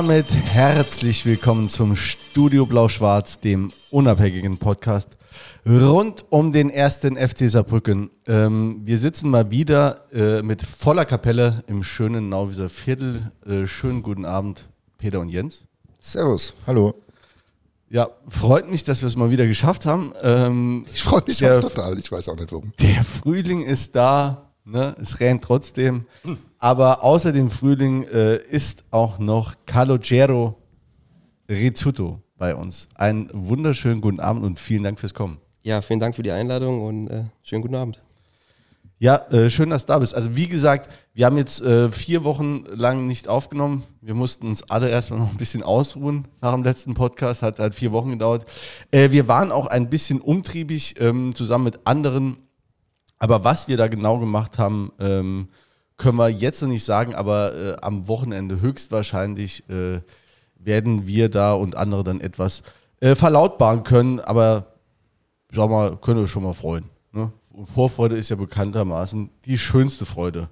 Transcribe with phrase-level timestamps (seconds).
[0.00, 5.10] Damit herzlich willkommen zum Studio Blau-Schwarz, dem unabhängigen Podcast
[5.68, 8.08] rund um den ersten FC Saarbrücken.
[8.26, 13.30] Ähm, wir sitzen mal wieder äh, mit voller Kapelle im schönen Nauwieser Viertel.
[13.46, 15.66] Äh, schönen guten Abend, Peter und Jens.
[15.98, 16.94] Servus, hallo.
[17.90, 20.14] Ja, freut mich, dass wir es mal wieder geschafft haben.
[20.22, 22.72] Ähm, ich freue mich auch total, ich weiß auch nicht warum.
[22.80, 24.96] Der Frühling ist da, ne?
[25.00, 26.06] es rennt trotzdem.
[26.58, 30.56] Aber außer dem Frühling äh, ist auch noch Calogero
[31.48, 32.88] Rizzuto bei uns.
[32.94, 35.38] Einen wunderschönen guten Abend und vielen Dank fürs Kommen.
[35.62, 38.02] Ja, vielen Dank für die Einladung und äh, schönen guten Abend.
[39.02, 40.14] Ja, äh, schön, dass du da bist.
[40.14, 43.82] Also wie gesagt, wir haben jetzt äh, vier Wochen lang nicht aufgenommen.
[44.02, 47.40] Wir mussten uns alle erstmal noch ein bisschen ausruhen nach dem letzten Podcast.
[47.42, 48.44] Hat halt vier Wochen gedauert.
[48.90, 52.36] Äh, wir waren auch ein bisschen umtriebig ähm, zusammen mit anderen.
[53.20, 55.48] Aber was wir da genau gemacht haben, ähm,
[55.96, 57.14] können wir jetzt noch nicht sagen.
[57.14, 60.00] Aber äh, am Wochenende höchstwahrscheinlich äh,
[60.56, 62.62] werden wir da und andere dann etwas
[63.00, 64.18] äh, verlautbaren können.
[64.18, 64.74] Aber
[65.52, 66.86] sag mal, können wir schon mal freuen.
[67.12, 67.30] Ne?
[67.74, 70.48] Vorfreude ist ja bekanntermaßen die schönste Freude.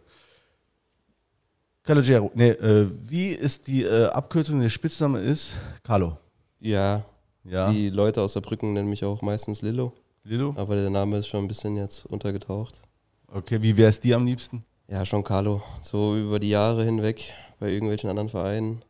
[1.82, 5.54] Calogero, nee, äh, wie ist die äh, Abkürzung, der Spitzname ist?
[5.82, 6.18] Carlo.
[6.60, 7.02] Ja,
[7.44, 9.94] ja, die Leute aus der Brücken nennen mich auch meistens Lillo.
[10.24, 10.54] Lillo?
[10.56, 12.80] Aber der Name ist schon ein bisschen jetzt untergetaucht.
[13.28, 14.64] Okay, wie wäre es dir am liebsten?
[14.88, 15.62] Ja, schon Carlo.
[15.80, 18.80] So über die Jahre hinweg bei irgendwelchen anderen Vereinen.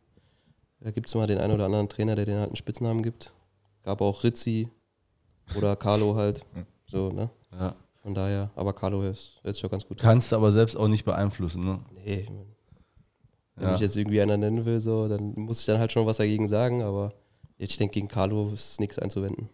[0.79, 3.33] Da gibt es mal den einen oder anderen Trainer, der den halt einen Spitznamen gibt.
[3.83, 4.69] Gab auch Rizzi
[5.55, 6.45] oder Carlo halt.
[6.91, 7.29] So, ne?
[7.51, 7.75] Ja.
[8.01, 11.05] Von daher, aber Carlo hört sich ja ganz gut Kannst du aber selbst auch nicht
[11.05, 11.79] beeinflussen, ne?
[11.93, 12.25] Nee,
[13.59, 13.71] wenn ja.
[13.73, 16.47] mich jetzt irgendwie einer nennen will, so, dann muss ich dann halt schon was dagegen
[16.47, 17.13] sagen, aber
[17.57, 19.49] ich denke, gegen Carlo ist nichts einzuwenden.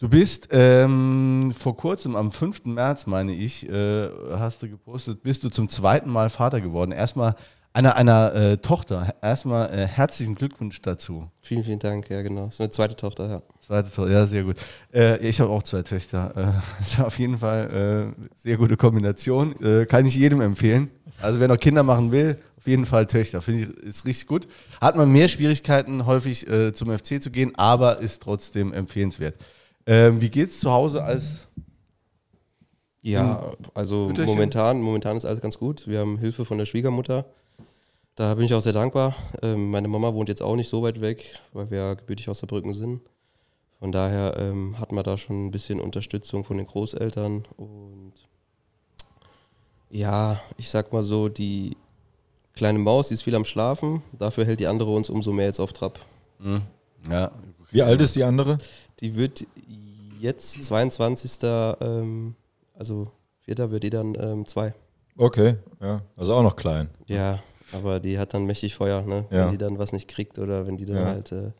[0.00, 2.66] Du bist ähm, vor kurzem, am 5.
[2.66, 6.92] März, meine ich, äh, hast du gepostet, bist du zum zweiten Mal Vater geworden.
[6.92, 7.34] Erstmal
[7.72, 9.12] einer, einer äh, Tochter.
[9.22, 11.26] Erstmal äh, herzlichen Glückwunsch dazu.
[11.42, 12.08] Vielen, vielen Dank.
[12.10, 12.44] Ja, genau.
[12.44, 13.42] Das ist eine zweite Tochter, ja.
[13.60, 14.54] Zweite Tochter, ja, sehr gut.
[14.94, 16.30] Äh, ich habe auch zwei Töchter.
[16.36, 19.60] Äh, das ist auf jeden Fall äh, sehr gute Kombination.
[19.60, 20.92] Äh, kann ich jedem empfehlen.
[21.20, 23.42] Also wer noch Kinder machen will, auf jeden Fall Töchter.
[23.42, 24.46] Finde ich, ist richtig gut.
[24.80, 29.34] Hat man mehr Schwierigkeiten, häufig äh, zum FC zu gehen, aber ist trotzdem empfehlenswert.
[29.88, 31.48] Ähm, wie es zu Hause als
[33.00, 35.88] ja, also momentan, momentan ist alles ganz gut.
[35.88, 37.24] Wir haben Hilfe von der Schwiegermutter.
[38.16, 39.16] Da bin ich auch sehr dankbar.
[39.40, 42.40] Ähm, meine Mama wohnt jetzt auch nicht so weit weg, weil wir ja gebürtig aus
[42.40, 43.00] der Brücken sind.
[43.78, 47.46] Von daher ähm, hat man da schon ein bisschen Unterstützung von den Großeltern.
[47.56, 48.12] Und
[49.88, 51.78] ja, ich sag mal so, die
[52.54, 54.02] kleine Maus, die ist viel am Schlafen.
[54.12, 55.98] Dafür hält die andere uns umso mehr jetzt auf Trab.
[56.40, 56.60] Mhm.
[57.08, 57.30] Ja.
[57.70, 58.58] Wie alt ist die andere?
[59.00, 59.46] Die wird
[60.18, 61.38] jetzt 22.
[61.42, 62.34] Ähm,
[62.74, 64.74] also vierter wird die dann ähm, zwei.
[65.16, 66.02] Okay, ja.
[66.16, 66.88] Also auch noch klein.
[67.06, 67.40] Ja,
[67.72, 69.26] aber die hat dann mächtig Feuer, ne?
[69.30, 69.44] Ja.
[69.44, 71.04] Wenn die dann was nicht kriegt oder wenn die dann ja.
[71.04, 71.32] halt.
[71.32, 71.52] Äh,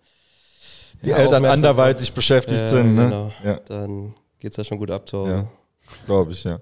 [1.03, 3.05] die ja, Eltern anderweitig beschäftigt äh, sind, ne?
[3.05, 3.33] Genau.
[3.45, 3.61] Ja.
[3.67, 5.33] Dann geht es ja schon gut ab zu Hause.
[5.33, 5.49] Ja.
[6.07, 6.61] Glaube ich, ja.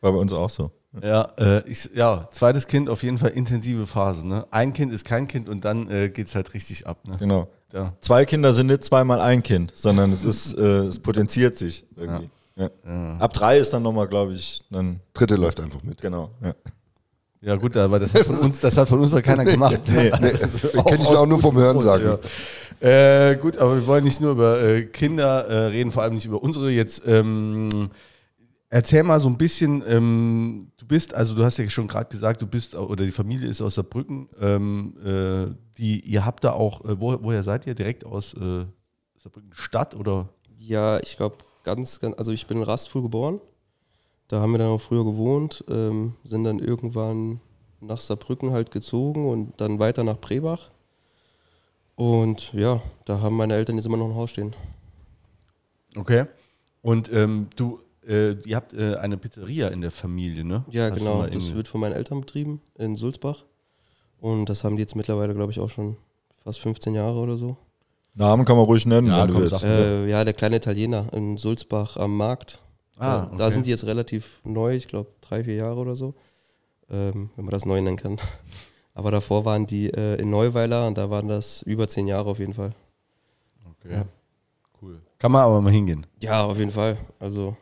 [0.00, 0.70] War bei uns auch so.
[1.02, 4.26] Ja, äh, ich, ja, zweites Kind auf jeden Fall intensive Phase.
[4.26, 4.46] Ne?
[4.50, 7.06] Ein Kind ist kein Kind und dann äh, geht es halt richtig ab.
[7.06, 7.16] Ne?
[7.18, 7.48] Genau.
[7.72, 7.92] Ja.
[8.00, 12.30] Zwei Kinder sind nicht zweimal ein Kind, sondern es ist, äh, es potenziert sich irgendwie.
[12.56, 12.70] Ja.
[12.84, 13.18] Ja.
[13.18, 15.00] Ab drei ist dann nochmal, glaube ich, dann.
[15.14, 16.00] Dritte läuft einfach mit.
[16.00, 16.30] Genau.
[16.42, 16.54] Ja.
[17.40, 19.80] Ja gut, aber das hat von uns, das hat von uns noch keiner gemacht.
[19.86, 22.18] nee, nee, also Kenne ich auch nur vom Hören sagen.
[22.80, 23.30] Ja.
[23.30, 26.26] Äh, gut, aber wir wollen nicht nur über äh, Kinder äh, reden, vor allem nicht
[26.26, 26.70] über unsere.
[26.70, 27.90] Jetzt ähm,
[28.70, 29.82] erzähl mal so ein bisschen.
[29.86, 33.48] Ähm, du bist, also du hast ja schon gerade gesagt, du bist oder die Familie
[33.48, 34.28] ist aus Saarbrücken.
[34.40, 37.74] Ähm, äh, die, ihr habt da auch, äh, wo, woher seid ihr?
[37.74, 38.66] Direkt aus äh,
[39.16, 40.28] Saarbrücken Stadt oder?
[40.56, 43.40] Ja, ich glaube ganz, ganz, also ich bin in Rastfuhl geboren.
[44.28, 47.40] Da haben wir dann auch früher gewohnt, ähm, sind dann irgendwann
[47.80, 50.70] nach Saarbrücken halt gezogen und dann weiter nach Prebach.
[51.94, 54.54] Und ja, da haben meine Eltern jetzt immer noch ein Haus stehen.
[55.96, 56.26] Okay.
[56.82, 60.64] Und ähm, du, äh, ihr habt äh, eine Pizzeria in der Familie, ne?
[60.70, 61.26] Ja, Hast genau.
[61.26, 63.44] Das wird von meinen Eltern betrieben in Sulzbach.
[64.20, 65.96] Und das haben die jetzt mittlerweile, glaube ich, auch schon
[66.42, 67.56] fast 15 Jahre oder so.
[68.14, 69.08] Namen kann man ruhig nennen.
[69.08, 72.60] Ja, komm, äh, ja der kleine Italiener in Sulzbach am Markt.
[72.98, 73.36] Ah, okay.
[73.36, 76.14] Da sind die jetzt relativ neu, ich glaube drei, vier Jahre oder so,
[76.90, 78.16] ähm, wenn man das neu nennen kann.
[78.94, 82.40] Aber davor waren die äh, in Neuweiler und da waren das über zehn Jahre auf
[82.40, 82.72] jeden Fall.
[83.78, 83.94] Okay.
[83.94, 84.04] Ja.
[84.82, 85.00] Cool.
[85.20, 86.06] Kann man aber mal hingehen.
[86.20, 86.96] Ja, auf jeden Fall.
[87.20, 87.56] Also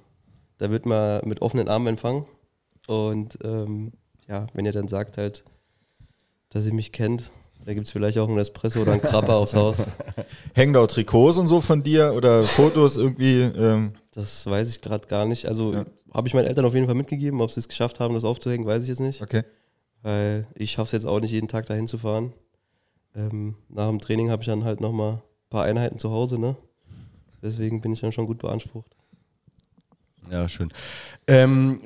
[0.58, 2.26] da wird man mit offenen Armen empfangen.
[2.86, 3.92] Und ähm,
[4.28, 5.44] ja, wenn ihr dann sagt halt,
[6.50, 7.32] dass ihr mich kennt,
[7.64, 9.86] da gibt es vielleicht auch einen Espresso oder einen Krabber aufs Haus.
[10.54, 13.40] Hängen da auch Trikots und so von dir oder Fotos irgendwie?
[13.40, 15.46] Ähm das weiß ich gerade gar nicht.
[15.46, 15.84] Also ja.
[16.14, 17.40] habe ich meinen Eltern auf jeden Fall mitgegeben.
[17.40, 19.20] Ob sie es geschafft haben, das aufzuhängen, weiß ich jetzt nicht.
[19.20, 19.42] Okay.
[20.02, 22.32] Weil ich schaffe es jetzt auch nicht, jeden Tag dahin zu fahren.
[23.16, 26.56] ähm, nach dem Training habe ich dann halt nochmal ein paar Einheiten zu Hause, ne?
[27.42, 28.96] Deswegen bin ich dann schon gut beansprucht.
[30.30, 30.72] Ja, schön.
[31.26, 31.80] Ähm,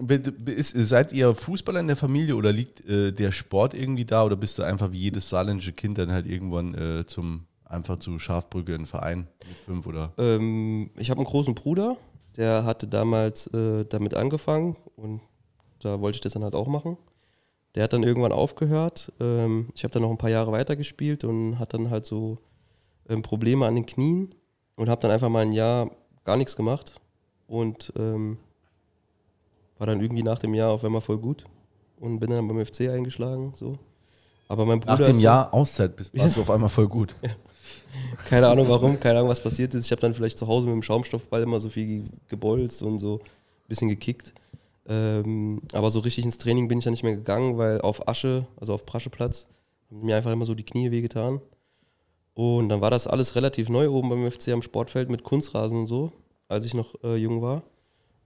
[0.46, 4.36] ist, seid ihr Fußballer in der Familie oder liegt äh, der Sport irgendwie da oder
[4.36, 8.74] bist du einfach wie jedes saarländische Kind dann halt irgendwann äh, zum einfach zu Schafbrücke
[8.74, 10.12] in Verein mit fünf oder?
[10.18, 11.96] Ähm, ich habe einen großen Bruder,
[12.36, 15.20] der hatte damals äh, damit angefangen und
[15.80, 16.98] da wollte ich das dann halt auch machen.
[17.76, 19.12] Der hat dann irgendwann aufgehört.
[19.20, 22.38] Ähm, ich habe dann noch ein paar Jahre weitergespielt und hat dann halt so
[23.08, 24.34] ähm, Probleme an den Knien
[24.74, 25.90] und habe dann einfach mal ein Jahr
[26.24, 27.00] gar nichts gemacht
[27.50, 28.38] und ähm,
[29.78, 31.44] war dann irgendwie nach dem Jahr auf einmal voll gut
[31.98, 33.52] und bin dann beim FC eingeschlagen.
[33.56, 33.74] So.
[34.48, 37.14] Aber mein Bruder nach dem Jahr Auszeit bist, warst du auf einmal voll gut.
[37.24, 37.30] Ja.
[38.28, 39.84] Keine Ahnung warum, keine Ahnung, was passiert ist.
[39.84, 43.16] Ich habe dann vielleicht zu Hause mit dem Schaumstoffball immer so viel gebolzt und so
[43.16, 44.32] ein bisschen gekickt.
[44.86, 48.46] Ähm, aber so richtig ins Training bin ich dann nicht mehr gegangen, weil auf Asche,
[48.60, 49.48] also auf Prascheplatz,
[49.90, 51.40] haben mir einfach immer so die Knie wehgetan.
[52.34, 55.86] Und dann war das alles relativ neu oben beim FC am Sportfeld mit Kunstrasen und
[55.88, 56.12] so,
[56.50, 57.62] als ich noch äh, jung war.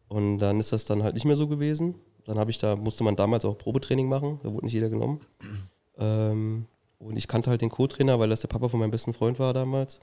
[0.08, 1.94] Und dann ist das dann halt nicht mehr so gewesen.
[2.24, 5.20] Dann habe ich da, musste man damals auch Probetraining machen, da wurde nicht jeder genommen.
[5.96, 6.66] Ähm,
[6.98, 9.54] und ich kannte halt den Co-Trainer, weil das der Papa von meinem besten Freund war
[9.54, 10.00] damals.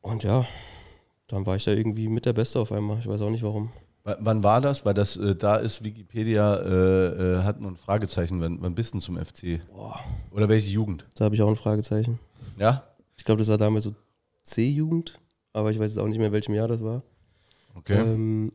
[0.00, 0.44] Und ja,
[1.28, 2.98] dann war ich da irgendwie mit der Beste auf einmal.
[2.98, 3.70] Ich weiß auch nicht warum.
[4.02, 4.84] Wann war das?
[4.84, 8.40] Weil das äh, da ist Wikipedia äh, äh, hat nur ein Fragezeichen.
[8.40, 9.60] Wann, wann bist du zum FC?
[9.72, 10.00] Boah.
[10.32, 11.04] Oder welche Jugend?
[11.14, 12.18] Da habe ich auch ein Fragezeichen.
[12.58, 12.82] Ja?
[13.16, 13.94] Ich glaube, das war damals so
[14.42, 15.20] C-Jugend,
[15.56, 17.02] aber ich weiß jetzt auch nicht mehr, in welchem Jahr das war.
[17.74, 17.98] Okay.
[17.98, 18.52] Ähm,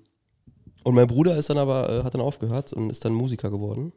[0.83, 3.91] und mein Bruder ist dann aber, äh, hat dann aufgehört und ist dann Musiker geworden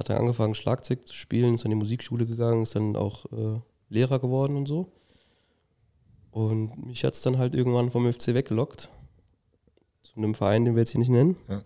[0.00, 3.60] hat dann angefangen, Schlagzeug zu spielen, ist an die Musikschule gegangen, ist dann auch äh,
[3.88, 4.92] Lehrer geworden und so.
[6.30, 8.88] Und mich hat es dann halt irgendwann vom FC weggelockt.
[10.02, 11.36] Zu einem Verein, den wir jetzt hier nicht nennen.
[11.48, 11.62] Ja.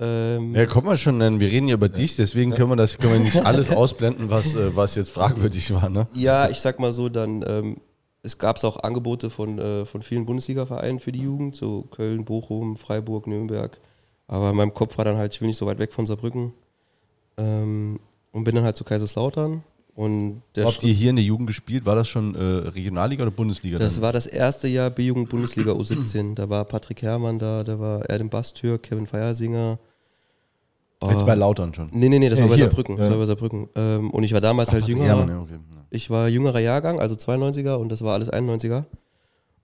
[0.00, 1.38] Ähm, ja, kann man schon nennen.
[1.38, 1.92] Wir reden ja über ja.
[1.92, 5.72] dich, deswegen können wir das können wir nicht alles ausblenden, was, äh, was jetzt fragwürdig
[5.74, 5.88] war.
[5.90, 6.08] Ne?
[6.14, 7.76] Ja, ich sag mal so, dann ähm,
[8.24, 12.76] es gab auch Angebote von, äh, von vielen Bundesliga-Vereinen für die Jugend, so Köln, Bochum,
[12.76, 13.78] Freiburg, Nürnberg.
[14.26, 16.54] Aber in meinem Kopf war dann halt, ich will nicht so weit weg von Saarbrücken.
[17.36, 18.00] Ähm,
[18.32, 19.62] und bin dann halt zu Kaiserslautern.
[19.94, 21.84] Und Habt ihr hier in der Jugend gespielt?
[21.84, 23.78] War das schon äh, Regionalliga oder Bundesliga?
[23.78, 24.02] Das dann?
[24.02, 26.34] war das erste Jahr B-Jugend Bundesliga U17.
[26.34, 29.78] Da war Patrick Herrmann da, da war Erdem Bastür, Kevin Feiersinger.
[31.06, 31.90] Jetzt bei Lautern schon?
[31.92, 32.96] Nee, nee, nee, das ja, war bei Saarbrücken.
[32.96, 33.02] Ja.
[33.02, 33.68] Das war bei Saarbrücken.
[33.74, 35.08] Ähm, und ich war damals Ach, halt Patrick jünger.
[35.08, 35.58] Herrmann, ja, okay.
[35.94, 38.84] Ich war jüngerer Jahrgang, also 92er und das war alles 91er.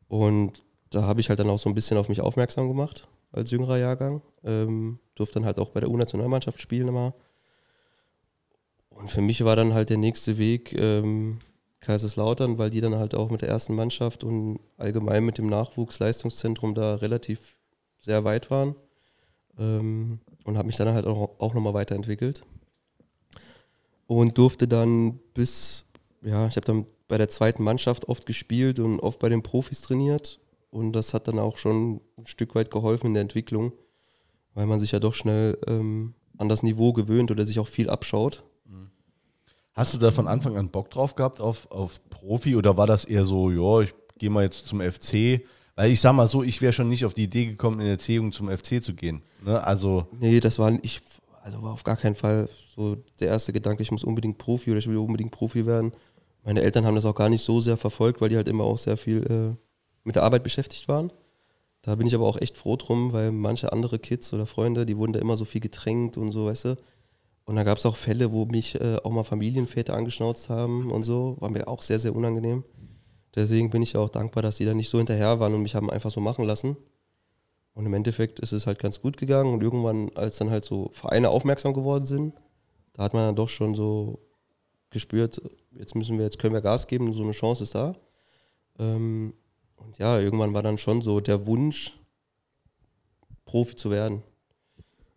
[0.06, 3.50] Und da habe ich halt dann auch so ein bisschen auf mich aufmerksam gemacht als
[3.50, 4.22] jüngerer Jahrgang.
[4.44, 7.14] Ähm, durfte dann halt auch bei der U-Nationalmannschaft spielen immer.
[8.90, 11.40] Und für mich war dann halt der nächste Weg ähm,
[11.80, 16.76] Kaiserslautern, weil die dann halt auch mit der ersten Mannschaft und allgemein mit dem Nachwuchsleistungszentrum
[16.76, 17.58] da relativ
[17.98, 18.76] sehr weit waren.
[19.58, 22.44] Ähm, und habe mich dann halt auch, auch nochmal weiterentwickelt.
[24.06, 25.89] Und durfte dann bis,
[26.22, 29.82] ja, ich habe dann bei der zweiten Mannschaft oft gespielt und oft bei den Profis
[29.82, 30.40] trainiert.
[30.70, 33.72] Und das hat dann auch schon ein Stück weit geholfen in der Entwicklung,
[34.54, 37.90] weil man sich ja doch schnell ähm, an das Niveau gewöhnt oder sich auch viel
[37.90, 38.44] abschaut.
[39.72, 43.04] Hast du da von Anfang an Bock drauf gehabt auf, auf Profi oder war das
[43.04, 45.42] eher so, ja, ich gehe mal jetzt zum FC?
[45.76, 47.94] Weil ich sag mal so, ich wäre schon nicht auf die Idee gekommen, in der
[47.94, 49.22] Erziehung zum FC zu gehen.
[49.44, 49.62] Ne?
[49.62, 51.00] Also nee, das war ich,
[51.42, 54.80] also war auf gar keinen Fall so der erste Gedanke, ich muss unbedingt Profi oder
[54.80, 55.92] ich will unbedingt Profi werden.
[56.42, 58.78] Meine Eltern haben das auch gar nicht so sehr verfolgt, weil die halt immer auch
[58.78, 59.56] sehr viel äh,
[60.04, 61.12] mit der Arbeit beschäftigt waren.
[61.82, 64.96] Da bin ich aber auch echt froh drum, weil manche andere Kids oder Freunde, die
[64.96, 66.76] wurden da immer so viel gedrängt und so, weißt du.
[67.44, 71.04] Und da gab es auch Fälle, wo mich äh, auch mal Familienväter angeschnauzt haben und
[71.04, 71.36] so.
[71.40, 72.64] War mir auch sehr, sehr unangenehm.
[73.34, 75.90] Deswegen bin ich auch dankbar, dass die da nicht so hinterher waren und mich haben
[75.90, 76.76] einfach so machen lassen.
[77.74, 79.54] Und im Endeffekt ist es halt ganz gut gegangen.
[79.54, 82.34] Und irgendwann, als dann halt so Vereine aufmerksam geworden sind,
[82.92, 84.18] da hat man dann doch schon so
[84.90, 85.40] gespürt,
[85.72, 87.96] jetzt müssen wir, jetzt können wir Gas geben, so eine Chance ist da.
[88.78, 89.34] Ähm,
[89.76, 91.98] und ja, irgendwann war dann schon so der Wunsch,
[93.44, 94.22] Profi zu werden.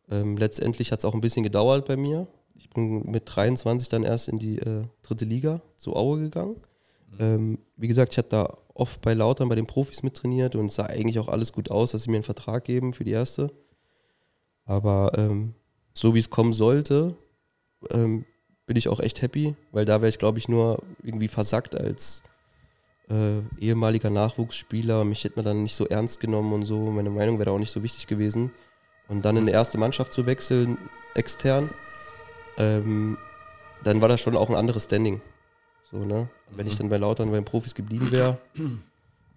[0.09, 2.27] Ähm, letztendlich hat es auch ein bisschen gedauert bei mir.
[2.55, 6.55] Ich bin mit 23 dann erst in die äh, dritte Liga zu Aue gegangen.
[7.11, 7.17] Mhm.
[7.19, 10.75] Ähm, wie gesagt, ich habe da oft bei Lautern bei den Profis mittrainiert und es
[10.75, 13.51] sah eigentlich auch alles gut aus, dass sie mir einen Vertrag geben für die erste.
[14.65, 15.53] Aber ähm,
[15.93, 17.15] so wie es kommen sollte,
[17.91, 18.25] ähm,
[18.65, 22.23] bin ich auch echt happy, weil da wäre ich, glaube ich, nur irgendwie versackt als
[23.09, 25.03] äh, ehemaliger Nachwuchsspieler.
[25.03, 26.77] Mich hätte man dann nicht so ernst genommen und so.
[26.91, 28.51] Meine Meinung wäre auch nicht so wichtig gewesen.
[29.07, 30.77] Und dann in die erste Mannschaft zu wechseln,
[31.13, 31.69] extern,
[32.57, 33.17] ähm,
[33.83, 35.21] dann war das schon auch ein anderes Standing.
[35.91, 36.29] So, ne?
[36.51, 38.37] Wenn ich dann bei Lautern bei den Profis geblieben wäre.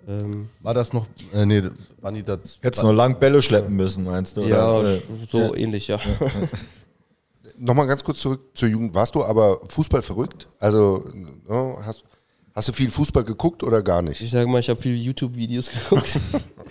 [0.09, 1.61] Ähm, war das noch, äh, nee,
[2.01, 2.61] waren die das?
[2.63, 4.43] Hättest noch lang Bälle schleppen müssen, meinst du?
[4.43, 4.99] Ja, oder?
[5.29, 5.55] so ja.
[5.57, 5.99] ähnlich, ja.
[7.59, 8.95] nochmal ganz kurz zurück zur Jugend.
[8.95, 10.49] Warst du aber Fußball verrückt?
[10.59, 12.05] Also ne, hast,
[12.55, 14.21] hast du viel Fußball geguckt oder gar nicht?
[14.21, 16.19] Ich sage mal, ich habe viele YouTube-Videos geguckt.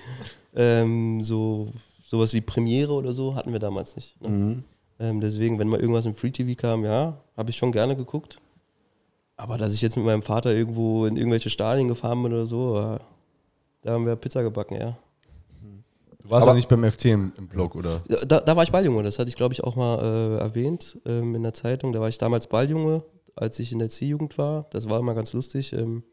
[0.56, 1.72] ähm, so
[2.08, 4.22] sowas wie Premiere oder so hatten wir damals nicht.
[4.22, 4.30] Ne?
[4.30, 4.64] Mhm.
[5.00, 8.40] Ähm, deswegen, wenn mal irgendwas im Free TV kam, ja, habe ich schon gerne geguckt.
[9.38, 12.80] Aber dass ich jetzt mit meinem Vater irgendwo in irgendwelche Stadien gefahren bin oder so,
[12.80, 13.00] äh,
[13.82, 14.98] da haben wir Pizza gebacken, ja.
[16.26, 18.02] Du warst Aber- ja nicht beim FC im, im Blog, oder?
[18.28, 21.36] Da, da war ich Balljunge, das hatte ich glaube ich auch mal äh, erwähnt ähm,
[21.36, 21.94] in der Zeitung.
[21.94, 23.04] Da war ich damals Balljunge,
[23.36, 24.66] als ich in der C-Jugend war.
[24.72, 26.04] Das war immer ganz lustig, ähm,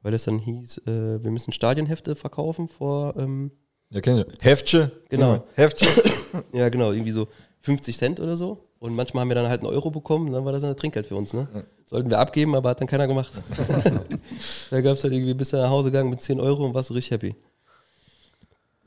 [0.00, 3.50] weil es dann hieß, äh, wir müssen Stadionhefte verkaufen vor, ähm,
[3.90, 4.26] Ja, kenn ich.
[4.40, 4.90] Heftchen.
[5.10, 5.34] Genau.
[5.34, 5.88] Ja, Heftchen.
[6.54, 7.28] ja genau, irgendwie so
[7.60, 8.70] 50 Cent oder so.
[8.78, 11.06] Und manchmal haben wir dann halt einen Euro bekommen und dann war das ein Trinkgeld
[11.06, 11.34] für uns.
[11.34, 11.46] Ne?
[11.84, 13.30] Sollten wir abgeben, aber hat dann keiner gemacht.
[14.70, 16.90] da gab es halt irgendwie, bist du nach Hause gegangen mit 10 Euro und warst
[16.90, 17.36] richtig happy.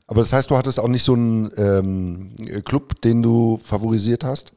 [0.06, 4.52] Aber das heißt, du hattest auch nicht so einen ähm, Club, den du favorisiert hast?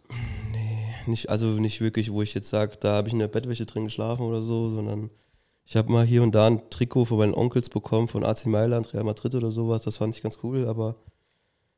[1.08, 3.86] Nicht, also nicht wirklich, wo ich jetzt sage, da habe ich in der Bettwäsche drin
[3.86, 5.10] geschlafen oder so, sondern
[5.66, 8.94] ich habe mal hier und da ein Trikot von meinen Onkels bekommen, von AC Mailand,
[8.94, 9.84] Real Madrid oder sowas.
[9.84, 10.96] Das fand ich ganz cool, aber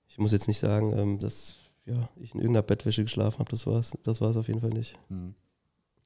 [0.07, 3.51] ich muss jetzt nicht sagen, ähm, dass ja, ich in irgendeiner Bettwäsche geschlafen habe.
[3.51, 4.97] Das war es das war's auf jeden Fall nicht.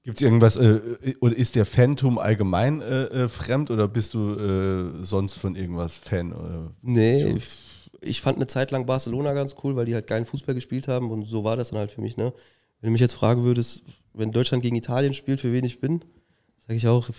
[0.05, 0.79] Gibt es irgendwas, äh,
[1.19, 5.97] oder ist der Phantom allgemein äh, äh, fremd oder bist du äh, sonst von irgendwas
[5.97, 6.31] Fan?
[6.31, 6.71] Oder?
[6.83, 10.53] Nee, ich, ich fand eine Zeit lang Barcelona ganz cool, weil die halt geilen Fußball
[10.53, 12.17] gespielt haben und so war das dann halt für mich.
[12.17, 12.33] Ne?
[12.79, 13.81] Wenn du mich jetzt fragen würdest,
[14.13, 16.05] wenn Deutschland gegen Italien spielt, für wen ich bin,
[16.59, 17.09] sage ich auch,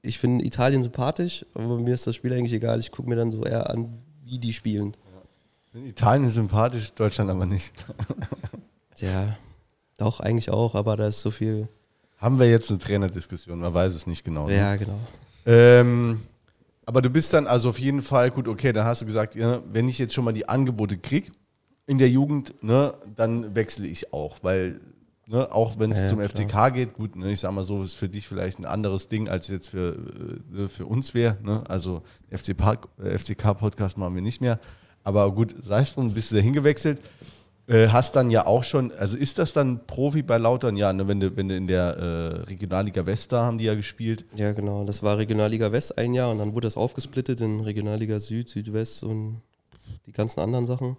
[0.00, 2.80] ich finde Italien sympathisch, aber mir ist das Spiel eigentlich egal.
[2.80, 3.92] Ich gucke mir dann so eher an,
[4.24, 4.96] wie die spielen.
[5.74, 7.72] Italien ist sympathisch, Deutschland aber nicht.
[9.00, 9.38] Ja,
[9.96, 11.68] doch, eigentlich auch, aber da ist so viel.
[12.18, 14.48] Haben wir jetzt eine Trainerdiskussion, man weiß es nicht genau.
[14.48, 14.56] ne?
[14.56, 14.98] Ja, genau.
[15.46, 16.20] Ähm,
[16.84, 19.62] aber du bist dann also auf jeden Fall, gut, okay, dann hast du gesagt, ja,
[19.72, 21.30] wenn ich jetzt schon mal die Angebote kriege
[21.86, 24.80] in der Jugend, ne, dann wechsle ich auch, weil,
[25.26, 26.28] ne, auch wenn es Ja, zum klar.
[26.30, 29.28] FCK geht, gut, ne, ich sag mal so, ist für dich vielleicht ein anderes Ding,
[29.28, 34.58] als jetzt für, äh, ne, für uns wäre, ne, also FCK-Podcast machen wir nicht mehr,
[35.04, 37.00] aber gut, sei es drum, bist du da hingewechselt.
[37.68, 40.76] Äh, hast dann ja auch schon, also ist das dann Profi bei Lautern?
[40.78, 43.74] Ja, ne, wenn du, wenn du in der äh, Regionalliga West da haben die ja
[43.74, 44.24] gespielt.
[44.34, 44.84] Ja, genau.
[44.84, 49.04] Das war Regionalliga West ein Jahr und dann wurde das aufgesplittet in Regionalliga Süd, Südwest
[49.04, 49.42] und
[50.06, 50.96] die ganzen anderen Sachen.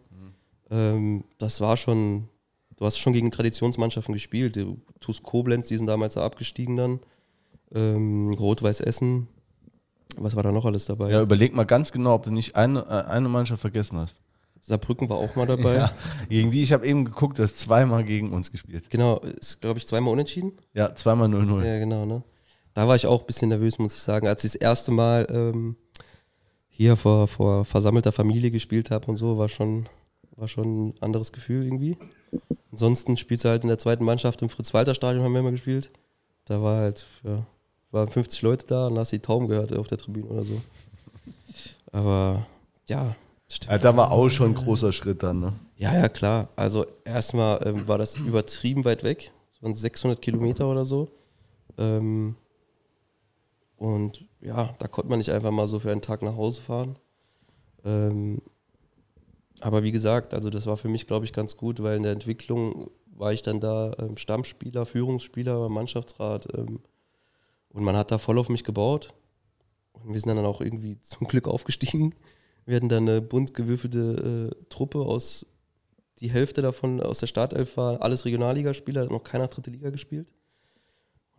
[0.70, 2.30] Ähm, das war schon,
[2.78, 4.56] du hast schon gegen Traditionsmannschaften gespielt.
[4.56, 7.00] Du tust Koblenz, die sind damals da abgestiegen dann.
[7.74, 9.28] Ähm, Rot-Weiß Essen.
[10.18, 11.10] Was war da noch alles dabei?
[11.12, 14.16] Ja, überleg mal ganz genau, ob du nicht eine, äh, eine Mannschaft vergessen hast.
[14.62, 15.90] Saarbrücken war auch mal dabei.
[16.30, 18.90] Gegen die, ich habe eben geguckt, du hast zweimal gegen uns gespielt.
[18.90, 20.54] Genau, ist glaube ich zweimal unentschieden.
[20.74, 21.66] Ja, zweimal 0-0.
[21.66, 22.24] Ja, genau, ne?
[22.74, 24.28] Da war ich auch ein bisschen nervös, muss ich sagen.
[24.28, 25.76] Als ich das erste Mal ähm,
[26.68, 29.90] hier vor, vor versammelter Familie gespielt habe und so, war schon,
[30.36, 31.98] war schon ein anderes Gefühl irgendwie.
[32.72, 35.92] Ansonsten spielst du halt in der zweiten Mannschaft im Fritz-Walter-Stadion, haben wir immer gespielt.
[36.46, 37.46] Da war halt, ja,
[37.92, 40.62] waren 50 Leute da und hast die Tauben gehört auf der Tribüne oder so.
[41.92, 42.46] Aber
[42.86, 43.16] ja,
[43.56, 43.72] stimmt.
[43.72, 45.54] Ja, da war auch schon ein großer Schritt dann, ne?
[45.76, 46.50] Ja, ja, klar.
[46.56, 49.32] Also erstmal ähm, war das übertrieben weit weg.
[49.54, 51.10] Das waren 600 Kilometer oder so.
[51.78, 52.36] Ähm,
[53.78, 56.98] und ja, da konnte man nicht einfach mal so für einen Tag nach Hause fahren.
[57.86, 58.42] Ähm,
[59.62, 62.12] aber wie gesagt, also das war für mich, glaube ich, ganz gut, weil in der
[62.12, 66.48] Entwicklung war ich dann da ähm, Stammspieler, Führungsspieler, Mannschaftsrat.
[66.58, 66.80] Ähm,
[67.70, 69.14] und man hat da voll auf mich gebaut.
[69.94, 72.16] Und wir sind dann auch irgendwie zum Glück aufgestiegen.
[72.70, 75.44] Wir hatten dann eine bunt gewürfelte äh, Truppe aus,
[76.20, 80.32] die Hälfte davon aus der Startelf war alles Regionalligaspieler, hat noch keiner dritte Liga gespielt.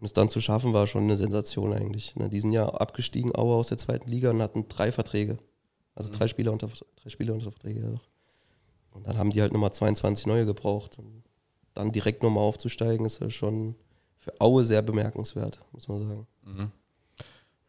[0.01, 2.17] Und es dann zu schaffen, war schon eine Sensation eigentlich.
[2.17, 5.39] Ne, diesen Jahr abgestiegen, Aue aus der zweiten Liga und hatten drei Verträge.
[5.95, 8.01] Also drei Spieler unter drei Spieler unter Verträge, ja.
[8.91, 10.99] Und dann haben die halt nochmal 22 neue gebraucht.
[10.99, 11.23] Und
[11.75, 13.77] dann direkt nochmal aufzusteigen, ist ja schon
[14.17, 16.27] für Aue sehr bemerkenswert, muss man sagen.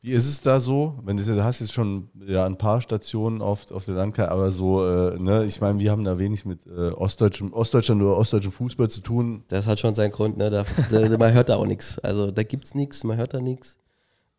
[0.03, 0.99] Wie ist es da so?
[1.03, 4.49] Wenn du, du hast jetzt schon ja, ein paar Stationen auf, auf der Landkarte, aber
[4.49, 8.51] so, äh, ne, ich meine, wir haben da wenig mit äh, Ostdeutschem, Ostdeutschland oder ostdeutschem
[8.51, 9.43] Fußball zu tun.
[9.49, 10.49] Das hat schon seinen Grund, ne?
[10.49, 11.99] Da, da, man hört da auch nichts.
[11.99, 13.77] Also da gibt es nichts, man hört da nichts.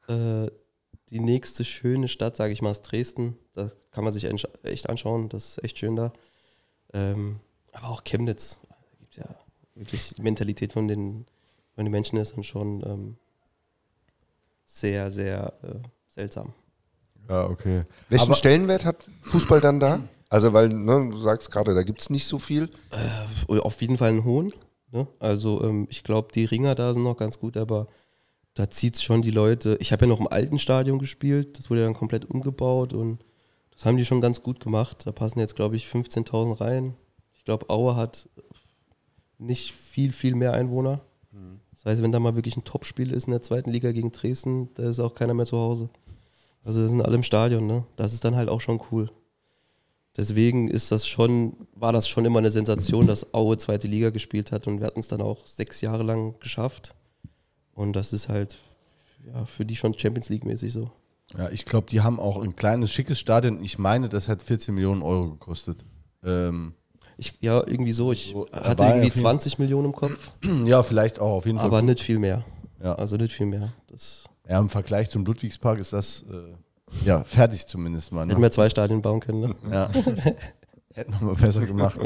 [0.09, 0.49] Äh,
[1.11, 3.37] die nächste schöne Stadt, sage ich mal, ist Dresden.
[3.52, 4.28] Da kann man sich
[4.64, 6.12] echt anschauen, das ist echt schön da.
[6.92, 7.38] Ähm,
[7.71, 9.26] aber auch Chemnitz, da gibt ja
[9.76, 11.26] wirklich die Mentalität von den,
[11.76, 13.16] von den Menschen ist dann schon ähm,
[14.64, 16.52] sehr, sehr äh, seltsam.
[17.28, 17.85] Ja, okay.
[18.09, 20.00] Welchen Aber- Stellenwert hat Fußball dann da?
[20.28, 22.71] Also, weil ne, du sagst gerade, da gibt es nicht so viel.
[22.90, 24.52] Äh, auf jeden Fall einen hohen.
[24.90, 25.07] Ne?
[25.19, 27.87] Also ähm, ich glaube, die Ringer da sind noch ganz gut, aber
[28.54, 29.76] da zieht es schon die Leute.
[29.81, 33.25] Ich habe ja noch im alten Stadion gespielt, das wurde ja dann komplett umgebaut und
[33.75, 35.07] das haben die schon ganz gut gemacht.
[35.07, 36.95] Da passen jetzt, glaube ich, 15.000 rein.
[37.33, 38.28] Ich glaube, Aue hat
[39.38, 41.00] nicht viel, viel mehr Einwohner.
[41.82, 44.68] Das heißt, wenn da mal wirklich ein Topspiel ist in der zweiten Liga gegen Dresden,
[44.74, 45.90] da ist auch keiner mehr zu Hause.
[46.64, 47.84] Also sind alle im Stadion, ne?
[47.96, 49.10] Das ist dann halt auch schon cool.
[50.16, 54.52] Deswegen ist das schon, war das schon immer eine Sensation, dass Aue zweite Liga gespielt
[54.52, 56.94] hat und wir hatten es dann auch sechs Jahre lang geschafft.
[57.74, 58.58] Und das ist halt
[59.26, 60.90] ja, für die schon Champions League-mäßig so.
[61.36, 63.64] Ja, ich glaube, die haben auch ein kleines, schickes Stadion.
[63.64, 65.84] Ich meine, das hat 14 Millionen Euro gekostet.
[66.22, 66.74] Ähm,
[67.22, 68.10] Ich, ja, irgendwie so.
[68.10, 70.18] Ich So, hatte irgendwie auf jeden- 20 Millionen im Kopf,
[70.64, 71.66] ja, vielleicht auch, auf jeden Fall.
[71.68, 72.42] aber nicht viel mehr.
[72.82, 72.96] Ja.
[72.96, 73.72] Also nicht viel mehr.
[73.86, 78.26] Das ja, im Vergleich zum Ludwigspark ist das äh, ja fertig zumindest mal.
[78.26, 78.32] Ne?
[78.32, 79.40] hätten wir zwei Stadien bauen können.
[79.40, 79.54] Ne?
[79.70, 79.88] Ja.
[80.94, 81.98] Hätten wir mal besser gemacht.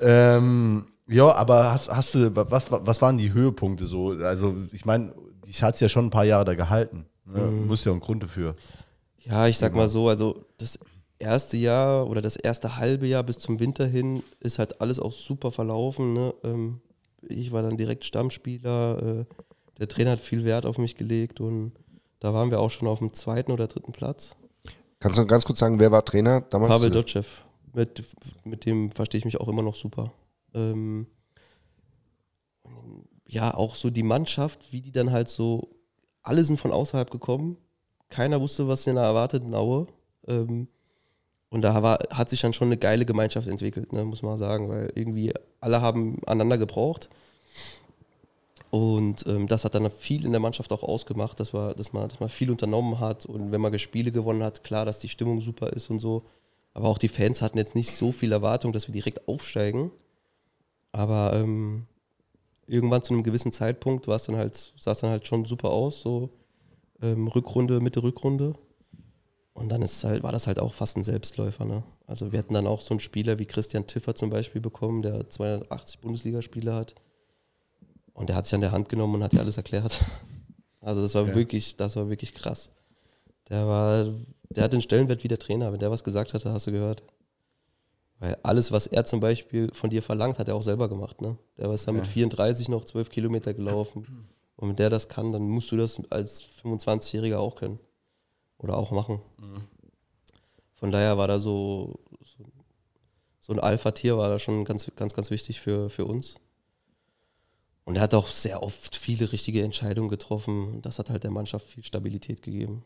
[0.00, 4.10] ähm, ja, aber hast, hast du, was, was waren die Höhepunkte so?
[4.10, 5.14] Also, ich meine,
[5.46, 7.06] ich hatte es ja schon ein paar Jahre da gehalten.
[7.24, 7.40] Ne?
[7.42, 7.68] Mhm.
[7.68, 8.54] Muss ja einen Grund dafür.
[9.20, 10.78] Ja, ich sag mal so, also das
[11.18, 15.12] erste Jahr oder das erste halbe Jahr bis zum Winter hin ist halt alles auch
[15.12, 16.12] super verlaufen.
[16.14, 16.34] Ne?
[16.44, 16.80] Ähm,
[17.22, 19.24] ich war dann direkt Stammspieler, äh,
[19.78, 21.72] der Trainer hat viel Wert auf mich gelegt und
[22.20, 24.36] da waren wir auch schon auf dem zweiten oder dritten Platz.
[25.00, 26.72] Kannst du ganz kurz sagen, wer war Trainer damals?
[26.72, 27.22] Pavel Dotschew,
[27.74, 28.02] mit,
[28.44, 30.12] mit dem verstehe ich mich auch immer noch super.
[30.54, 31.06] Ähm,
[33.28, 35.68] ja, auch so die Mannschaft, wie die dann halt so,
[36.22, 37.58] alle sind von außerhalb gekommen.
[38.08, 39.88] Keiner wusste, was ihn da erwartet in Aue.
[40.26, 40.68] Ähm,
[41.50, 44.68] und da war, hat sich dann schon eine geile Gemeinschaft entwickelt, ne, muss man sagen,
[44.68, 47.08] weil irgendwie alle haben aneinander gebraucht.
[48.70, 52.08] Und ähm, das hat dann viel in der Mannschaft auch ausgemacht, dass, wir, dass, man,
[52.08, 55.40] dass man viel unternommen hat und wenn man Spiele gewonnen hat, klar, dass die Stimmung
[55.40, 56.24] super ist und so.
[56.74, 59.92] Aber auch die Fans hatten jetzt nicht so viel Erwartung, dass wir direkt aufsteigen.
[60.92, 61.86] Aber ähm,
[62.66, 66.30] irgendwann zu einem gewissen Zeitpunkt dann halt, sah es dann halt schon super aus, so
[67.00, 68.54] ähm, Rückrunde, Mitte Rückrunde.
[69.56, 71.64] Und dann ist halt, war das halt auch fast ein Selbstläufer.
[71.64, 71.82] Ne?
[72.06, 75.30] Also wir hatten dann auch so einen Spieler wie Christian Tiffer zum Beispiel bekommen, der
[75.30, 76.94] 280 Bundesligaspiele hat.
[78.12, 80.00] Und der hat sich an der Hand genommen und hat dir alles erklärt.
[80.82, 81.34] Also das war Ja.
[81.34, 82.70] wirklich, das war wirklich krass.
[83.48, 84.06] Der war,
[84.50, 85.72] der hat den Stellenwert wie der Trainer.
[85.72, 87.02] Wenn der was gesagt hatte, hast du gehört.
[88.20, 91.20] Weil alles, was er zum Beispiel von dir verlangt, hat er auch selber gemacht.
[91.22, 91.36] Ne?
[91.58, 92.12] Der ist dann mit Ja.
[92.12, 94.28] 34 noch 12 Kilometer gelaufen.
[94.56, 97.80] Und wenn der das kann, dann musst du das als 25-Jähriger auch können.
[98.58, 99.20] Oder auch machen.
[100.74, 102.44] Von daher war da so, so,
[103.40, 106.36] so ein Alpha-Tier war da schon ganz, ganz, ganz wichtig für, für uns.
[107.84, 110.82] Und er hat auch sehr oft viele richtige Entscheidungen getroffen.
[110.82, 112.84] Das hat halt der Mannschaft viel Stabilität gegeben,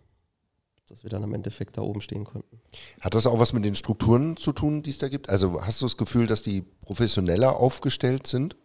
[0.88, 2.60] dass wir dann am Endeffekt da oben stehen konnten.
[3.00, 5.30] Hat das auch was mit den Strukturen zu tun, die es da gibt?
[5.30, 8.56] Also hast du das Gefühl, dass die professioneller aufgestellt sind?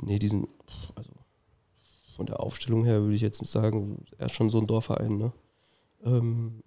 [0.00, 0.48] Nee, diesen,
[0.94, 1.10] also
[2.16, 5.18] von der Aufstellung her würde ich jetzt nicht sagen, er ist schon so ein Dorfverein,
[5.18, 5.32] ne?
[6.04, 6.62] Ähm,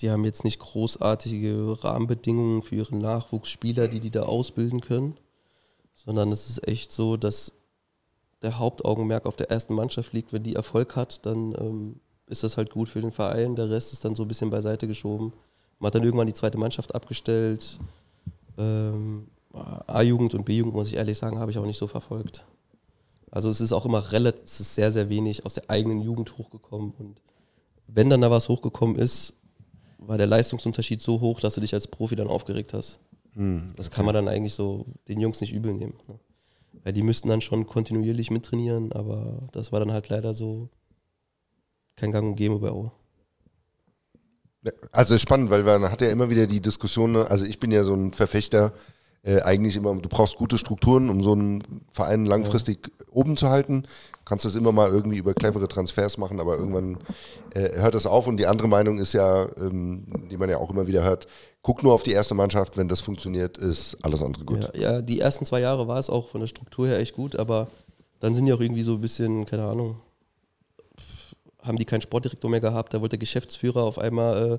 [0.00, 5.16] die haben jetzt nicht großartige Rahmenbedingungen für ihre Nachwuchsspieler, die die da ausbilden können,
[5.94, 7.52] sondern es ist echt so, dass
[8.42, 10.32] der Hauptaugenmerk auf der ersten Mannschaft liegt.
[10.32, 13.54] Wenn die Erfolg hat, dann ähm, ist das halt gut für den Verein.
[13.54, 15.32] Der Rest ist dann so ein bisschen beiseite geschoben.
[15.78, 17.78] Man hat dann irgendwann die zweite Mannschaft abgestellt.
[18.58, 22.46] Ähm, A-Jugend und B-Jugend, muss ich ehrlich sagen, habe ich auch nicht so verfolgt.
[23.32, 26.36] Also es ist auch immer relativ, es ist sehr, sehr wenig aus der eigenen Jugend
[26.36, 26.92] hochgekommen.
[26.98, 27.22] Und
[27.86, 29.32] wenn dann da was hochgekommen ist,
[29.96, 33.00] war der Leistungsunterschied so hoch, dass du dich als Profi dann aufgeregt hast.
[33.74, 35.94] Das kann man dann eigentlich so den Jungs nicht übel nehmen.
[36.06, 36.18] Ne?
[36.84, 40.68] Weil die müssten dann schon kontinuierlich mittrainieren, aber das war dann halt leider so
[41.96, 42.92] kein Gang und Gäbe bei Aue.
[44.92, 47.30] Also ist spannend, weil man hat ja immer wieder die Diskussion, ne?
[47.30, 48.78] also ich bin ja so ein Verfechter, äh,
[49.24, 53.84] eigentlich immer, du brauchst gute Strukturen, um so einen Verein langfristig oben zu halten.
[54.24, 56.98] Kannst das immer mal irgendwie über clevere Transfers machen, aber irgendwann
[57.54, 58.26] äh, hört das auf.
[58.26, 61.26] Und die andere Meinung ist ja, ähm, die man ja auch immer wieder hört,
[61.62, 64.70] guck nur auf die erste Mannschaft, wenn das funktioniert, ist alles andere gut.
[64.74, 67.36] Ja, ja, die ersten zwei Jahre war es auch von der Struktur her echt gut,
[67.36, 67.68] aber
[68.20, 70.00] dann sind die auch irgendwie so ein bisschen, keine Ahnung,
[71.62, 72.92] haben die keinen Sportdirektor mehr gehabt.
[72.94, 74.58] Da wollte der Geschäftsführer auf einmal äh,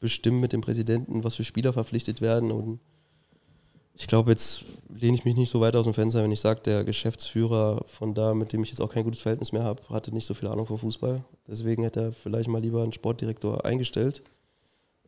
[0.00, 2.52] bestimmen mit dem Präsidenten, was für Spieler verpflichtet werden.
[2.52, 2.80] Und
[3.94, 6.60] ich glaube, jetzt lehne ich mich nicht so weit aus dem Fenster, wenn ich sage,
[6.60, 10.12] der Geschäftsführer von da, mit dem ich jetzt auch kein gutes Verhältnis mehr habe, hatte
[10.12, 11.24] nicht so viel Ahnung vom Fußball.
[11.46, 14.22] Deswegen hätte er vielleicht mal lieber einen Sportdirektor eingestellt.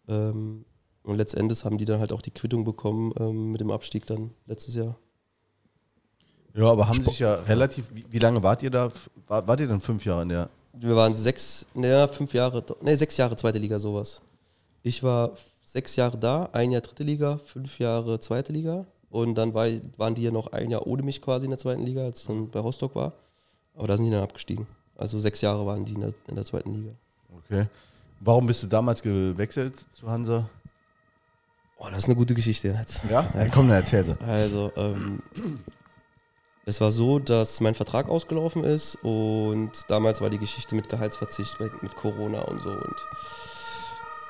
[0.08, 0.64] Ähm,
[1.02, 4.30] und letztendlich haben die dann halt auch die Quittung bekommen ähm, mit dem Abstieg dann
[4.46, 4.96] letztes Jahr.
[6.54, 8.90] Ja, aber haben sich ja relativ, wie, wie lange wart ihr da?
[9.26, 10.48] War, wart ihr dann fünf Jahre in der?
[10.72, 14.22] Wir waren sechs, naja, fünf Jahre, ne, sechs Jahre zweite Liga, sowas.
[14.82, 15.32] Ich war
[15.66, 18.86] sechs Jahre da, ein Jahr dritte Liga, fünf Jahre zweite Liga.
[19.10, 21.84] Und dann war, waren die ja noch ein Jahr ohne mich quasi in der zweiten
[21.84, 23.12] Liga, als es dann bei Rostock war.
[23.74, 24.66] Aber da sind die dann abgestiegen.
[24.96, 26.92] Also sechs Jahre waren die in der, in der zweiten Liga.
[27.44, 27.66] Okay.
[28.20, 30.48] Warum bist du damals gewechselt zu Hansa?
[31.78, 33.02] Oh, das ist eine gute Geschichte jetzt.
[33.10, 33.26] Ja?
[33.34, 34.18] ja komm, dann erzähl sie.
[34.22, 35.20] Also, ähm,
[36.64, 41.60] es war so, dass mein Vertrag ausgelaufen ist und damals war die Geschichte mit Gehaltsverzicht,
[41.60, 42.70] mit, mit Corona und so.
[42.70, 43.06] Und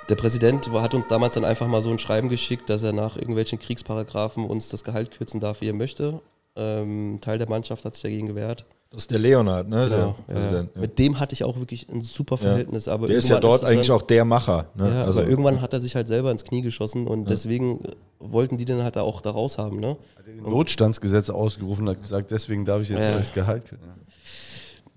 [0.09, 3.17] der Präsident hat uns damals dann einfach mal so ein Schreiben geschickt, dass er nach
[3.17, 6.21] irgendwelchen Kriegsparagraphen uns das Gehalt kürzen darf, wie er möchte.
[6.55, 8.65] Ähm, Teil der Mannschaft hat sich dagegen gewehrt.
[8.91, 9.85] Das ist der Leonard, ne?
[9.85, 10.71] Genau, der ja, Präsident.
[10.75, 10.81] Ja.
[10.81, 12.87] Mit dem hatte ich auch wirklich ein super Verhältnis.
[12.87, 14.67] Aber Der ist ja dort es eigentlich dann, auch der Macher.
[14.75, 14.89] Ne?
[14.89, 17.93] Ja, also, aber irgendwann hat er sich halt selber ins Knie geschossen und deswegen äh,
[18.21, 19.81] wollten die den halt auch da raus haben.
[19.81, 19.97] Ne?
[20.41, 23.19] Notstandsgesetz ausgerufen und hat gesagt, deswegen darf ich jetzt Ja.
[23.19, 23.89] das Gehalt kürzen.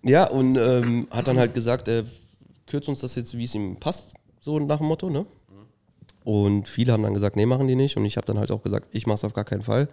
[0.03, 2.05] Ja, und ähm, hat dann halt gesagt, er
[2.67, 4.13] kürzt uns das jetzt, wie es ihm passt,
[4.49, 5.25] so nach dem Motto, ne?
[6.23, 7.97] Und viele haben dann gesagt, nee, machen die nicht.
[7.97, 9.87] Und ich habe dann halt auch gesagt, ich mache es auf gar keinen Fall.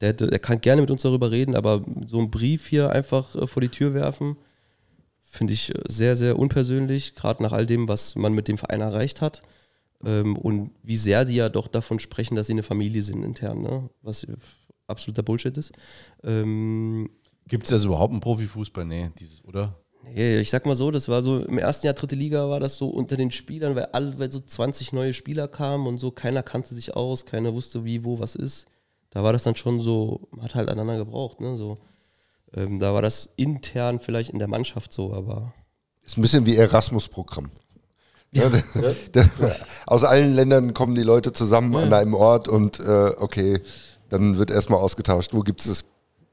[0.00, 3.34] Der, hätte, der kann gerne mit uns darüber reden, aber so einen Brief hier einfach
[3.34, 4.36] äh, vor die Tür werfen,
[5.20, 8.80] finde ich äh, sehr, sehr unpersönlich, gerade nach all dem, was man mit dem Verein
[8.80, 9.42] erreicht hat.
[10.04, 13.62] Ähm, und wie sehr sie ja doch davon sprechen, dass sie eine Familie sind intern,
[13.62, 13.90] ne?
[14.02, 14.36] was äh,
[14.86, 15.72] absoluter Bullshit ist.
[16.22, 17.10] Ähm,
[17.48, 18.84] Gibt es das überhaupt einen Profifußball?
[18.84, 19.74] Nee, dieses, oder?
[20.14, 22.88] Ich sag mal so, das war so, im ersten Jahr dritte Liga war das so
[22.88, 26.74] unter den Spielern, weil alle, weil so 20 neue Spieler kamen und so, keiner kannte
[26.74, 28.66] sich aus, keiner wusste, wie, wo, was ist.
[29.10, 31.56] Da war das dann schon so, hat halt einander gebraucht, ne?
[31.56, 31.78] So,
[32.54, 35.52] ähm, da war das intern vielleicht in der Mannschaft so, aber
[36.04, 37.50] Ist ein bisschen wie Erasmus-Programm.
[38.32, 38.50] Ja.
[39.14, 39.30] der,
[39.86, 43.60] aus allen Ländern kommen die Leute zusammen an einem Ort und äh, okay,
[44.10, 45.84] dann wird erstmal ausgetauscht, wo gibt es das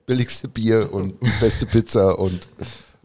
[0.06, 2.48] billigste Bier und die beste Pizza und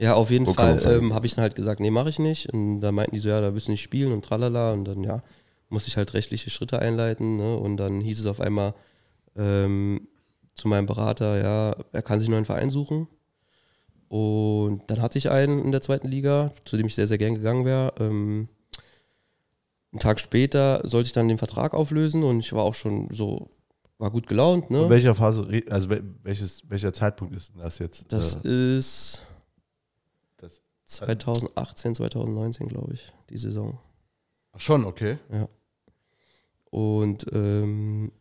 [0.00, 1.04] ja, auf jeden Fall fangen?
[1.04, 2.52] ähm, habe ich dann halt gesagt, nee, mache ich nicht.
[2.52, 4.72] Und da meinten die so, ja, da wirst du nicht spielen und tralala.
[4.72, 5.22] Und dann, ja,
[5.68, 7.36] musste ich halt rechtliche Schritte einleiten.
[7.36, 7.56] Ne?
[7.56, 8.74] Und dann hieß es auf einmal
[9.36, 10.08] ähm,
[10.54, 13.06] zu meinem Berater, ja, er kann sich einen neuen Verein suchen.
[14.08, 17.36] Und dann hatte ich einen in der zweiten Liga, zu dem ich sehr, sehr gern
[17.36, 17.92] gegangen wäre.
[18.00, 18.48] Ähm,
[19.92, 23.50] einen Tag später sollte ich dann den Vertrag auflösen und ich war auch schon so,
[23.98, 24.70] war gut gelaunt.
[24.70, 24.84] Ne?
[24.84, 28.06] In welcher Phase, also wel- welches, welcher Zeitpunkt ist denn das jetzt?
[28.12, 29.26] Das Äh, ist
[30.90, 33.78] 2018, 2019, glaube ich, die Saison.
[34.52, 35.18] ach schon, okay.
[36.70, 38.12] Und ähm,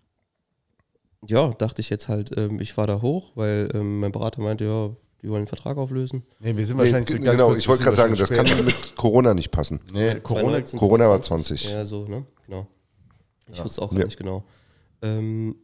[1.27, 4.65] ja, dachte ich jetzt halt, ähm, ich fahre da hoch, weil ähm, mein Berater meinte,
[4.65, 4.89] ja,
[5.21, 6.23] die wollen den Vertrag auflösen.
[6.39, 8.65] Nee, wir sind Nee, wahrscheinlich ganz genau, kurz, ich wollte wir gerade sagen, das kann
[8.65, 9.79] mit Corona nicht passen.
[9.86, 10.13] später.
[10.15, 11.62] Nee, Corona, 2019, Corona war 20.
[11.62, 11.71] 20.
[11.73, 12.25] Ja, so, ne?
[12.47, 12.67] Genau.
[13.51, 13.97] Ich wusste auch Ja.
[13.99, 14.43] gar nicht genau.
[15.01, 15.55] Ähm,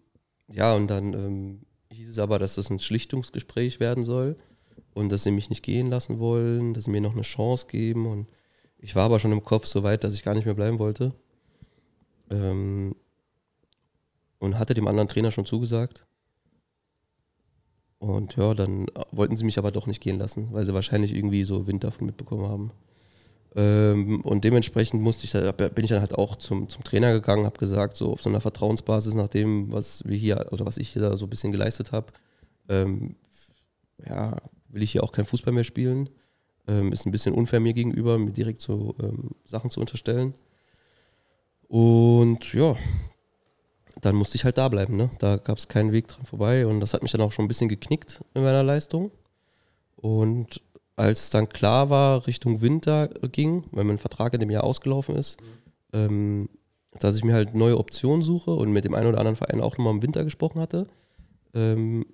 [0.51, 4.37] ja, und dann ähm, hieß es aber, dass das ein Schlichtungsgespräch werden soll
[4.93, 8.05] und dass sie mich nicht gehen lassen wollen, dass sie mir noch eine Chance geben.
[8.05, 8.27] Und
[8.79, 11.13] ich war aber schon im Kopf so weit, dass ich gar nicht mehr bleiben wollte.
[12.29, 12.95] Ähm,
[14.39, 16.05] und hatte dem anderen Trainer schon zugesagt.
[17.99, 21.43] Und ja, dann wollten sie mich aber doch nicht gehen lassen, weil sie wahrscheinlich irgendwie
[21.43, 22.71] so Wind davon mitbekommen haben.
[23.55, 27.57] Ähm, und dementsprechend musste ich, bin ich dann halt auch zum, zum Trainer gegangen, habe
[27.57, 31.01] gesagt, so auf so einer Vertrauensbasis, nach dem, was wir hier oder was ich hier
[31.01, 32.07] da so ein bisschen geleistet habe,
[32.67, 33.15] ähm,
[34.05, 34.35] ja,
[34.75, 36.09] will ich hier auch kein Fußball mehr spielen.
[36.67, 40.35] Ähm, ist ein bisschen unfair mir gegenüber, mir direkt so ähm, Sachen zu unterstellen.
[41.67, 42.75] Und ja,
[44.01, 44.97] dann musste ich halt da bleiben.
[44.97, 45.09] Ne?
[45.19, 47.47] Da gab es keinen Weg dran vorbei und das hat mich dann auch schon ein
[47.47, 49.11] bisschen geknickt in meiner Leistung.
[49.95, 50.61] Und
[50.97, 55.37] als dann klar war, Richtung Winter ging, weil mein Vertrag in dem Jahr ausgelaufen ist,
[55.93, 56.49] ähm,
[56.99, 59.77] dass ich mir halt neue Optionen suche und mit dem einen oder anderen Verein auch
[59.77, 60.87] nochmal im Winter gesprochen hatte,
[61.53, 62.05] ähm,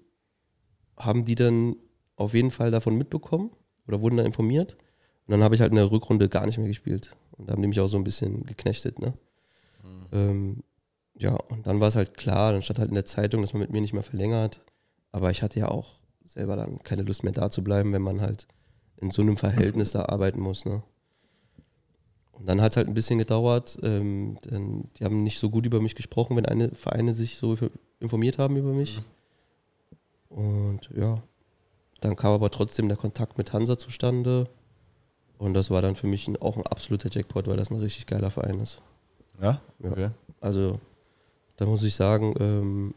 [0.97, 1.75] haben die dann
[2.21, 3.51] auf jeden Fall davon mitbekommen
[3.87, 4.77] oder wurden dann informiert.
[5.27, 7.15] Und dann habe ich halt in der Rückrunde gar nicht mehr gespielt.
[7.37, 8.99] Und da haben die mich auch so ein bisschen geknechtet.
[8.99, 9.13] Ne?
[10.11, 10.63] Ähm,
[11.17, 13.61] ja, und dann war es halt klar, dann stand halt in der Zeitung, dass man
[13.61, 14.61] mit mir nicht mehr verlängert.
[15.11, 18.21] Aber ich hatte ja auch selber dann keine Lust mehr da zu bleiben, wenn man
[18.21, 18.47] halt
[18.97, 20.65] in so einem Verhältnis da arbeiten muss.
[20.65, 20.83] Ne?
[22.31, 23.77] Und dann hat es halt ein bisschen gedauert.
[23.83, 27.57] Ähm, denn die haben nicht so gut über mich gesprochen, wenn eine Vereine sich so
[27.99, 29.01] informiert haben über mich.
[30.29, 31.21] Und ja,
[32.01, 34.49] dann kam aber trotzdem der Kontakt mit Hansa zustande.
[35.37, 38.31] Und das war dann für mich auch ein absoluter Jackpot, weil das ein richtig geiler
[38.31, 38.81] Verein ist.
[39.41, 39.61] Ja?
[39.79, 39.91] Ja.
[39.91, 40.09] Okay.
[40.39, 40.79] Also,
[41.57, 42.93] da muss ich sagen, ähm,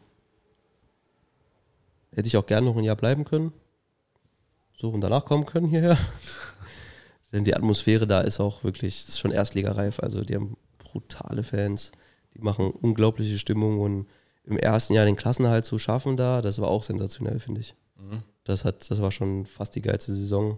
[2.11, 3.53] hätte ich auch gerne noch ein Jahr bleiben können.
[4.77, 5.97] So und danach kommen können hierher.
[7.31, 9.99] Denn die Atmosphäre da ist auch wirklich, das ist schon erstligareif.
[9.99, 11.91] Also, die haben brutale Fans,
[12.33, 14.07] die machen unglaubliche Stimmung und
[14.45, 17.75] im ersten Jahr den Klassenerhalt zu schaffen da, das war auch sensationell, finde ich.
[18.45, 20.57] Das, hat, das war schon fast die geilste Saison.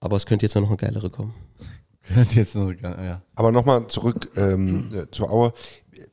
[0.00, 1.34] Aber es könnte jetzt noch eine geilere kommen.
[2.02, 3.22] Könnte jetzt noch, ja.
[3.36, 5.52] Aber nochmal zurück ähm, äh, zur Auer.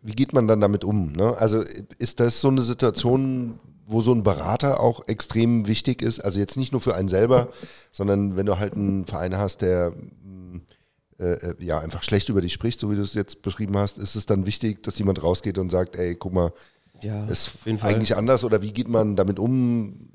[0.04, 1.14] Wie geht man dann damit um?
[1.14, 1.36] Ne?
[1.36, 1.64] Also
[1.98, 6.20] ist das so eine Situation, wo so ein Berater auch extrem wichtig ist?
[6.20, 7.50] Also jetzt nicht nur für einen selber,
[7.92, 9.92] sondern wenn du halt einen Verein hast, der
[10.24, 10.60] mh,
[11.18, 14.16] äh, ja, einfach schlecht über dich spricht, so wie du es jetzt beschrieben hast, ist
[14.16, 16.54] es dann wichtig, dass jemand rausgeht und sagt, ey, guck mal,
[17.02, 20.10] Ja, ist eigentlich anders oder wie geht man damit um?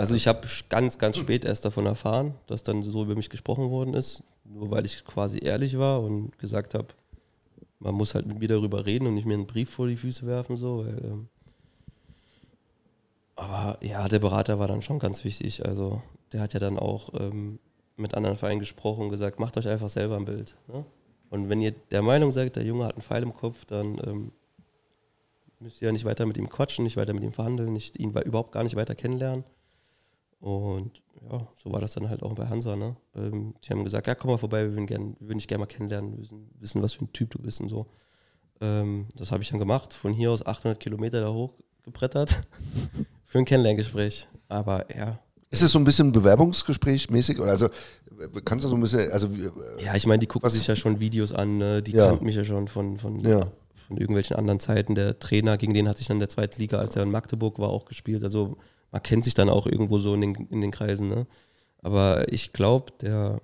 [0.00, 3.68] Also ich habe ganz, ganz spät erst davon erfahren, dass dann so über mich gesprochen
[3.68, 4.24] worden ist.
[4.44, 6.86] Nur weil ich quasi ehrlich war und gesagt habe,
[7.80, 10.26] man muss halt mit mir darüber reden und nicht mir einen Brief vor die Füße
[10.26, 10.56] werfen.
[10.56, 11.28] So, weil, ähm
[13.36, 15.66] aber ja, der Berater war dann schon ganz wichtig.
[15.66, 16.00] Also
[16.32, 17.58] der hat ja dann auch ähm,
[17.98, 20.56] mit anderen Vereinen gesprochen und gesagt, macht euch einfach selber ein Bild.
[20.68, 20.82] Ne?
[21.28, 24.32] Und wenn ihr der Meinung seid, der Junge hat einen Pfeil im Kopf, dann ähm,
[25.58, 28.12] müsst ihr ja nicht weiter mit ihm quatschen, nicht weiter mit ihm verhandeln, nicht, ihn
[28.12, 29.44] überhaupt gar nicht weiter kennenlernen.
[30.40, 32.74] Und ja, so war das dann halt auch bei Hansa.
[32.74, 32.96] Ne?
[33.14, 35.60] Ähm, die haben gesagt, ja, komm mal vorbei, wir würden, gern, wir würden dich gerne
[35.60, 37.86] mal kennenlernen, wir wissen, wissen, was für ein Typ du bist und so.
[38.62, 42.40] Ähm, das habe ich dann gemacht, von hier aus 800 Kilometer da hochgebrettert
[43.26, 44.28] für ein Kennenlerngespräch.
[44.48, 45.18] Aber ja,
[45.50, 47.38] Ist es so ein bisschen Bewerbungsgespräch mäßig?
[47.38, 47.68] Oder also
[48.44, 50.74] kannst du so ein bisschen, also äh, ja, ich meine, die gucken Was- sich ja
[50.76, 51.82] schon Videos an, ne?
[51.82, 52.08] die Ja.
[52.08, 53.46] kannten mich ja schon von, von, Ja.
[53.86, 54.94] von irgendwelchen anderen Zeiten.
[54.94, 57.58] Der Trainer, gegen den hatte ich dann in der zweiten Liga, als er in Magdeburg
[57.58, 58.24] war, auch gespielt.
[58.24, 58.56] Also
[58.92, 61.08] man kennt sich dann auch irgendwo so in den, in den Kreisen.
[61.08, 61.26] Ne?
[61.82, 63.40] Aber ich glaube, der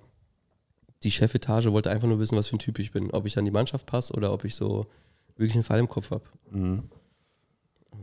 [1.03, 3.11] die Chefetage wollte einfach nur wissen, was für ein Typ ich bin.
[3.11, 4.87] Ob ich an die Mannschaft passe oder ob ich so
[5.35, 6.23] wirklich einen Fall im Kopf habe.
[6.51, 6.83] mhm.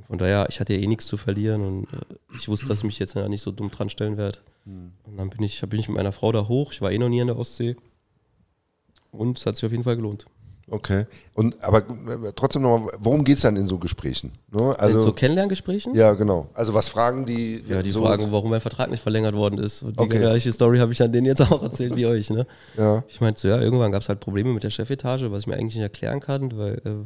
[0.06, 2.84] Von daher, ich hatte ja eh nichts zu verlieren und äh, ich wusste, dass ich
[2.84, 4.38] mich jetzt nicht so dumm dran stellen werde.
[5.04, 6.72] Und dann bin ich, bin ich mit meiner Frau da hoch.
[6.72, 7.76] Ich war eh noch nie an der Ostsee.
[9.12, 10.26] Und es hat sich auf jeden Fall gelohnt.
[10.70, 11.06] Okay.
[11.34, 14.32] Und aber äh, trotzdem nochmal, worum geht es dann in so Gesprächen?
[14.50, 14.60] Ne?
[14.60, 15.94] Also, Also, in so Kennenlerngesprächen?
[15.94, 16.48] ja, genau.
[16.54, 17.62] Also was fragen die?
[17.68, 19.82] Ja, die so, fragen, warum mein Vertrag nicht verlängert worden ist.
[19.82, 20.18] Und die Okay.
[20.18, 22.30] gleiche Story habe ich an denen jetzt auch erzählt wie euch.
[22.30, 22.46] Ne?
[22.76, 25.46] Ja, Ich meinte so, ja, irgendwann gab es halt Probleme mit der Chefetage, was ich
[25.46, 27.04] mir eigentlich nicht erklären kann, weil äh,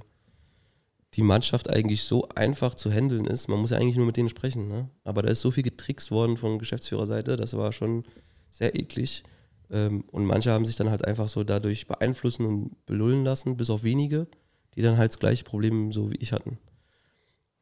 [1.14, 3.48] die Mannschaft eigentlich so einfach zu handeln ist.
[3.48, 4.68] Man muss ja eigentlich nur mit denen sprechen.
[4.68, 4.88] Ne?
[5.04, 8.04] Aber da ist so viel getrickst worden von Geschäftsführerseite, das war schon
[8.50, 9.24] sehr eklig.
[9.70, 13.70] Ähm, und manche haben sich dann halt einfach so dadurch beeinflussen und belullen lassen, bis
[13.70, 14.26] auf wenige,
[14.74, 16.58] die dann halt das gleiche Problem so wie ich hatten.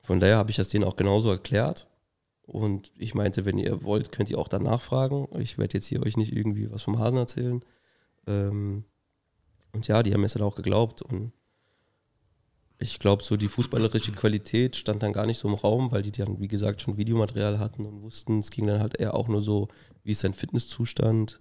[0.02, 1.88] Von daher habe ich das denen auch genauso erklärt.
[2.42, 5.26] Und ich meinte, wenn ihr wollt, könnt ihr auch dann nachfragen.
[5.40, 7.60] Ich werde jetzt hier euch nicht irgendwie was vom Hasen erzählen.
[8.28, 8.84] Ähm,
[9.72, 11.02] und ja, die haben mir dann auch geglaubt.
[11.02, 11.32] Und
[12.78, 16.12] ich glaube, so die fußballerische Qualität stand dann gar nicht so im Raum, weil die
[16.12, 19.42] dann, wie gesagt, schon Videomaterial hatten und wussten, es ging dann halt eher auch nur
[19.42, 19.68] so,
[20.04, 21.40] wie ist dein Fitnesszustand,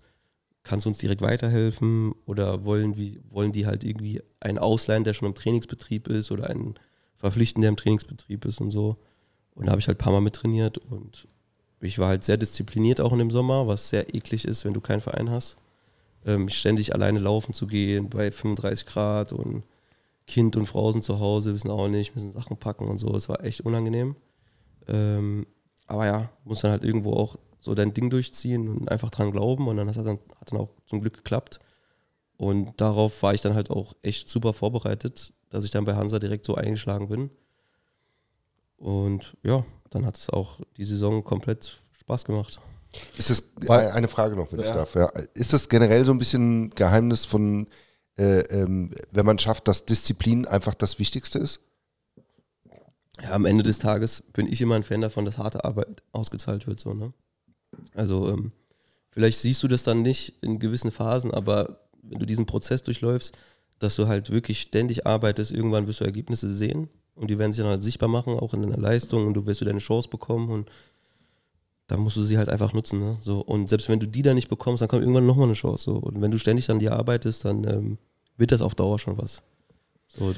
[0.65, 5.13] kannst du uns direkt weiterhelfen oder wollen, wie, wollen die halt irgendwie einen ausleihen, der
[5.13, 6.75] schon im Trainingsbetrieb ist oder einen
[7.15, 8.97] verpflichten, der im Trainingsbetrieb ist und so.
[9.53, 11.27] Und da habe ich halt ein paar Mal mittrainiert und
[11.79, 14.81] ich war halt sehr diszipliniert auch in dem Sommer, was sehr eklig ist, wenn du
[14.81, 15.57] keinen Verein hast.
[16.25, 19.63] Ähm, ständig alleine laufen zu gehen bei 35 Grad und
[20.25, 23.15] Kind und Frau sind zu Hause, wissen auch nicht, müssen Sachen packen und so.
[23.15, 24.15] Es war echt unangenehm.
[24.87, 25.45] Ähm,
[25.85, 29.67] aber ja, muss dann halt irgendwo auch so dein Ding durchziehen und einfach dran glauben.
[29.67, 31.59] Und dann hat dann, hat dann auch zum Glück geklappt.
[32.37, 36.19] Und darauf war ich dann halt auch echt super vorbereitet, dass ich dann bei Hansa
[36.19, 37.31] direkt so eingeschlagen bin.
[38.77, 42.61] Und ja, dann hat es auch die Saison komplett Spaß gemacht.
[43.17, 44.75] Ist das Weil- eine Frage noch, wenn ich Ja.
[44.75, 44.93] darf?
[44.95, 45.07] Ja.
[45.33, 47.67] Ist das generell so ein bisschen Geheimnis von,
[48.17, 51.61] äh, ähm, wenn man schafft, dass Disziplin einfach das Wichtigste ist?
[53.21, 56.67] Ja, am Ende des Tages bin ich immer ein Fan davon, dass harte Arbeit ausgezahlt
[56.67, 56.79] wird.
[56.79, 57.13] So, ne?
[57.93, 58.51] Also ähm,
[59.09, 63.37] vielleicht siehst du das dann nicht in gewissen Phasen, aber wenn du diesen Prozess durchläufst,
[63.79, 67.61] dass du halt wirklich ständig arbeitest, irgendwann wirst du Ergebnisse sehen und die werden sich
[67.61, 70.49] dann halt sichtbar machen, auch in deiner Leistung und du wirst du deine Chance bekommen
[70.49, 70.69] und
[71.87, 72.99] dann musst du sie halt einfach nutzen.
[72.99, 73.17] Ne?
[73.21, 75.83] So, und selbst wenn du die dann nicht bekommst, dann kommt irgendwann nochmal eine Chance.
[75.83, 75.97] So.
[75.97, 77.97] Und wenn du ständig an dir arbeitest, dann ähm,
[78.37, 79.43] wird das auf Dauer schon was.
[80.07, 80.33] So,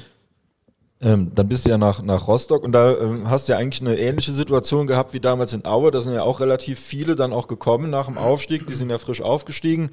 [1.00, 3.80] Ähm, dann bist du ja nach, nach Rostock und da ähm, hast du ja eigentlich
[3.80, 5.92] eine ähnliche Situation gehabt wie damals in Aue.
[5.92, 8.66] Da sind ja auch relativ viele dann auch gekommen nach dem Aufstieg.
[8.66, 9.90] Die sind ja frisch aufgestiegen.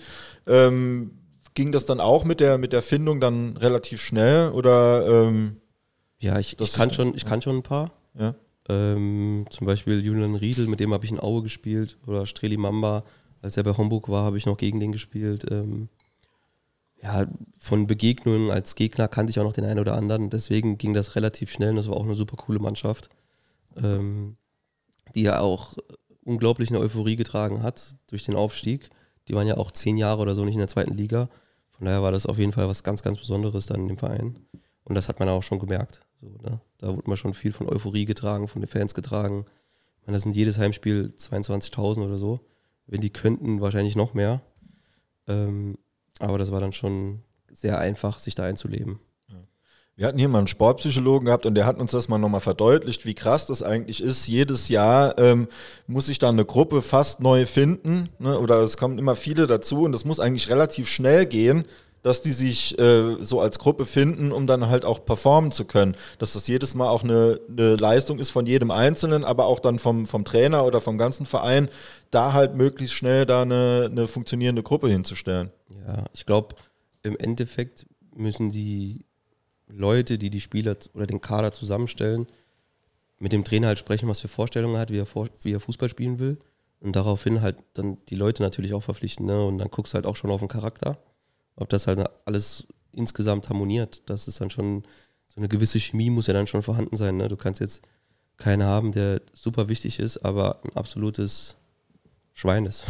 [0.48, 1.12] Ähm,
[1.54, 5.58] ging das dann auch mit der, mit der Findung dann relativ schnell oder ähm,
[6.20, 7.92] Ja, ich, ich, kann schon, ich kann schon ein paar.
[8.18, 8.34] ja?
[8.68, 11.98] Ähm, zum Beispiel Julian Riedel, mit dem habe ich in Aue gespielt.
[12.08, 13.04] Oder Streli Mamba,
[13.44, 15.46] als er bei Homburg war, habe ich noch gegen den gespielt.
[17.02, 17.28] Ja,
[17.60, 20.30] von Begegnungen als Gegner kannte ich auch noch den einen oder anderen.
[20.30, 23.10] Deswegen ging das relativ schnell und das war auch eine super coole Mannschaft,
[23.76, 24.38] ähm,
[25.14, 25.76] die ja auch
[26.24, 28.90] unglaublich eine Euphorie getragen hat durch den Aufstieg.
[29.28, 31.30] Die waren ja auch zehn Jahre oder so nicht in der zweiten Liga.
[31.72, 34.40] Von daher war das auf jeden Fall was ganz, ganz Besonderes dann in dem Verein.
[34.84, 36.02] Und das hat man auch schon gemerkt.
[36.22, 36.62] So, ne?
[36.78, 39.46] Da wurde man schon viel von Euphorie getragen, von den Fans getragen.
[40.00, 42.40] Ich meine, das sind jedes Heimspiel 22.000 oder so.
[42.88, 44.42] Wenn die könnten, wahrscheinlich noch mehr.
[45.28, 45.78] Ähm,
[46.20, 49.00] aber das war dann schon sehr einfach, sich da einzuleben.
[49.98, 53.06] Wir hatten hier mal einen Sportpsychologen gehabt und der hat uns das mal nochmal verdeutlicht,
[53.06, 54.28] wie krass das eigentlich ist.
[54.28, 55.48] Jedes Jahr ähm,
[55.88, 58.38] muss sich da eine Gruppe fast neu finden ne?
[58.38, 61.64] oder es kommen immer viele dazu und das muss eigentlich relativ schnell gehen,
[62.06, 65.96] dass die sich äh, so als Gruppe finden, um dann halt auch performen zu können.
[66.20, 69.80] Dass das jedes Mal auch eine, eine Leistung ist von jedem Einzelnen, aber auch dann
[69.80, 71.68] vom, vom Trainer oder vom ganzen Verein,
[72.12, 75.50] da halt möglichst schnell da eine, eine funktionierende Gruppe hinzustellen.
[75.88, 76.54] Ja, ich glaube,
[77.02, 79.04] im Endeffekt müssen die
[79.68, 82.28] Leute, die die Spieler oder den Kader zusammenstellen,
[83.18, 85.08] mit dem Trainer halt sprechen, was für Vorstellungen er hat, wie er,
[85.42, 86.38] wie er Fußball spielen will.
[86.82, 89.26] Und daraufhin halt dann die Leute natürlich auch verpflichten.
[89.26, 89.44] Ne?
[89.44, 91.00] Und dann guckst du halt auch schon auf den Charakter,
[91.56, 94.04] ob das halt alles insgesamt harmoniert.
[94.10, 94.84] Das ist dann schon,
[95.28, 97.18] so eine gewisse Chemie muss ja dann schon vorhanden sein.
[97.18, 97.28] Ne?
[97.28, 97.84] Du kannst jetzt
[98.38, 101.58] keinen haben, der super wichtig ist, aber ein absolutes
[102.34, 102.86] Schwein ist.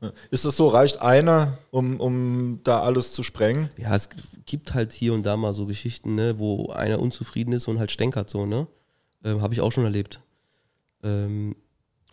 [0.00, 0.12] Ja.
[0.30, 3.70] Ist das so, reicht einer, um, um da alles zu sprengen?
[3.76, 4.08] Ja, es
[4.46, 7.90] gibt halt hier und da mal so Geschichten, ne, wo einer unzufrieden ist und halt
[7.90, 8.68] stänkert so, ne?
[9.24, 10.20] Ähm, Habe ich auch schon erlebt.
[11.02, 11.56] Ähm,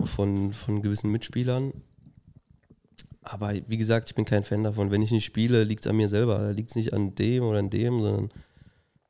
[0.03, 1.73] von, von gewissen Mitspielern.
[3.25, 4.91] Aber wie gesagt, ich bin kein Fan davon.
[4.91, 6.37] Wenn ich nicht spiele, liegt es an mir selber.
[6.37, 8.29] Da liegt es nicht an dem oder an dem, sondern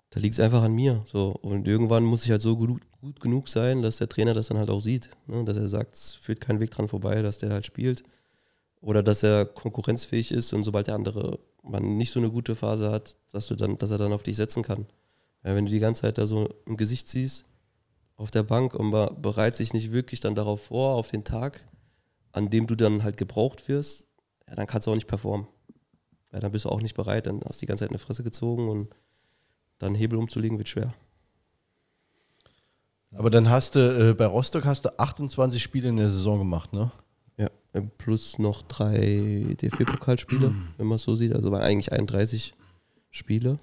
[0.09, 1.03] da liegt es einfach an mir.
[1.05, 1.31] So.
[1.41, 4.57] Und irgendwann muss ich halt so gut, gut genug sein, dass der Trainer das dann
[4.57, 5.09] halt auch sieht.
[5.27, 5.43] Ne?
[5.43, 8.03] Dass er sagt, es führt kein Weg dran vorbei, dass der halt spielt.
[8.79, 12.91] Oder dass er konkurrenzfähig ist und sobald der andere man nicht so eine gute Phase
[12.91, 14.85] hat, dass du dann, dass er dann auf dich setzen kann.
[15.43, 17.45] Ja, wenn du die ganze Zeit da so im Gesicht siehst,
[18.17, 21.67] auf der Bank und bereitet sich nicht wirklich dann darauf vor, auf den Tag,
[22.35, 24.07] an dem du dann halt gebraucht wirst,
[24.47, 25.47] ja, dann kannst du auch nicht performen.
[26.33, 28.23] Ja, dann bist du auch nicht bereit, dann hast du die ganze Zeit eine Fresse
[28.23, 28.93] gezogen und
[29.79, 30.93] dann Hebel umzulegen wird schwer.
[33.13, 36.73] Aber dann hast du, äh, bei Rostock hast du 28 Spiele in der Saison gemacht,
[36.73, 36.91] ne?
[37.37, 41.33] Ja, äh, plus noch drei DFB-Pokalspiele, wenn man es so sieht.
[41.33, 42.53] Also waren eigentlich 31
[43.11, 43.59] Spiele.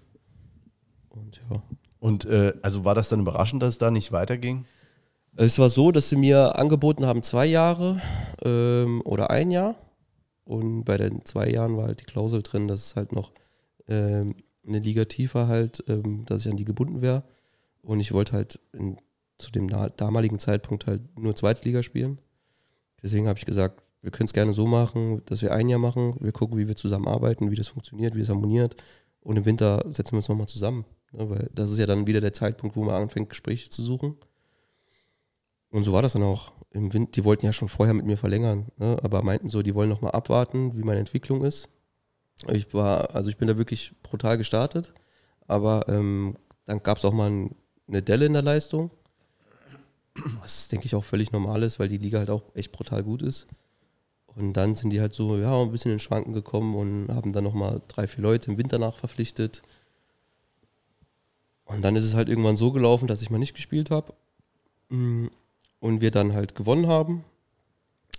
[1.11, 1.63] Und ja.
[1.99, 4.65] Und äh, also war das dann überraschend, dass es da nicht weiterging?
[5.37, 8.03] Es war so, dass sie mir angeboten haben, zwei Jahre
[8.45, 9.77] ähm, oder ein Jahr.
[10.45, 13.33] Und bei den zwei Jahren war halt die Klausel drin, dass es halt noch
[13.89, 14.35] ähm,
[14.67, 17.23] eine Liga tiefer halt, ähm, dass ich an die gebunden wäre.
[17.81, 18.99] Und ich wollte halt in,
[19.39, 22.19] zu dem damaligen Zeitpunkt halt nur zweite Liga spielen.
[23.03, 26.15] Deswegen habe ich gesagt, wir können es gerne so machen, dass wir ein Jahr machen.
[26.21, 28.77] Wir gucken, wie wir zusammenarbeiten, wie das funktioniert, wie es harmoniert.
[29.21, 30.85] Und im Winter setzen wir uns nochmal zusammen.
[31.13, 34.17] Ne, weil das ist ja dann wieder der Zeitpunkt, wo man anfängt, Gespräche zu suchen.
[35.73, 36.53] Und so war das dann auch.
[36.71, 39.75] Im Wind, die wollten ja schon vorher mit mir verlängern, ne, aber meinten so, die
[39.75, 41.69] wollen nochmal abwarten, wie meine Entwicklung ist.
[42.49, 44.95] Ich war, also ich bin da wirklich brutal gestartet,
[45.47, 47.55] aber ähm, dann gab es auch mal ein,
[47.89, 48.91] eine Delle in der Leistung.
[50.41, 53.23] Was denke ich auch völlig normal ist, weil die Liga halt auch echt brutal gut
[53.23, 53.49] ist.
[54.35, 57.45] Und dann sind die halt so, ja, ein bisschen in Schwanken gekommen und haben dann
[57.45, 59.63] nochmal drei, vier Leute im Winter nach verpflichtet.
[61.65, 64.15] Und dann ist es halt irgendwann so gelaufen, dass ich mal nicht gespielt habe.
[65.83, 67.25] Und wir dann halt gewonnen haben.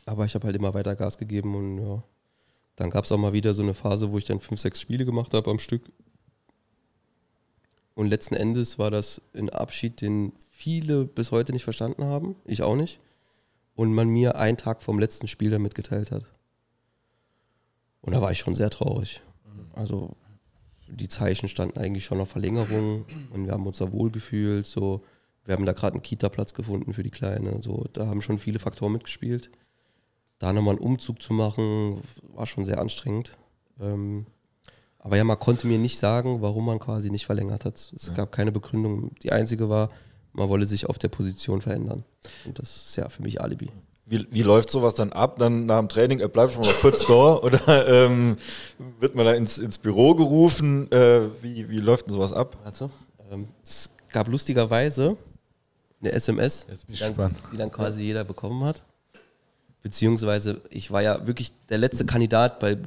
[0.05, 2.03] Aber ich habe halt immer weiter Gas gegeben und ja.
[2.75, 5.05] Dann gab es auch mal wieder so eine Phase, wo ich dann fünf, sechs Spiele
[5.05, 5.83] gemacht habe am Stück.
[7.95, 12.35] Und letzten Endes war das ein Abschied, den viele bis heute nicht verstanden haben.
[12.43, 12.99] Ich auch nicht.
[13.75, 16.25] Und man mir einen Tag vom letzten Spiel dann mitgeteilt hat.
[18.01, 19.21] Und da war ich schon sehr traurig.
[19.73, 20.17] Also
[20.87, 24.65] die Zeichen standen eigentlich schon auf Verlängerung und wir haben uns da wohl gefühlt.
[24.65, 25.05] So,
[25.45, 27.61] wir haben da gerade einen Kita-Platz gefunden für die Kleine.
[27.61, 29.49] So, da haben schon viele Faktoren mitgespielt.
[30.39, 32.01] Da nochmal einen Umzug zu machen,
[32.33, 33.37] war schon sehr anstrengend.
[33.79, 34.25] Ähm,
[34.99, 37.91] aber ja, man konnte mir nicht sagen, warum man quasi nicht verlängert hat.
[37.93, 38.13] Es ja.
[38.13, 39.11] gab keine Begründung.
[39.21, 39.89] Die einzige war,
[40.31, 42.05] man wolle sich auf der Position verändern.
[42.45, 43.69] Und das ist ja für mich Alibi.
[44.05, 45.39] Wie, wie läuft sowas dann ab?
[45.39, 48.37] Dann nach dem Training, er bleibt schon mal kurz da oder ähm,
[48.99, 50.89] wird man da ins, ins Büro gerufen?
[50.91, 52.57] Äh, wie, wie läuft denn sowas ab?
[52.63, 52.89] Also,
[53.31, 55.17] ähm, es gab lustigerweise
[56.03, 58.83] eine SMS, die dann, die dann, quasi jeder bekommen hat.
[59.81, 62.59] Beziehungsweise, ich war ja wirklich der letzte Kandidat.
[62.59, 62.77] Bei,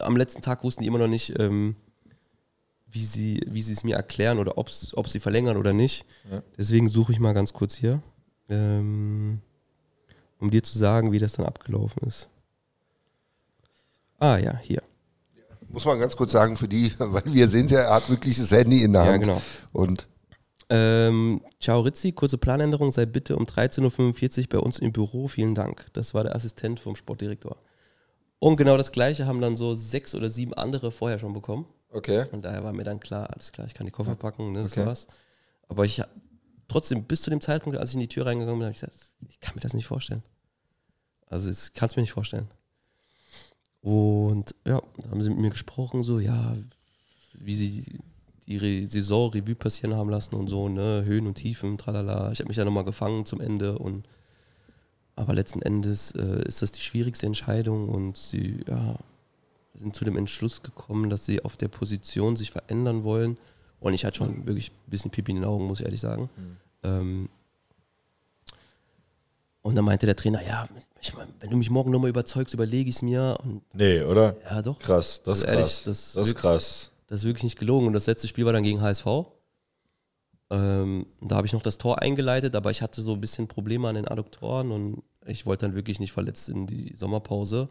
[0.00, 1.76] am letzten Tag wussten die immer noch nicht, ähm,
[2.88, 6.06] wie sie wie es mir erklären oder ob sie verlängern oder nicht.
[6.30, 6.42] Ja.
[6.56, 8.02] Deswegen suche ich mal ganz kurz hier.
[8.48, 9.40] Ähm,
[10.38, 12.28] um dir zu sagen, wie das dann abgelaufen ist.
[14.18, 14.82] Ah ja, hier.
[15.68, 18.38] Muss man ganz kurz sagen für die, weil wir sehen es ja, er hat wirklich
[18.38, 19.26] das Handy in der Hand.
[19.26, 19.42] Ja, genau.
[19.72, 20.06] Und
[20.68, 25.54] ähm, Ciao Rizzi, kurze Planänderung, sei bitte um 13.45 Uhr bei uns im Büro, vielen
[25.54, 25.86] Dank.
[25.92, 27.56] Das war der Assistent vom Sportdirektor.
[28.38, 31.66] Und genau das gleiche haben dann so sechs oder sieben andere vorher schon bekommen.
[31.90, 32.26] Okay.
[32.32, 34.72] Und daher war mir dann klar, alles klar, ich kann die Koffer packen, ne, das
[34.72, 34.86] okay.
[34.86, 35.06] war's.
[35.68, 36.02] Aber ich
[36.68, 38.96] trotzdem bis zu dem Zeitpunkt, als ich in die Tür reingegangen bin, habe ich gesagt,
[39.28, 40.22] ich kann mir das nicht vorstellen.
[41.28, 42.48] Also ich kann es mir nicht vorstellen.
[43.80, 46.56] Und ja, da haben sie mit mir gesprochen, so, ja,
[47.34, 48.00] wie sie
[48.46, 52.30] ihre Saison Revue passieren haben lassen und so, ne, Höhen und Tiefen, tralala.
[52.32, 54.06] Ich habe mich ja nochmal gefangen zum Ende und
[55.16, 58.96] aber letzten Endes äh, ist das die schwierigste Entscheidung und sie, ja,
[59.74, 63.38] sind zu dem Entschluss gekommen, dass sie auf der Position sich verändern wollen.
[63.80, 66.28] Und ich hatte schon wirklich ein bisschen Pipi in den Augen, muss ich ehrlich sagen.
[66.82, 67.28] Ähm,
[69.62, 70.68] und dann meinte der Trainer, ja,
[71.00, 73.38] ich mein, wenn du mich morgen nochmal überzeugst, überlege ich es mir.
[73.42, 74.36] Und Nee, oder?
[74.44, 74.78] ja, doch.
[74.78, 75.84] Krass, das ist Also ehrlich, krass.
[75.84, 76.90] das Das, ist krass.
[77.06, 77.86] Das ist wirklich nicht gelogen.
[77.86, 79.06] Und das letzte Spiel war dann gegen HSV.
[80.50, 83.88] Ähm, da habe ich noch das Tor eingeleitet, aber ich hatte so ein bisschen Probleme
[83.88, 87.68] an den Adduktoren und ich wollte dann wirklich nicht verletzt in die Sommerpause,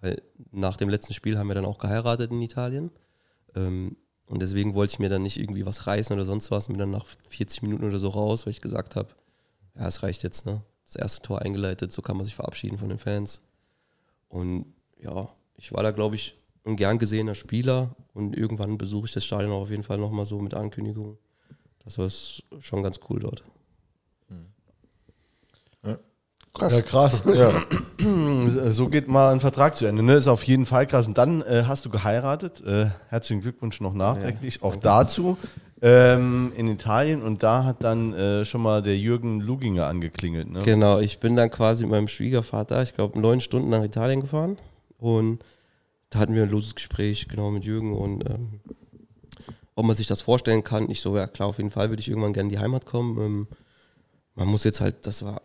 [0.00, 0.20] weil
[0.50, 2.90] nach dem letzten Spiel haben wir dann auch geheiratet in Italien.
[3.54, 6.74] Ähm, und deswegen wollte ich mir dann nicht irgendwie was reißen oder sonst was und
[6.74, 9.08] bin dann nach 40 Minuten oder so raus, weil ich gesagt habe,
[9.74, 10.62] ja, es reicht jetzt, ne?
[10.84, 13.42] Das erste Tor eingeleitet, so kann man sich verabschieden von den Fans.
[14.28, 14.66] Und
[14.98, 16.34] ja, ich war da, glaube ich,
[16.64, 20.26] ein gern gesehener Spieler und irgendwann besuche ich das Stadion auch auf jeden Fall nochmal
[20.26, 21.18] so mit Ankündigung.
[21.84, 22.08] Das war
[22.60, 23.44] schon ganz cool dort.
[26.58, 26.76] Krass.
[26.76, 27.22] Ja, krass.
[27.34, 27.52] Ja.
[28.70, 30.02] So geht mal ein Vertrag zu Ende.
[30.02, 30.14] Ne?
[30.14, 31.06] Ist auf jeden Fall krass.
[31.08, 32.64] Und dann äh, hast du geheiratet.
[32.64, 34.62] Äh, herzlichen Glückwunsch noch nachträglich.
[34.62, 35.36] auch dazu.
[35.82, 37.22] Ähm, in Italien.
[37.22, 40.48] Und da hat dann äh, schon mal der Jürgen Luginger angeklingelt.
[40.50, 40.62] Ne?
[40.62, 44.58] Genau, ich bin dann quasi mit meinem Schwiegervater, ich glaube, neun Stunden nach Italien gefahren
[44.98, 45.44] und
[46.10, 48.60] da hatten wir ein loses Gespräch, genau, mit Jürgen und ähm,
[49.74, 50.90] ob man sich das vorstellen kann.
[50.90, 53.18] Ich so, ja klar, auf jeden Fall würde ich irgendwann gerne in die Heimat kommen.
[53.18, 53.48] Ähm,
[54.34, 55.42] man muss jetzt halt, das war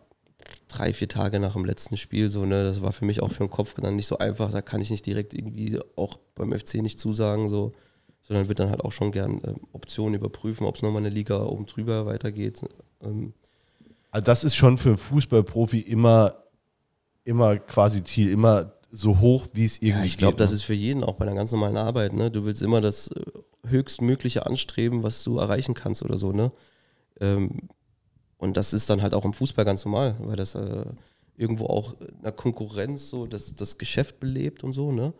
[0.68, 3.44] drei, vier Tage nach dem letzten Spiel, so, ne, das war für mich auch für
[3.44, 6.76] den Kopf dann nicht so einfach, da kann ich nicht direkt irgendwie auch beim FC
[6.76, 7.72] nicht zusagen, so,
[8.22, 11.44] sondern würde dann halt auch schon gern ähm, Optionen überprüfen, ob es nochmal eine Liga
[11.44, 12.62] oben drüber weitergeht.
[13.02, 13.34] Ähm,
[14.10, 16.42] Also das ist schon für einen Fußballprofi immer,
[17.24, 20.56] immer quasi Ziel, immer so hoch, wie es irgendwie Ja, ich glaube, das ne?
[20.56, 22.12] ist für jeden auch bei der ganz normalen Arbeit.
[22.12, 22.30] Ne?
[22.30, 23.22] Du willst immer das äh,
[23.66, 26.32] höchstmögliche anstreben, was du erreichen kannst oder so.
[26.32, 26.52] Ne?
[27.20, 27.68] Ähm,
[28.38, 30.84] und das ist dann halt auch im Fußball ganz normal, weil das äh,
[31.36, 34.92] irgendwo auch in der Konkurrenz so das, das Geschäft belebt und so.
[34.92, 35.12] Ne?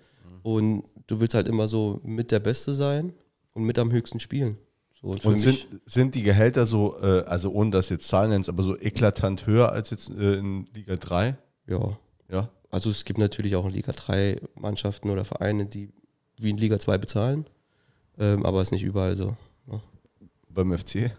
[0.43, 3.13] Und du willst halt immer so mit der Beste sein
[3.55, 4.57] und mit am höchsten spielen.
[5.01, 8.49] So, und Und sind, sind die Gehälter so, äh, also ohne dass jetzt Zahlen nennst,
[8.49, 11.37] aber so eklatant höher als jetzt äh, in Liga 3?
[11.67, 11.99] ja.
[12.31, 12.49] Ja.
[12.75, 15.91] Also es gibt natürlich auch in Liga 3 Mannschaften oder Vereine, die
[16.39, 17.47] wie in Liga 2 bezahlen.
[18.19, 19.37] Ähm, aber ist nicht überall so.
[19.69, 19.81] Ne?
[20.49, 21.13] Beim FC?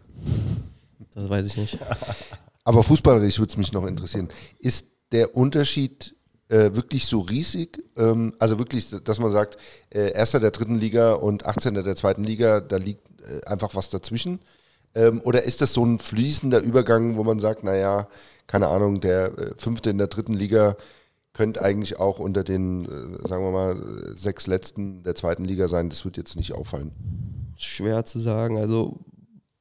[1.14, 1.80] Das weiß ich nicht.
[2.66, 4.28] Aber fußballerisch würde es mich noch interessieren.
[4.60, 6.14] Ist der Unterschied
[6.50, 7.82] äh, wirklich so riesig?
[7.96, 9.56] Ähm, also wirklich, dass man sagt,
[9.92, 11.76] äh, Erster der dritten Liga und 18.
[11.76, 14.42] der zweiten Liga, da liegt äh, einfach was dazwischen?
[14.94, 18.10] Ähm, oder ist das so ein fließender Übergang, wo man sagt, naja,
[18.46, 20.76] keine Ahnung, der äh, Fünfte in der dritten Liga
[21.36, 25.90] könnte eigentlich auch unter den, äh, sagen wir mal, sechs Letzten der zweiten Liga sein.
[25.90, 26.92] Das wird jetzt nicht auffallen.
[27.58, 28.58] Schwer zu sagen.
[28.58, 29.02] Also,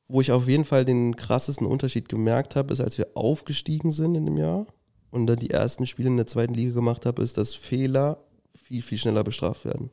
[0.06, 4.14] wo ich auf jeden Fall den krassesten Unterschied gemerkt habe, ist, als wir aufgestiegen sind
[4.14, 4.66] in dem Jahr
[5.10, 8.18] und dann die ersten Spiele in der zweiten Liga gemacht habe, ist, dass Fehler
[8.54, 9.90] viel, viel schneller bestraft werden.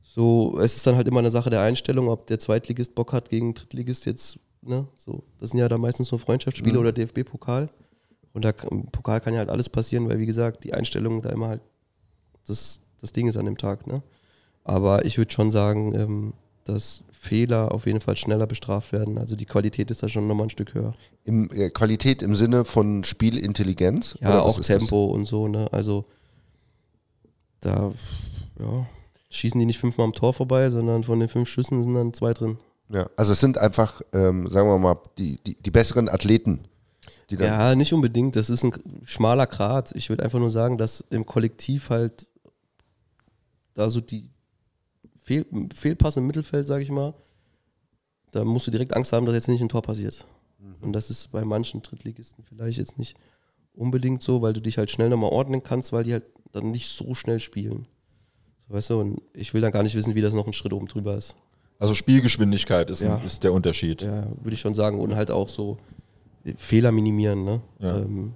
[0.00, 3.28] So, es ist dann halt immer eine Sache der Einstellung, ob der Zweitligist Bock hat
[3.28, 5.24] gegen Drittligist jetzt, ne, so.
[5.38, 7.68] Das sind ja dann meistens nur Freundschaftsspiele oder DFB-Pokal.
[8.32, 11.30] Und da, im Pokal kann ja halt alles passieren, weil wie gesagt, die Einstellung da
[11.30, 11.62] immer halt
[12.46, 14.02] das, das Ding ist an dem Tag, ne.
[14.64, 16.32] Aber ich würde schon sagen, ähm,
[16.64, 19.18] dass Fehler auf jeden Fall schneller bestraft werden.
[19.18, 20.94] Also die Qualität ist da schon nochmal ein Stück höher.
[21.24, 24.16] Im, äh, Qualität im Sinne von Spielintelligenz?
[24.20, 24.78] Ja, auch ist das?
[24.78, 25.66] Tempo und so, ne?
[25.72, 26.04] Also
[27.60, 27.92] da,
[28.58, 28.86] ja,
[29.28, 32.32] schießen die nicht fünfmal am Tor vorbei, sondern von den fünf Schüssen sind dann zwei
[32.32, 32.58] drin.
[32.88, 36.64] Ja, also es sind einfach, ähm, sagen wir mal, die, die, die besseren Athleten.
[37.30, 38.36] Ja, nicht unbedingt.
[38.36, 38.72] Das ist ein
[39.04, 39.92] schmaler Grat.
[39.94, 42.26] Ich würde einfach nur sagen, dass im Kollektiv halt
[43.74, 44.30] da so die
[45.22, 47.14] Fehl, Fehlpass im Mittelfeld, sage ich mal,
[48.32, 50.26] da musst du direkt Angst haben, dass jetzt nicht ein Tor passiert.
[50.82, 53.16] Und das ist bei manchen Drittligisten vielleicht jetzt nicht
[53.74, 56.88] unbedingt so, weil du dich halt schnell nochmal ordnen kannst, weil die halt dann nicht
[56.88, 57.86] so schnell spielen.
[58.68, 60.72] So, weißt du, und ich will dann gar nicht wissen, wie das noch ein Schritt
[60.72, 61.36] oben drüber ist.
[61.78, 63.16] Also Spielgeschwindigkeit ist, Ja.
[63.16, 64.02] ein, ist der Unterschied.
[64.02, 65.00] Ja, würde ich schon sagen.
[65.00, 65.78] Und halt auch so
[66.56, 67.60] Fehler minimieren, ne?
[67.78, 67.96] Ja.
[67.96, 68.34] Ähm,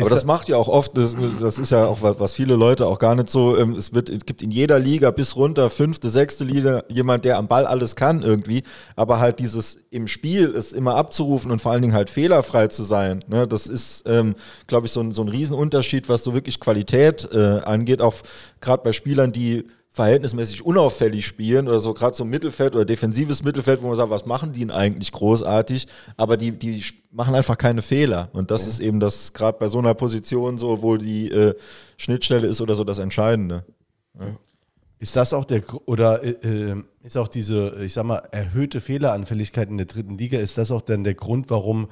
[0.00, 2.86] Aber das macht ja auch oft, das, das ist ja auch was, was viele Leute
[2.86, 6.08] auch gar nicht so, ähm, es, wird, es gibt in jeder Liga bis runter, fünfte,
[6.08, 8.62] sechste Liga, jemand, der am Ball alles kann irgendwie,
[8.94, 12.84] aber halt dieses im Spiel es immer abzurufen und vor allen Dingen halt fehlerfrei zu
[12.84, 14.36] sein, ne, das ist, ähm,
[14.68, 18.14] glaube ich, so ein, so ein Riesenunterschied, was so wirklich Qualität äh, angeht, auch
[18.60, 23.82] gerade bei Spielern, die verhältnismäßig unauffällig spielen oder so gerade so Mittelfeld oder defensives Mittelfeld,
[23.82, 25.86] wo man sagt, was machen die denn eigentlich großartig,
[26.16, 28.28] aber die, die machen einfach keine Fehler.
[28.32, 31.54] Und das ist eben das gerade bei so einer Position so, wo die äh,
[31.96, 33.64] Schnittstelle ist oder so das Entscheidende.
[34.98, 39.68] Ist das auch der oder äh, äh, ist auch diese, ich sag mal, erhöhte Fehleranfälligkeit
[39.70, 41.88] in der dritten Liga, ist das auch dann der Grund, warum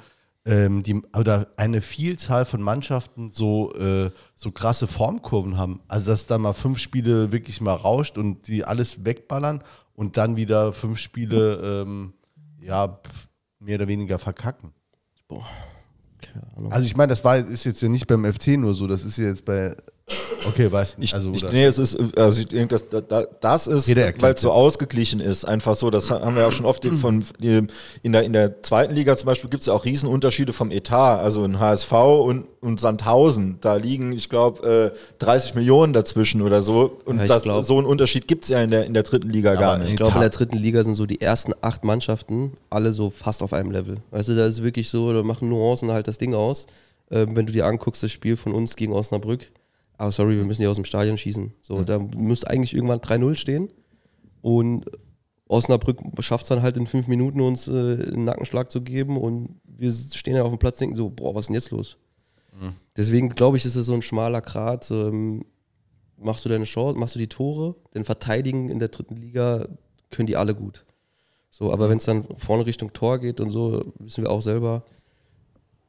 [0.46, 5.80] ähm, die, oder eine Vielzahl von Mannschaften so, äh, so krasse Formkurven haben.
[5.88, 9.62] Also dass da mal fünf Spiele wirklich mal rauscht und die alles wegballern
[9.94, 12.12] und dann wieder fünf Spiele ähm,
[12.60, 13.00] ja
[13.58, 14.72] mehr oder weniger verkacken.
[15.26, 15.46] Boah,
[16.20, 16.72] keine Ahnung.
[16.72, 19.18] Also ich meine, das war ist jetzt ja nicht beim FC nur so, das ist
[19.18, 19.76] ja jetzt bei
[20.46, 21.12] Okay, weiß nicht.
[21.14, 23.88] Also, ich, nee, es ist, also ich denke, das, das, das ist,
[24.22, 25.90] weil es so ausgeglichen ist, einfach so.
[25.90, 27.24] Das haben wir ja schon oft von
[28.02, 31.18] in der, in der zweiten Liga zum Beispiel gibt es ja auch Riesenunterschiede vom Etat.
[31.18, 36.60] Also in HSV und, und Sandhausen, da liegen, ich glaube, äh, 30 Millionen dazwischen oder
[36.60, 36.98] so.
[37.04, 39.30] Und Ja, das, glaub- so einen Unterschied gibt es ja in der, in der dritten
[39.30, 39.90] Liga gar nicht.
[39.90, 43.42] Ich glaube, in der dritten Liga sind so die ersten acht Mannschaften alle so fast
[43.42, 43.96] auf einem Level.
[44.12, 46.66] Du, da ist wirklich so, da machen Nuancen halt das Ding aus.
[47.10, 49.50] Ähm, wenn du dir anguckst, das Spiel von uns gegen Osnabrück,
[49.98, 51.52] aber sorry, wir müssen die aus dem Stadion schießen.
[51.62, 53.70] So, da müsste eigentlich irgendwann 3-0 stehen.
[54.42, 54.84] Und
[55.48, 59.16] Osnabrück schafft es dann halt in fünf Minuten, uns äh, einen Nackenschlag zu geben.
[59.16, 61.70] Und wir stehen ja auf dem Platz und denken so, boah, was ist denn jetzt
[61.70, 61.96] los?
[62.96, 64.90] Deswegen glaube ich, ist es so ein schmaler Grat.
[64.90, 65.44] Ähm,
[66.18, 69.68] machst du deine Chance, machst du die Tore, denn verteidigen in der dritten Liga
[70.10, 70.84] können die alle gut.
[71.50, 74.84] So, aber wenn es dann vorne Richtung Tor geht und so, wissen wir auch selber,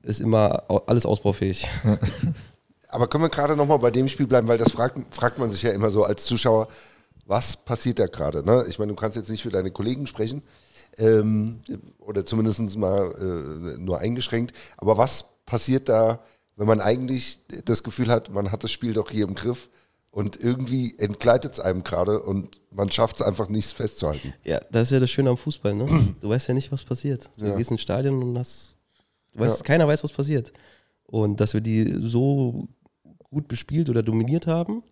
[0.01, 1.67] ist immer alles ausbaufähig.
[2.89, 5.61] Aber können wir gerade nochmal bei dem Spiel bleiben, weil das fragt, fragt man sich
[5.61, 6.67] ja immer so als Zuschauer,
[7.25, 8.43] was passiert da gerade?
[8.45, 8.65] Ne?
[8.69, 10.41] Ich meine, du kannst jetzt nicht für deine Kollegen sprechen
[10.97, 11.59] ähm,
[11.99, 13.11] oder zumindest mal
[13.75, 16.19] äh, nur eingeschränkt, aber was passiert da,
[16.55, 19.69] wenn man eigentlich das Gefühl hat, man hat das Spiel doch hier im Griff
[20.09, 24.33] und irgendwie entgleitet es einem gerade und man schafft es einfach nicht festzuhalten.
[24.43, 26.15] Ja, das ist ja das Schöne am Fußball, ne?
[26.21, 27.29] Du weißt ja nicht, was passiert.
[27.37, 27.55] Du Ja.
[27.55, 28.75] gehst ins Stadion und hast,
[29.33, 29.63] du weißt, Ja.
[29.63, 30.51] keiner weiß, was passiert.
[31.05, 32.67] Und dass wir die so
[33.31, 34.83] gut bespielt oder dominiert haben,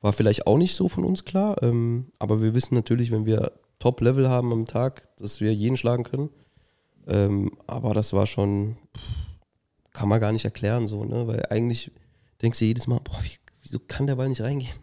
[0.00, 1.62] war vielleicht auch nicht so von uns klar.
[1.62, 6.04] Ähm, aber wir wissen natürlich, wenn wir Top-Level haben am Tag, dass wir jeden schlagen
[6.04, 6.30] können.
[7.06, 11.26] Ähm, aber das war schon, pff, kann man gar nicht erklären so, ne?
[11.26, 11.90] Weil eigentlich
[12.42, 14.76] denkst du jedes Mal, boah, wie, wieso kann der Ball nicht reingehen?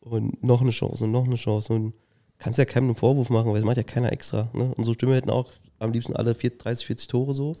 [0.00, 1.94] Und noch eine Chance und noch eine Chance und
[2.38, 4.48] kannst ja keinem einen Vorwurf machen, weil das macht ja keiner extra.
[4.52, 4.72] Ne?
[4.76, 7.56] Unsere Stimme hätten auch am liebsten alle 4, 30, 40 Tore so.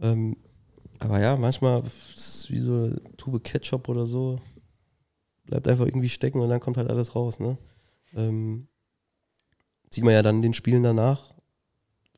[0.00, 0.36] Ähm,
[1.00, 4.38] aber ja, manchmal ist es wie so eine Tube Ketchup oder so.
[5.44, 7.40] Bleibt einfach irgendwie stecken und dann kommt halt alles raus.
[7.40, 7.58] Ne?
[8.14, 8.68] Ähm,
[9.90, 11.34] sieht man ja dann in den Spielen danach.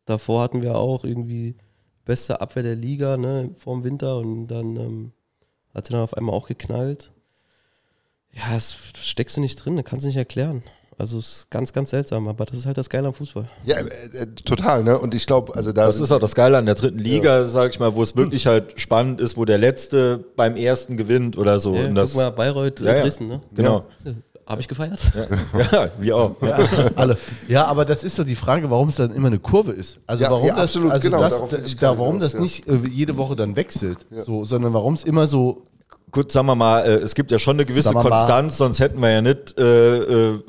[0.05, 1.57] Davor hatten wir auch irgendwie
[2.05, 5.13] beste Abwehr der Liga ne, vor dem Winter und dann ähm,
[5.73, 7.13] hat sie dann auf einmal auch geknallt.
[8.33, 10.65] Ja, das steckst du nicht drin, das kannst du nicht erklären.
[10.99, 13.47] Also es ist ganz, ganz seltsam, aber das ist halt das Geile am Fußball.
[13.65, 14.99] Ja, äh, äh, total, ne?
[14.99, 17.71] Und ich glaube, also da Das ist auch das Geile an der dritten Liga, sag
[17.71, 21.59] ich mal, wo es wirklich halt spannend ist, wo der Letzte beim ersten gewinnt oder
[21.59, 21.75] so.
[21.75, 23.01] Ja, Und das, guck mal, Bayreuth, äh, Ja, ja.
[23.03, 23.41] Dresden, ne?
[23.55, 23.85] Genau.
[24.45, 24.99] Habe ich gefeiert?
[25.73, 26.37] Ja, wir auch.
[26.43, 26.59] Ja.
[26.97, 27.17] Alle.
[27.49, 29.99] Ja, aber das ist doch die Frage, warum es dann immer eine Kurve ist.
[30.07, 32.41] Also Ja, warum ja, das, absolut, also genau, das, da, warum das ja.
[32.41, 35.63] nicht äh, jede Woche dann wechselt, so, sondern warum es immer so
[36.11, 39.01] Gut, sagen wir mal, äh, es gibt ja schon eine gewisse mal- Konstanz, sonst hätten
[39.01, 40.41] wir ja nicht äh, äh,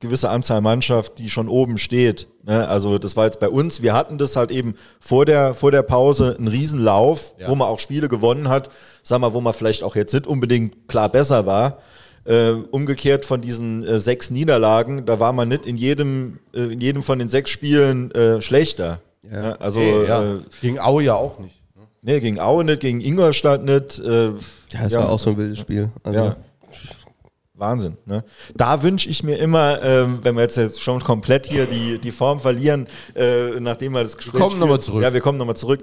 [0.00, 2.28] gewisse Anzahl Mannschaft, die schon oben steht.
[2.44, 2.68] Ne?
[2.68, 5.82] Also das war jetzt bei uns, wir hatten das halt eben vor der, vor der
[5.82, 7.48] Pause einen Riesenlauf, Ja.
[7.48, 8.70] wo man auch Spiele gewonnen hat,
[9.02, 11.78] sagen wir, wo man vielleicht auch jetzt nicht unbedingt klar besser war.
[12.24, 16.80] Äh, umgekehrt von diesen äh, sechs Niederlagen, da war man nicht in jedem, äh, in
[16.80, 19.00] jedem von den sechs Spielen äh, schlechter.
[19.22, 19.40] Ja.
[19.42, 19.60] Ne?
[19.60, 20.34] Also ja.
[20.34, 21.60] äh, gegen Aue ja auch nicht.
[22.02, 23.98] nee, gegen Aue nicht, gegen Ingolstadt nicht.
[24.00, 24.26] Äh,
[24.72, 25.90] Ja, das war auch so ein wildes Spiel.
[26.04, 26.36] Also, ja.
[27.58, 27.96] Wahnsinn.
[28.06, 28.24] Ne?
[28.56, 32.12] Da wünsche ich mir immer, ähm, wenn wir jetzt, jetzt schon komplett hier die, die
[32.12, 35.02] Form verlieren, äh, nachdem wir das Gespräch kommen noch mal führen- zurück.
[35.02, 35.80] Ja, wir kommen nochmal zurück.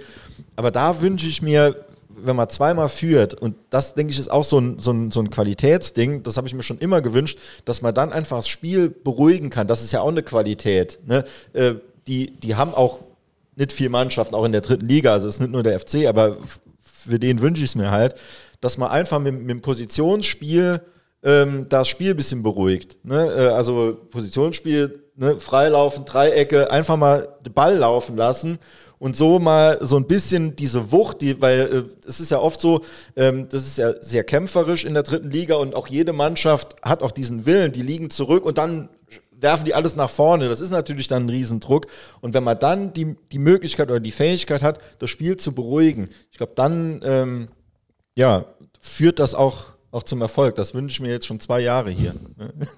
[0.56, 1.76] Aber da wünsche ich mir,
[2.10, 5.20] wenn man zweimal führt, und das denke ich ist auch so ein, so ein, so
[5.20, 8.90] ein Qualitätsding, das habe ich mir schon immer gewünscht, dass man dann einfach das Spiel
[8.90, 9.68] beruhigen kann.
[9.68, 11.00] Das ist ja auch eine Qualität.
[11.06, 11.26] Ne?
[11.54, 11.76] Äh,
[12.08, 13.02] die, die haben auch
[13.58, 16.08] nicht viel Mannschaften, auch in der dritten Liga, also es ist nicht nur der FC,
[16.08, 16.38] aber
[16.82, 18.16] für den wünsche ich es mir halt,
[18.62, 20.82] dass man einfach mit, mit dem Positionsspiel
[21.26, 22.98] ähm, das Spiel ein bisschen beruhigt.
[23.04, 23.34] Ne?
[23.36, 25.38] Äh, also Positionsspiel, ne?
[25.38, 28.60] Freilaufen, Dreiecke, einfach mal den Ball laufen lassen
[29.00, 32.62] und so mal so ein bisschen diese Wucht, die, weil äh, es ist ja oft
[32.62, 32.82] so,
[33.16, 37.02] ähm, das ist ja sehr kämpferisch in der dritten Liga und auch jede Mannschaft hat
[37.02, 38.90] auch diesen Willen, die liegen zurück und dann
[39.38, 40.48] werfen die alles nach vorne.
[40.48, 41.88] Das ist natürlich dann ein Riesendruck.
[42.22, 46.10] Und wenn man dann die, die Möglichkeit oder die Fähigkeit hat, das Spiel zu beruhigen,
[46.32, 47.48] ich glaube, dann ähm,
[48.16, 48.46] ja,
[48.80, 50.56] führt das auch, auch zum Erfolg.
[50.56, 52.14] Das wünsche ich mir jetzt schon zwei Jahre hier.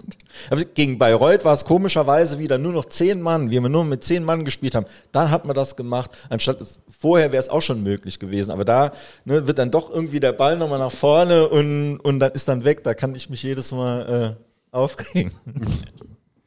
[0.74, 4.24] Gegen Bayreuth war es komischerweise wieder nur noch zehn Mann, wie wir nur mit zehn
[4.24, 4.86] Mann gespielt haben.
[5.10, 6.10] Dann hat man das gemacht.
[6.30, 8.52] Anstatt es, vorher wäre es auch schon möglich gewesen.
[8.52, 8.92] Aber da
[9.24, 12.62] ne, wird dann doch irgendwie der Ball nochmal nach vorne und, und dann ist dann
[12.64, 12.84] weg.
[12.84, 15.32] Da kann ich mich jedes Mal äh, aufregen.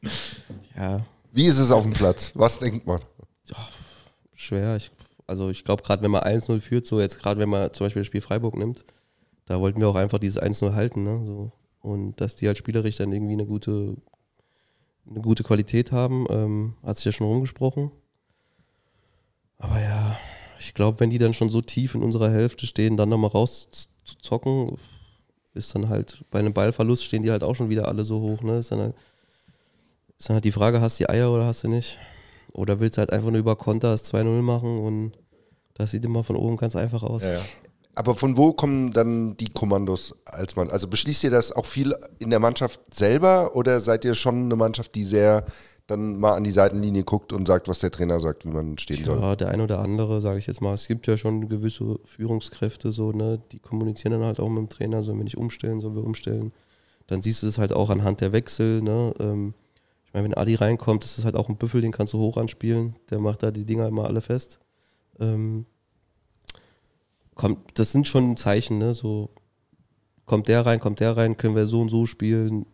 [0.76, 2.32] ja, Wie ist es auf dem Platz?
[2.34, 3.00] Was denkt man?
[4.34, 4.76] schwer.
[4.76, 4.90] Ich,
[5.26, 8.00] Also ich glaube, gerade wenn man 1-0 führt, so jetzt gerade wenn man zum Beispiel
[8.00, 8.84] das Spiel Freiburg nimmt,
[9.46, 11.02] da wollten wir auch einfach dieses 1-0 halten.
[11.02, 11.22] Ne?
[11.24, 11.52] So.
[11.80, 13.96] Und dass die als spielerisch dann irgendwie eine gute,
[15.08, 17.90] eine gute Qualität haben, ähm, hat sich ja schon rumgesprochen.
[19.58, 20.16] Aber ja,
[20.58, 24.76] ich glaube, wenn die dann schon so tief in unserer Hälfte stehen, dann nochmal rauszuzocken,
[25.54, 28.42] ist dann halt bei einem Ballverlust stehen die halt auch schon wieder alle so hoch.
[28.42, 28.58] Ne?
[28.58, 28.94] Ist, dann halt,
[30.18, 31.98] ist dann halt die Frage, hast du die Eier oder hast du nicht?
[32.52, 35.12] Oder willst du halt einfach nur über Konter das 2-0 machen und
[35.74, 37.24] das sieht immer von oben ganz einfach aus.
[37.24, 37.40] Ja, ja.
[37.94, 40.70] Aber von wo kommen dann die Kommandos als Mann?
[40.70, 44.56] Also beschließt ihr das auch viel in der Mannschaft selber oder seid ihr schon eine
[44.56, 45.44] Mannschaft, die sehr
[45.86, 49.04] dann mal an die Seitenlinie guckt und sagt, was der Trainer sagt, wie man stehen
[49.04, 49.20] soll?
[49.20, 50.72] Ja, der ein oder andere, sage ich jetzt mal.
[50.72, 54.68] Es gibt ja schon gewisse Führungskräfte, so, ne, die kommunizieren dann halt auch mit dem
[54.68, 56.52] Trainer, sollen wir nicht umstellen, sollen wir umstellen.
[57.08, 59.12] Dann siehst du das halt auch anhand der Wechsel, ne?
[59.18, 59.54] Ähm,
[60.06, 62.36] ich meine, wenn Adi reinkommt, ist das halt auch ein Büffel, den kannst du hoch
[62.36, 62.96] anspielen.
[63.10, 64.60] Der macht da die Dinger immer alle fest.
[65.18, 65.66] Ähm,
[67.34, 68.94] kommt, das sind schon Zeichen, ne?
[68.94, 69.30] So
[70.26, 72.66] kommt der rein, kommt der rein, können wir so und so spielen.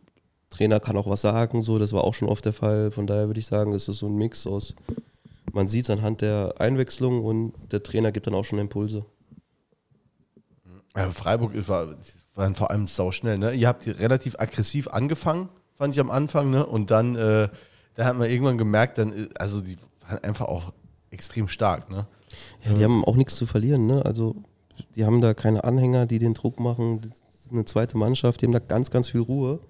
[0.50, 2.90] Trainer kann auch was sagen, so, das war auch schon oft der Fall.
[2.90, 4.74] Von daher würde ich sagen, es ist so ein Mix aus,
[5.52, 9.04] man sieht es anhand der Einwechslung und der Trainer gibt dann auch schon Impulse.
[10.96, 11.94] Ja, Freiburg war,
[12.34, 13.38] waren vor allem sauschnell.
[13.38, 13.52] Ne?
[13.52, 16.50] Ihr habt relativ aggressiv angefangen, fand ich am Anfang.
[16.50, 16.64] Ne?
[16.66, 17.48] Und dann, äh,
[17.94, 19.76] da hat man irgendwann gemerkt, dann, äh, also die
[20.08, 20.72] waren einfach auch
[21.10, 21.90] extrem stark.
[21.90, 22.06] Ne?
[22.64, 23.86] Ja, die haben auch nichts zu verlieren.
[23.86, 24.04] Ne?
[24.04, 24.36] Also
[24.94, 27.00] die haben da keine Anhänger, die den Druck machen.
[27.00, 29.60] Das ist eine zweite Mannschaft, die haben da ganz, ganz viel Ruhe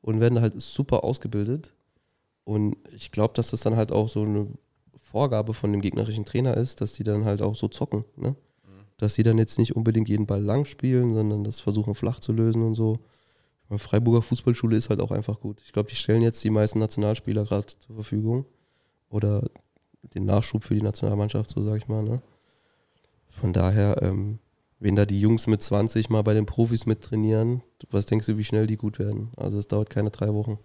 [0.00, 1.74] und werden halt super ausgebildet.
[2.44, 4.48] Und ich glaube, dass das dann halt auch so eine
[4.96, 8.04] Vorgabe von dem gegnerischen Trainer ist, dass die dann halt auch so zocken.
[8.16, 8.34] Ne?
[8.98, 12.32] Dass die dann jetzt nicht unbedingt jeden Ball lang spielen, sondern das versuchen flach zu
[12.32, 12.98] lösen und so.
[13.70, 15.62] Die Freiburger Fußballschule ist halt auch einfach gut.
[15.64, 18.44] Ich glaube, die stellen jetzt die meisten Nationalspieler gerade zur Verfügung.
[19.08, 19.48] Oder
[20.14, 22.02] den Nachschub für die Nationalmannschaft, so sage ich mal.
[22.02, 22.22] Ne?
[23.28, 24.38] Von daher, ähm,
[24.78, 28.36] wenn da die Jungs mit 20 mal bei den Profis mit trainieren, was denkst du,
[28.36, 29.30] wie schnell die gut werden?
[29.36, 30.58] Also es dauert keine drei Wochen.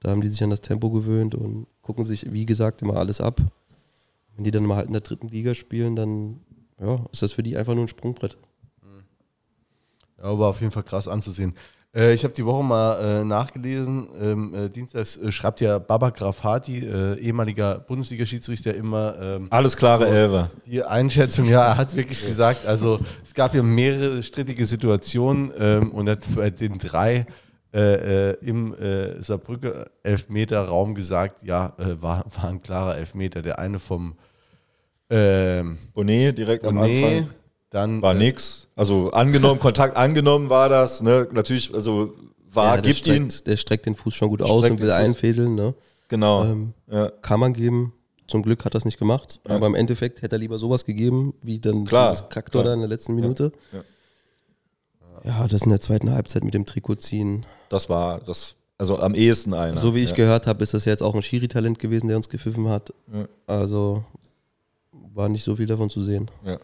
[0.00, 3.20] Da haben die sich an das Tempo gewöhnt und gucken sich, wie gesagt, immer alles
[3.20, 3.40] ab.
[4.34, 6.40] Wenn die dann mal halt in der dritten Liga spielen, dann
[6.80, 8.38] ja, ist das für die einfach nur ein Sprungbrett.
[10.18, 11.54] Ja, war auf jeden Fall krass anzusehen.
[11.94, 14.08] Äh, ich habe die Woche mal äh, nachgelesen.
[14.20, 20.06] Ähm, äh, Dienstags äh, schreibt ja Baba Grafati, äh, ehemaliger Bundesliga-Schiedsrichter, immer ähm, Alles klare
[20.06, 20.50] Elfer.
[20.66, 21.46] die Einschätzung.
[21.46, 26.24] Ja, er hat wirklich gesagt, also es gab ja mehrere strittige Situationen ähm, und hat
[26.34, 27.26] bei den drei
[27.72, 33.42] äh, äh, im äh, Saarbrücker Elfmeter-Raum gesagt, ja, äh, war, war ein klarer Elfmeter.
[33.42, 34.14] Der eine vom
[35.08, 37.30] ähm, Bonnet direkt am Bonet, Anfang.
[37.70, 38.68] Dann War äh, nix.
[38.76, 41.02] Also angenommen, Kontakt angenommen war das.
[41.02, 41.28] Ne?
[41.32, 42.14] Natürlich, also
[42.52, 43.30] war, Ja, der, gibt ihn.
[43.30, 45.54] streckt, der streckt den Fuß schon gut aus und will einfädeln.
[45.54, 45.74] Ne?
[46.08, 46.44] Genau.
[46.44, 47.10] Ähm, ja.
[47.22, 47.92] kann man geben.
[48.26, 49.40] Zum Glück hat er es nicht gemacht.
[49.48, 49.56] Ja.
[49.56, 52.80] Aber im Endeffekt hätte er lieber sowas gegeben, wie dann Klar, dieses Kaktor da in
[52.80, 53.52] der letzten Minute.
[53.72, 53.80] ja.
[55.22, 57.44] Ja, das in der zweiten Halbzeit mit dem Trikot ziehen.
[57.68, 59.76] Das war das, also am ehesten einer.
[59.76, 60.16] so wie ich ja.
[60.16, 62.94] gehört habe, ist das jetzt auch ein Schiri-Talent gewesen, der uns gepfiffen hat.
[63.12, 63.28] Ja.
[63.46, 64.02] Also
[65.12, 66.30] war nicht so viel davon zu sehen.
[66.44, 66.58] Ja.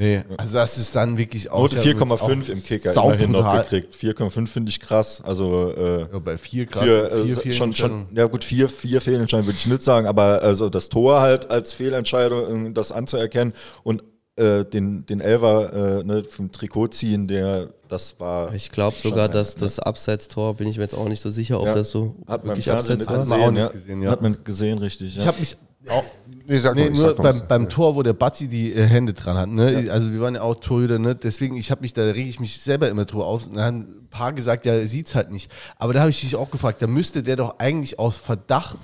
[0.00, 1.62] Nee, also das ist dann wirklich auch.
[1.62, 3.62] Note ja, 4,5 auch im Kicker immerhin noch saubrutal.
[3.64, 3.94] gekriegt.
[3.96, 5.20] 4,5 finde ich krass.
[5.24, 6.84] Also äh, Ja, bei vier Grad.
[6.84, 10.40] für, äh, vier schon, schon, ja gut, vier, vier Fehlentscheidungen würde ich nicht sagen, aber
[10.40, 14.04] also das Tor halt als Fehlentscheidung, das anzuerkennen und
[14.36, 18.54] äh, den, den Elfer äh, ne, vom Trikot ziehen, der, das war.
[18.54, 21.66] Ich glaube sogar, dass das Abseits-Tor, bin ich mir jetzt auch nicht so sicher, ob
[21.66, 21.74] Ja.
[21.74, 23.18] das so Hat wirklich Abseits nicht war.
[23.18, 23.62] Hat man auch gesehen, ja.
[23.64, 24.10] nicht gesehen, ja.
[24.12, 25.16] Hat man gesehen, richtig.
[25.16, 25.22] Ja.
[25.22, 25.56] Ich habe mich
[25.90, 26.04] auch.
[26.50, 29.36] Nee, sag Nee, nur sag beim, beim Tor, wo der Batzi die äh, Hände dran
[29.36, 29.48] hat.
[29.50, 29.88] Ne?
[29.90, 31.14] Also wir waren ja auch Torhüter, ne?
[31.14, 33.46] deswegen, ich habe mich, da rege ich mich selber immer drüber auf.
[33.46, 35.52] Und dann haben ein paar gesagt, ja, sieht's halt nicht.
[35.76, 38.78] Aber da habe ich mich auch gefragt, da müsste der doch eigentlich aus Verdacht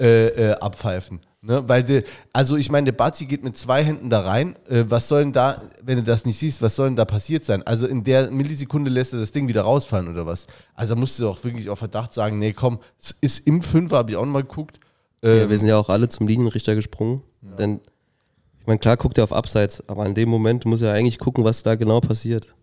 [0.00, 1.20] äh, äh, abpfeifen.
[1.40, 1.62] Ne?
[1.68, 2.02] Weil der,
[2.32, 4.56] also ich meine, der Batzi geht mit zwei Händen da rein.
[4.68, 7.44] Äh, was soll denn da, wenn du das nicht siehst, was soll denn da passiert
[7.44, 7.62] sein?
[7.64, 10.48] Also in der Millisekunde lässt er das Ding wieder rausfallen oder was?
[10.74, 13.98] Also da musst du doch wirklich auf Verdacht sagen, nee, komm, es ist im Fünfer,
[13.98, 14.80] habe ich auch nochmal geguckt.
[15.24, 17.22] Ja, Ähm, wir sind ja auch alle zum Linienrichter gesprungen.
[17.58, 17.80] Denn,
[18.60, 21.44] ich meine, klar guckt er auf Abseits, aber in dem Moment muss er eigentlich gucken,
[21.44, 22.54] was da genau passiert.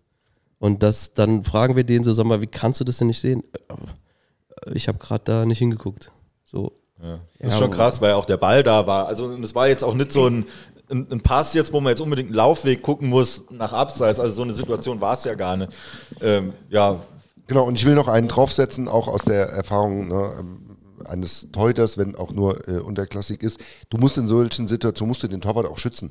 [0.58, 3.20] Und das, dann fragen wir den so, sag mal, wie kannst du das denn nicht
[3.20, 3.42] sehen?
[3.68, 6.12] Äh, Ich habe gerade da nicht hingeguckt.
[6.44, 7.18] So, Ja.
[7.38, 9.06] Das ist Ja, schon krass, weil auch der Ball da war.
[9.06, 10.44] Also es war jetzt auch nicht so ein,
[10.88, 14.20] ein, ein Pass jetzt, wo man jetzt unbedingt einen Laufweg gucken muss nach Abseits.
[14.20, 15.72] Also so eine Situation war es ja gar nicht.
[16.20, 17.00] Ähm, ja,
[17.48, 20.44] Genau, und ich will noch einen draufsetzen, auch aus der Erfahrung ne,
[21.06, 23.58] eines Teuters, wenn auch nur äh, unterklassig ist.
[23.90, 26.10] Du musst in solchen Situationen, musst du den Torwart auch schützen.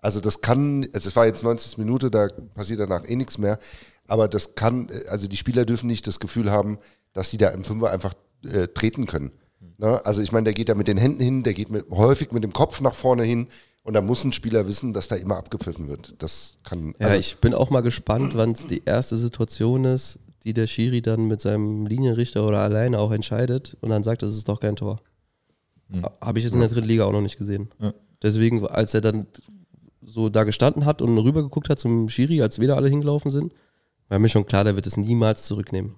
[0.00, 3.58] Also das kann, also es war jetzt 90 Minuten, da passiert danach eh nichts mehr,
[4.06, 6.78] aber das kann, äh, also die Spieler dürfen nicht das Gefühl haben,
[7.12, 8.14] dass die da im Fünfer einfach
[8.44, 9.32] äh, treten können.
[9.78, 10.04] Ne?
[10.04, 12.44] Also ich meine, der geht da mit den Händen hin, der geht mit, häufig mit
[12.44, 13.48] dem Kopf nach vorne hin
[13.82, 16.14] Und da muss ein Spieler wissen, dass da immer abgepfiffen wird.
[16.18, 16.94] Das kann.
[17.00, 20.66] Ja, also- ich bin auch mal gespannt, wann es die erste Situation ist, die der
[20.66, 24.60] Schiri dann mit seinem Linienrichter oder alleine auch entscheidet und dann sagt, das ist doch
[24.60, 25.00] kein Tor.
[26.20, 27.70] Habe ich jetzt in der dritten Liga auch noch nicht gesehen.
[27.80, 27.94] Ja.
[28.22, 29.26] Deswegen, als er dann
[30.02, 33.54] so da gestanden hat und rübergeguckt hat zum Schiri, als wir da alle hingelaufen sind,
[34.08, 35.94] war mir schon klar, der wird es niemals zurücknehmen.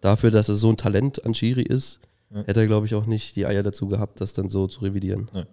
[0.00, 2.00] Dafür, dass er so ein Talent an Schiri ist,
[2.32, 5.28] hätte er, glaube ich, auch nicht die Eier dazu gehabt, das dann so zu revidieren.
[5.32, 5.46] Da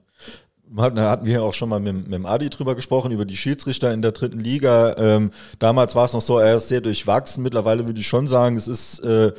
[0.76, 3.94] hatten wir ja auch schon mal mit, mit dem Adi drüber gesprochen, über die Schiedsrichter
[3.94, 4.96] in der dritten Liga.
[4.98, 7.44] Ähm, damals war es noch so, er ist sehr durchwachsen.
[7.44, 9.32] Mittlerweile würde ich schon sagen, es ist äh,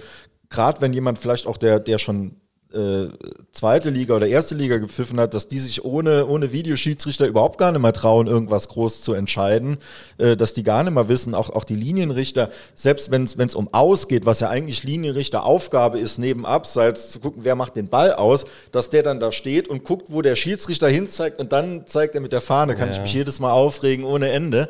[0.48, 2.36] gerade wenn jemand vielleicht auch der, der schon
[2.72, 3.06] äh,
[3.52, 7.72] zweite Liga oder erste Liga gepfiffen hat, dass die sich ohne, ohne Videoschiedsrichter überhaupt gar
[7.72, 9.78] nicht mehr trauen, irgendwas groß zu entscheiden,
[10.18, 13.72] äh, dass die gar nicht mehr wissen, auch, auch die Linienrichter, selbst wenn es um
[13.72, 17.88] Aus geht, was ja eigentlich Linienrichter Aufgabe ist, neben Abseits zu gucken, wer macht den
[17.88, 21.86] Ball aus, dass der dann da steht und guckt, wo der Schiedsrichter hinzeigt und dann
[21.86, 22.94] zeigt er mit der Fahne, kann Ja.
[22.96, 24.68] ich mich jedes Mal aufregen ohne Ende.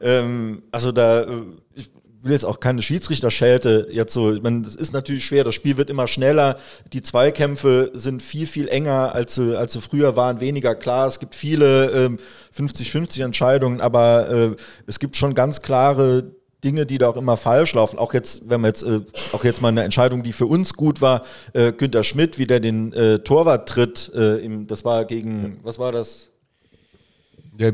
[0.00, 1.26] Ähm, also da, äh,
[1.74, 1.90] ich
[2.22, 5.76] will jetzt auch keine Schiedsrichterschelte jetzt so, ich meine, das ist natürlich schwer, das Spiel
[5.76, 6.56] wird immer schneller,
[6.92, 11.20] die Zweikämpfe sind viel, viel enger, als sie, als sie früher waren, weniger klar, es
[11.20, 12.18] gibt viele ähm,
[12.56, 14.56] 50-50 Entscheidungen, aber äh,
[14.86, 16.32] es gibt schon ganz klare
[16.64, 17.98] Dinge, die da auch immer falsch laufen.
[17.98, 19.00] Auch jetzt, wenn wir jetzt, äh,
[19.32, 22.58] auch jetzt mal eine Entscheidung, die für uns gut war, äh, Günther Schmidt, wie der
[22.58, 26.30] den äh, Torwart tritt, äh, im, das war gegen, was war das?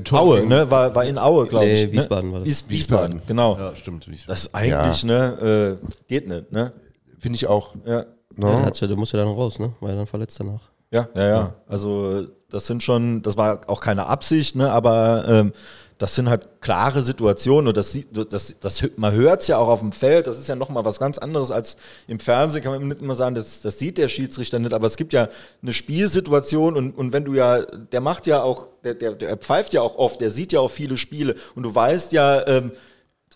[0.05, 0.71] Tor Aue, ne?
[0.71, 1.93] War, war in Aue, glaube Nee, ich.
[1.93, 2.49] Wiesbaden war das.
[2.49, 3.57] Wies, Wiesbaden, genau.
[3.59, 4.09] Ja, stimmt.
[4.09, 6.73] wie es- Das ist eigentlich, ne, äh, geht nicht, ne?
[7.19, 7.75] Finde ich auch.
[7.85, 7.93] Ja.
[7.93, 8.05] Ja,
[8.37, 8.47] Ne?
[8.57, 9.73] der, hat's ja, der muss ja dann raus, ne?
[9.81, 10.61] War ja dann verletzt danach.
[10.91, 11.55] Ja, ja, ja.
[11.69, 15.53] Also das sind schon, das war auch keine Absicht, ne, aber ähm,
[15.99, 19.69] das sind halt klare Situationen und das sieht, das, das, man hört es ja auch
[19.69, 21.77] auf dem Feld, das ist ja nochmal was ganz anderes als
[22.09, 24.97] im Fernsehen, kann man nicht immer sagen, das, das sieht der Schiedsrichter nicht, aber es
[24.97, 25.29] gibt ja
[25.63, 29.73] eine Spielsituation und, und wenn du ja, der macht ja auch, der, der, der pfeift
[29.73, 32.73] ja auch oft, der sieht ja auch viele Spiele und du weißt ja, ähm,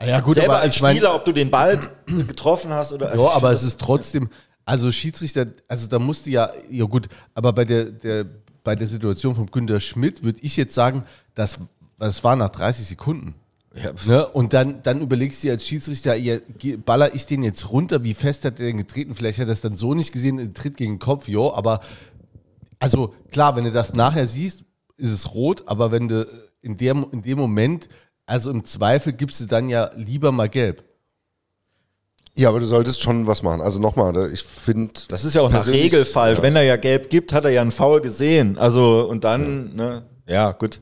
[0.00, 3.62] ja, gut, selber als Spieler, ob du den Ball getroffen hast oder Ja, aber es
[3.62, 4.30] ist trotzdem,
[4.64, 8.26] also Schiedsrichter, also da musste ja, ja gut, aber bei der, der,
[8.64, 11.04] bei der Situation von Günter Schmidt würde ich jetzt sagen,
[11.34, 11.58] das,
[11.98, 13.34] das war nach 30 Sekunden.
[13.74, 14.26] Ja, Ne?
[14.26, 16.38] Und dann, dann überlegst du dir als Schiedsrichter, ja,
[16.84, 19.14] baller ich den jetzt runter, wie fest hat der denn getreten?
[19.14, 21.80] Vielleicht hat er es dann so nicht gesehen, ein Tritt gegen den Kopf, jo, aber
[22.78, 24.64] also klar, wenn du das nachher siehst,
[24.96, 26.26] ist es rot, aber wenn du
[26.60, 27.88] in, der, in dem Moment,
[28.26, 30.82] also im Zweifel gibst du dann ja lieber mal gelb.
[32.36, 33.60] Ja, aber du solltest schon was machen.
[33.60, 34.92] Also nochmal, ich finde.
[35.08, 36.40] Das ist ja auch nach persönlich- Regel falsch.
[36.40, 38.56] Wenn er ja gelb gibt, hat er ja einen Foul gesehen.
[38.58, 40.80] Also, und dann, ne, ja, gut.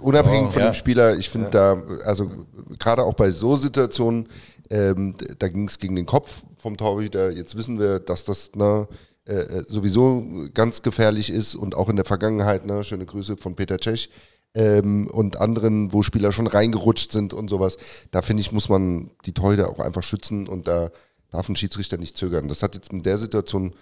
[0.00, 0.70] Unabhängig von ja.
[0.70, 2.30] dem Spieler, ich finde da, also
[2.78, 4.28] gerade auch bei so Situationen,
[4.70, 7.30] ähm, da ging es gegen den Kopf vom Torhüter.
[7.30, 8.88] Jetzt wissen wir, dass das ne,
[9.26, 13.54] äh, äh, sowieso ganz gefährlich ist und auch in der Vergangenheit, ne, schöne Grüße von
[13.54, 14.10] Peter Cech
[14.54, 17.76] ähm, und anderen, wo Spieler schon reingerutscht sind und sowas.
[18.10, 20.90] Da finde ich, muss man die Torhüter auch einfach schützen und da
[21.30, 22.48] darf ein Schiedsrichter nicht zögern.
[22.48, 23.74] Das hat jetzt in der Situation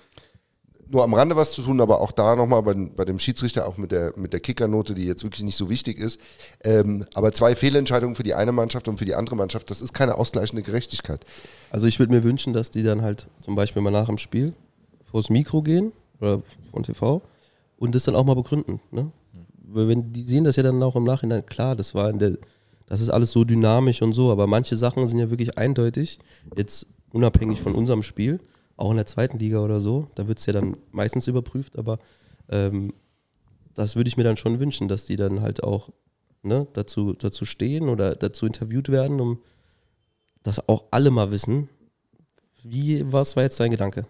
[0.93, 3.79] nur am Rande was zu tun, aber auch da nochmal bei, bei dem Schiedsrichter, auch
[3.79, 6.21] mit der, mit der Kickernote, die jetzt wirklich nicht so wichtig ist.
[6.63, 9.95] Ähm, aber zwei Fehlentscheidungen für die eine Mannschaft und für die andere Mannschaft, das ist
[9.95, 11.25] keine ausgleichende Gerechtigkeit.
[11.71, 14.53] Also ich würde mir wünschen, dass die dann halt zum Beispiel mal nach dem Spiel
[15.11, 17.23] vors Mikro gehen oder von TV
[17.79, 18.79] und das dann auch mal begründen.
[18.91, 19.11] Ne?
[19.63, 22.37] Wenn die sehen das ja dann auch im Nachhinein, klar, das war in der,
[22.87, 26.19] das ist alles so dynamisch und so, aber manche Sachen sind ja wirklich eindeutig,
[26.55, 28.41] jetzt unabhängig von unserem Spiel,
[28.83, 31.99] auch in der zweiten Liga oder so, da wird es ja dann meistens überprüft, aber
[32.49, 32.93] ähm,
[33.75, 35.91] das würde ich mir dann schon wünschen, dass die dann halt auch
[36.43, 39.39] ne, dazu, dazu stehen oder dazu interviewt werden, um
[40.43, 41.69] dass auch alle mal wissen,
[42.65, 44.07] wie, was war jetzt dein Gedanke?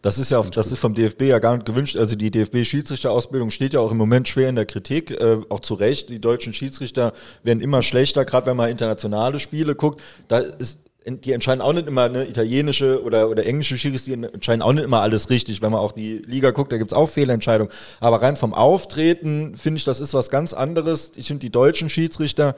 [0.00, 1.96] Das ist ja auf, das ist vom DFB ja gar nicht gewünscht.
[1.96, 5.74] Also die DFB-Schiedsrichterausbildung steht ja auch im Moment schwer in der Kritik, äh, auch zu
[5.74, 6.08] Recht.
[6.08, 7.12] Die deutschen Schiedsrichter
[7.42, 10.02] werden immer schlechter, gerade wenn man internationale Spiele guckt.
[10.28, 14.62] Da ist die entscheiden auch nicht immer, ne, italienische oder, oder englische Schiedsrichter die entscheiden
[14.62, 15.62] auch nicht immer alles richtig.
[15.62, 17.72] Wenn man auch die Liga guckt, da gibt es auch Fehlentscheidungen.
[18.00, 21.12] Aber rein vom Auftreten finde ich, das ist was ganz anderes.
[21.16, 22.56] Ich finde die deutschen Schiedsrichter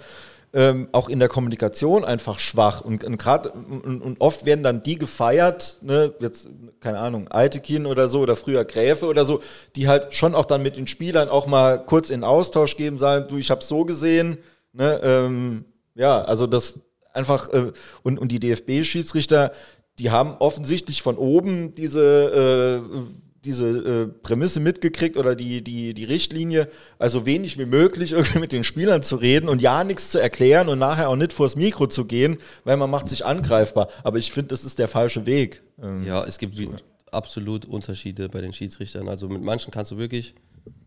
[0.54, 2.80] ähm, auch in der Kommunikation einfach schwach.
[2.80, 6.48] Und, und gerade und, und oft werden dann die gefeiert, ne, jetzt,
[6.80, 9.40] keine Ahnung, Altekin oder so oder früher Gräfe oder so,
[9.76, 13.26] die halt schon auch dann mit den Spielern auch mal kurz in Austausch geben, sagen,
[13.28, 14.38] du, ich hab's so gesehen.
[14.72, 16.80] Ne, ähm, ja, also das
[17.18, 19.52] einfach, äh, und, und die DFB-Schiedsrichter,
[19.98, 22.98] die haben offensichtlich von oben diese äh,
[23.44, 28.52] diese äh, Prämisse mitgekriegt oder die, die, die Richtlinie, also wenig wie möglich irgendwie mit
[28.52, 31.86] den Spielern zu reden und ja nichts zu erklären und nachher auch nicht vors Mikro
[31.86, 33.88] zu gehen, weil man macht sich angreifbar.
[34.02, 35.62] Aber ich finde, das ist der falsche Weg.
[35.80, 36.68] Ähm, Ja, es gibt wie-
[37.12, 39.08] absolut Unterschiede bei den Schiedsrichtern.
[39.08, 40.34] Also mit manchen kannst du wirklich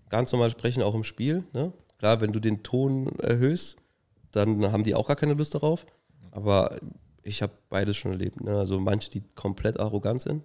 [0.10, 1.46] ganz normal sprechen, auch im Spiel.
[1.54, 1.72] Ne?
[2.00, 3.78] Klar, wenn du den Ton erhöhst,
[4.34, 5.86] dann haben die auch gar keine Lust darauf.
[6.32, 6.80] Aber
[7.24, 8.42] ich habe beides schon erlebt.
[8.42, 8.58] Ne?
[8.58, 10.44] Also manche, die komplett arrogant sind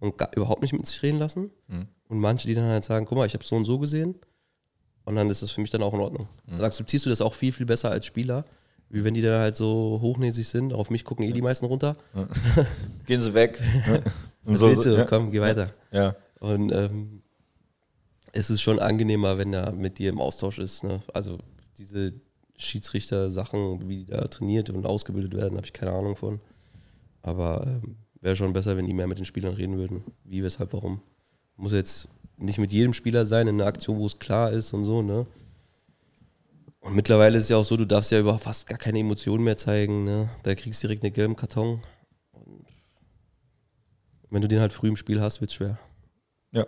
[0.00, 1.50] und gar, überhaupt nicht mit sich reden lassen.
[1.68, 1.88] Mhm.
[2.08, 4.14] Und manche, die dann halt sagen, guck mal, ich habe so und so gesehen.
[5.04, 6.28] Und dann ist das für mich dann auch in Ordnung.
[6.46, 6.56] Mhm.
[6.56, 8.44] Dann akzeptierst du das auch viel, viel besser als Spieler.
[8.88, 10.72] Wie wenn die dann halt so hochnäsig sind.
[10.72, 11.96] Auf mich gucken eh die meisten runter.
[13.06, 13.60] Gehen sie weg.
[14.44, 14.96] Und so, willst du?
[14.96, 15.72] ja, Komm, geh weiter.
[15.90, 16.14] ja.
[16.40, 17.22] Und ähm,
[18.32, 20.82] es ist schon angenehmer, wenn er mit dir im Austausch ist.
[20.82, 21.00] Ne?
[21.14, 21.38] Also
[21.78, 22.14] diese
[22.56, 26.40] Schiedsrichter-Sachen, wie die da trainiert und ausgebildet werden, habe ich keine Ahnung von.
[27.22, 30.04] Aber ähm, wäre schon besser, wenn die mehr mit den Spielern reden würden.
[30.24, 31.00] Wie, weshalb, warum.
[31.56, 34.84] Muss jetzt nicht mit jedem Spieler sein in einer Aktion, wo es klar ist und
[34.84, 35.26] so, ne?
[36.80, 39.44] Und mittlerweile ist es ja auch so, du darfst ja über fast gar keine Emotionen
[39.44, 40.30] mehr zeigen, ne?
[40.42, 41.80] Da kriegst du direkt einen gelben Karton.
[42.32, 42.66] Und
[44.30, 45.78] wenn du den halt früh im Spiel hast, wird es schwer.
[46.52, 46.66] ja.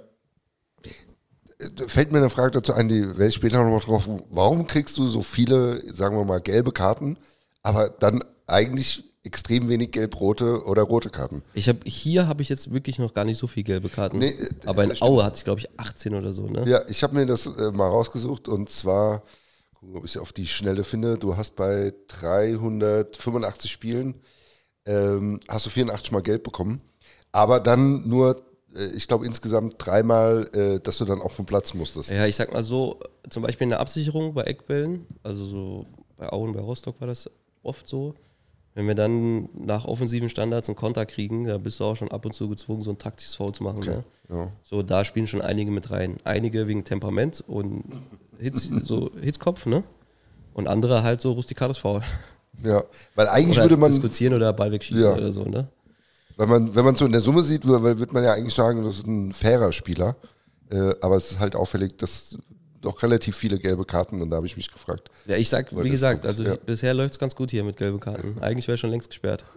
[1.86, 4.08] Fällt mir eine Frage dazu ein, die werde ich später nochmal drauf.
[4.30, 7.16] Warum kriegst du so viele, sagen wir mal, gelbe Karten,
[7.62, 11.42] aber dann eigentlich extrem wenig gelb-rote oder rote Karten?
[11.54, 14.18] Ich habe hier habe ich jetzt wirklich noch gar nicht so viel gelbe Karten.
[14.18, 14.36] Nee,
[14.66, 15.10] aber in stimmt.
[15.10, 16.68] Aue hatte ich glaube ich 18 oder so, ne?
[16.68, 19.22] Ja, ich habe mir das äh, mal rausgesucht und zwar,
[19.74, 24.14] gucken, ob ich es auf die Schnelle finde, du hast bei 385 Spielen,
[24.86, 26.82] ähm, hast du 84 Mal gelb bekommen,
[27.32, 28.42] aber dann nur,
[28.94, 32.10] ich glaube insgesamt dreimal, äh, dass du dann auch vom Platz musstest.
[32.10, 32.98] Ja, ich sag mal so,
[33.30, 37.30] zum Beispiel in der Absicherung bei Eckbällen, also so bei Auen, bei Rostock war das
[37.62, 38.14] oft so.
[38.76, 42.24] Wenn wir dann nach offensiven Standards einen Konter kriegen, da bist du auch schon ab
[42.26, 43.80] und zu gezwungen, so ein taktisches Foul zu machen.
[43.80, 44.04] Ne?
[44.28, 44.50] Ja.
[44.64, 46.18] So, da spielen schon einige mit rein.
[46.24, 47.84] Einige wegen Temperament und
[48.38, 49.84] Hitz, so Hitzkopf, ne?
[50.54, 52.02] Und andere halt so rustikales Foul.
[52.64, 52.82] ja,
[53.14, 55.14] weil eigentlich Oder würde man, diskutieren oder Ball wegschießen Ja.
[55.16, 55.68] oder so, ne?
[56.36, 58.82] Wenn man, wenn man so in der Summe sieht, würde wird man ja eigentlich sagen,
[58.82, 60.16] das ist ein fairer Spieler,
[60.70, 62.36] äh, aber es ist halt auffällig, dass
[62.80, 65.10] doch relativ viele gelbe Karten und da habe ich mich gefragt.
[65.26, 66.56] Ja, ich sag, wie gesagt, gut, also ja.
[66.56, 68.36] bisher läuft es ganz gut hier mit gelben Karten.
[68.42, 69.44] Eigentlich wäre schon längst gesperrt.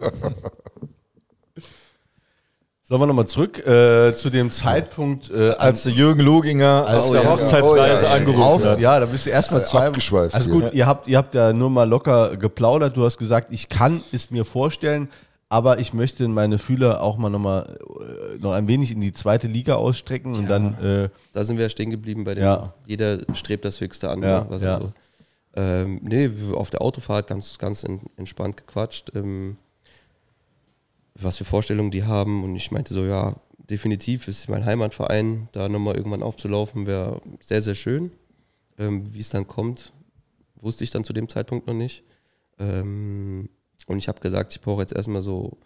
[2.82, 7.10] Sollen wir nochmal zurück äh, zu dem Zeitpunkt, äh, Als der Jürgen Luginger Als auf
[7.12, 8.80] der- der Hochzeitsreise Oh, ja, ja, angerufen auf, hat.
[8.80, 9.86] ja, da bist du erstmal Äh, zwei.
[9.88, 12.96] abgeschweift Also gut, ihr habt, ihr habt ja nur mal locker geplaudert.
[12.96, 15.10] Du hast gesagt, ich kann es mir vorstellen,
[15.48, 19.12] aber ich möchte meine Fühler auch mal noch mal äh, noch ein wenig in die
[19.12, 22.74] zweite Liga ausstrecken und dann äh, Da sind wir ja stehen geblieben bei dem, Ja.
[22.86, 24.46] jeder strebt das Höchste an, Ja, ne?
[24.50, 24.78] was ja.
[24.78, 24.92] so.
[25.54, 29.56] Ähm, nee, auf der Autofahrt ganz, ganz en- entspannt gequatscht, ähm,
[31.14, 32.44] was für Vorstellungen die haben.
[32.44, 37.62] Und ich meinte so, ja, definitiv ist mein Heimatverein, da nochmal irgendwann aufzulaufen, wäre sehr,
[37.62, 38.12] sehr schön.
[38.78, 39.92] Ähm, Wie es dann kommt,
[40.60, 42.04] wusste ich dann zu dem Zeitpunkt noch nicht.
[42.58, 43.48] Ähm,
[43.88, 45.58] und ich habe gesagt, ich brauche jetzt erstmal so,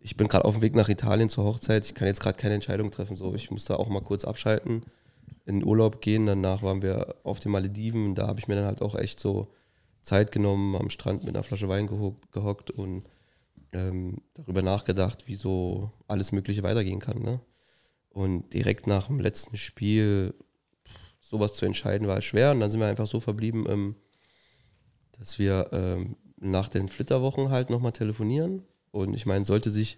[0.00, 2.54] ich bin gerade auf dem Weg nach Italien zur Hochzeit, ich kann jetzt gerade keine
[2.54, 4.84] Entscheidung treffen, so ich muss da auch mal kurz abschalten,
[5.46, 8.66] in den Urlaub gehen, danach waren wir auf den Malediven da habe ich mir dann
[8.66, 9.48] halt auch echt so
[10.02, 13.04] Zeit genommen, am Strand mit einer Flasche Wein gehockt, und
[13.72, 17.22] ähm, darüber nachgedacht, wie so alles Mögliche weitergehen kann.
[17.22, 17.40] Ne?
[18.10, 20.34] Und direkt nach dem letzten Spiel
[21.18, 23.96] sowas zu entscheiden war schwer und dann sind wir einfach so verblieben, ähm,
[25.18, 28.62] dass wir ähm, nach den Flitterwochen halt nochmal telefonieren.
[28.90, 29.96] Und ich meine, sollte sich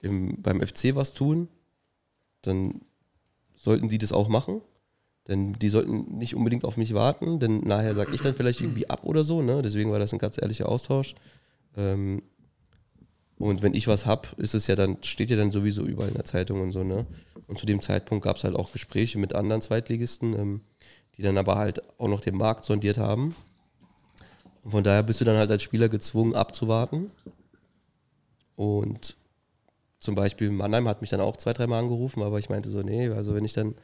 [0.00, 1.48] im, beim FC was tun,
[2.42, 2.82] dann
[3.54, 4.60] sollten die das auch machen.
[5.26, 8.90] Denn die sollten nicht unbedingt auf mich warten, denn nachher sage ich dann vielleicht irgendwie
[8.90, 9.40] ab oder so.
[9.40, 9.62] Ne?
[9.62, 11.14] Deswegen war das ein ganz ehrlicher Austausch.
[11.76, 12.22] Ähm,
[13.38, 16.14] und wenn ich was hab, ist es ja dann, steht ja dann sowieso überall in
[16.14, 17.06] der Zeitung und so, ne?
[17.46, 20.60] Und zu dem Zeitpunkt gab es halt auch Gespräche mit anderen Zweitligisten, ähm,
[21.16, 23.34] die dann aber halt auch noch den Markt sondiert haben.
[24.64, 27.10] Und von daher bist du dann halt als Spieler gezwungen abzuwarten.
[28.56, 29.16] Und
[30.00, 33.08] zum Beispiel Mannheim hat mich dann auch zwei, dreimal angerufen, aber ich meinte so, nee,
[33.08, 33.74] also wenn ich dann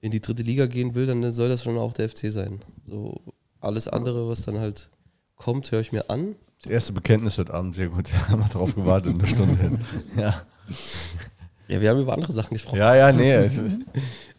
[0.00, 2.60] in die dritte Liga gehen will, dann soll das schon auch der FC sein.
[2.86, 3.20] So
[3.60, 4.90] alles andere, was dann halt
[5.36, 6.34] kommt, höre ich mir an.
[6.62, 8.12] das erste Bekenntnis heute Abend, sehr gut.
[8.28, 9.78] haben wir drauf gewartet, eine Stunde.
[10.16, 10.42] ja.
[11.68, 12.78] Ja, wir haben über andere Sachen gesprochen.
[12.78, 13.50] ja, ja, nee.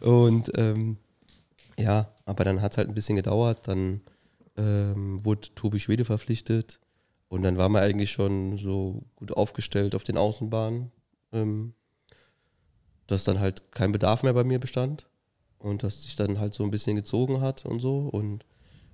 [0.00, 0.96] Und ähm,
[1.78, 3.68] ja, aber dann hat es halt ein bisschen gedauert.
[3.68, 4.00] Dann
[4.58, 6.80] ähm, wurde Tobi Schwede verpflichtet.
[7.28, 10.90] Und dann waren wir eigentlich schon so gut aufgestellt auf den Außenbahnen,
[11.32, 11.72] ähm,
[13.06, 15.06] dass dann halt kein Bedarf mehr bei mir bestand.
[15.58, 18.00] Und dass sich dann halt so ein bisschen gezogen hat und so.
[18.00, 18.44] Und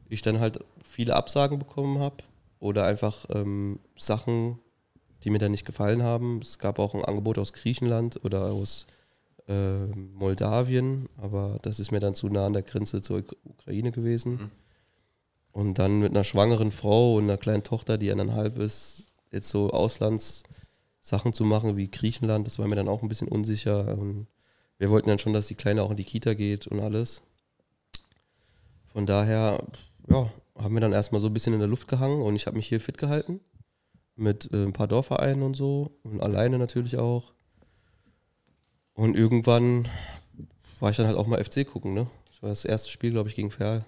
[0.09, 2.19] ich dann halt viele Absagen bekommen habe.
[2.61, 4.59] Oder einfach ähm, Sachen,
[5.23, 6.41] die mir dann nicht gefallen haben.
[6.41, 8.87] Es gab auch ein Angebot aus Griechenland oder aus
[9.49, 13.93] äh, Moldawien, aber das ist mir dann zu nah an der Grenze zur Uk- Ukraine
[13.93, 14.51] gewesen.
[15.55, 19.71] Und dann mit einer schwangeren Frau und einer kleinen Tochter, die eineinhalb ist, jetzt so
[19.71, 23.97] Auslandssachen zu machen wie Griechenland, das war mir dann auch ein bisschen unsicher.
[23.97, 24.27] Und
[24.79, 27.23] wir wollten dann schon, dass die Kleine auch in die Kita geht und alles.
[28.93, 29.65] Von daher
[30.11, 30.29] ja,
[30.59, 32.67] haben wir dann erstmal so ein bisschen in der Luft gehangen und ich habe mich
[32.67, 33.39] hier fit gehalten.
[34.17, 37.33] Mit äh, ein paar Dorfvereinen und so und alleine natürlich auch.
[38.95, 39.87] Und irgendwann
[40.81, 42.09] war ich dann halt auch mal FC gucken, ne?
[42.27, 43.85] Das war das erste Spiel, glaube ich, gegen Ferl.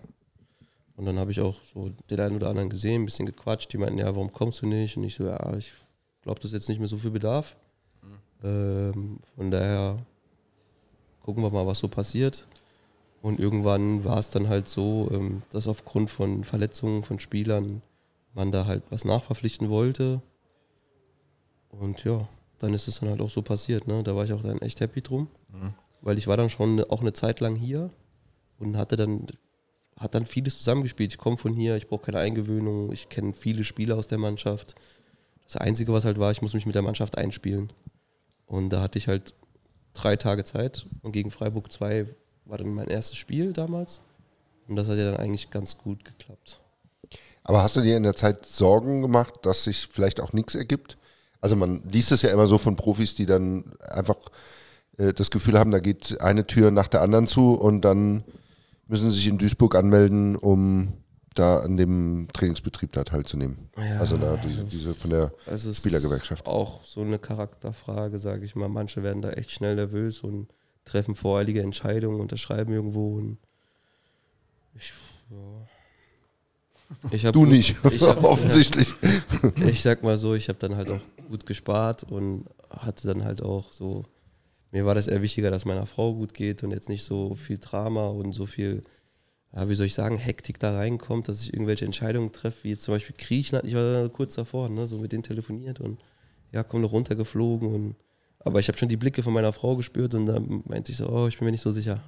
[0.97, 3.73] Und dann habe ich auch so den einen oder anderen gesehen, ein bisschen gequatscht.
[3.73, 4.97] Die meinten, ja, warum kommst du nicht?
[4.97, 5.75] Und ich so, ja, ich
[6.23, 7.57] glaube, das ist jetzt nicht mehr so viel Bedarf.
[8.43, 9.99] Ähm, von daher
[11.23, 12.47] gucken wir mal, was so passiert.
[13.21, 17.83] Und irgendwann war es dann halt so, ähm, dass aufgrund von Verletzungen von Spielern
[18.35, 20.23] man da halt was nachverpflichten wollte.
[21.71, 22.29] Und ja,
[22.59, 23.87] dann ist es dann halt auch so passiert.
[23.87, 24.03] Ne?
[24.03, 25.29] Da war ich auch dann echt happy drum.
[26.01, 27.91] Weil ich war dann schon auch eine Zeit lang hier
[28.59, 29.27] und hatte dann,
[29.99, 31.13] hat dann vieles zusammengespielt.
[31.13, 34.75] Ich komme von hier, ich brauche keine Eingewöhnung, ich kenne viele Spieler aus der Mannschaft.
[35.47, 37.73] Das Einzige, was halt war, ich muss mich mit der Mannschaft einspielen.
[38.47, 39.35] Und da hatte ich halt
[39.95, 42.07] drei Tage Zeit und gegen Freiburg 2
[42.45, 44.03] war dann mein erstes Spiel damals.
[44.69, 46.61] Und das hat ja dann eigentlich ganz gut geklappt.
[47.45, 50.99] Aber hast du dir in der Zeit Sorgen gemacht, dass sich vielleicht auch nichts ergibt?
[51.41, 54.17] Also man liest es ja immer so von Profis, die dann einfach
[54.99, 58.25] äh, das Gefühl haben, da geht eine Tür nach der anderen zu und dann
[58.87, 60.93] müssen sich in Duisburg anmelden, um
[61.35, 63.69] da an dem Trainingsbetrieb da teilzunehmen.
[63.77, 66.47] Ja, also da diese, diese von der Also Spielergewerkschaft.
[66.47, 68.69] auch so eine Charakterfrage, sage ich mal.
[68.69, 70.49] Manche werden da echt schnell nervös und
[70.87, 73.39] treffen voreilige Entscheidungen, unterschreiben irgendwo und
[74.79, 74.93] ich,
[75.31, 75.67] ja.
[77.11, 78.95] ich Du nicht, Ich hab, offensichtlich.
[79.67, 83.43] ich sag mal so, ich habe dann halt auch gut gespart und hatte dann halt
[83.43, 84.05] auch so,
[84.77, 87.57] mir war das eher wichtiger, dass meiner Frau gut geht und jetzt nicht so viel
[87.57, 88.83] Drama und so viel,
[89.55, 92.93] ja, wie soll ich sagen, Hektik da reinkommt, dass ich irgendwelche Entscheidungen treffe, wie zum
[92.93, 95.99] Beispiel Griechenland, ich war da kurz davor, ne, so mit denen telefoniert und
[96.53, 97.97] ja, komm noch runtergeflogen und
[98.41, 101.09] aber ich habe schon die Blicke von meiner Frau gespürt und dann meinte ich so,
[101.09, 102.05] oh, ich bin mir nicht so sicher.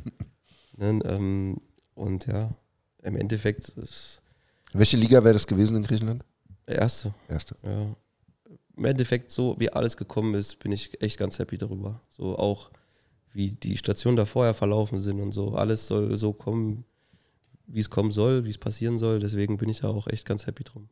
[0.76, 1.60] ne, ähm,
[1.96, 2.54] und ja,
[3.02, 4.22] im Endeffekt ist
[4.72, 6.24] Welche Liga wäre das gewesen in Griechenland?
[6.66, 7.12] erste.
[7.28, 7.56] Erste.
[7.64, 7.96] Ja.
[8.76, 12.00] Im Endeffekt, so wie alles gekommen ist, bin ich echt ganz happy darüber.
[12.10, 12.70] So auch
[13.32, 15.54] wie die Stationen da vorher verlaufen sind und so.
[15.54, 16.84] Alles soll so kommen,
[17.66, 19.18] wie es kommen soll, wie es passieren soll.
[19.20, 20.88] Deswegen bin ich da auch echt ganz happy drum.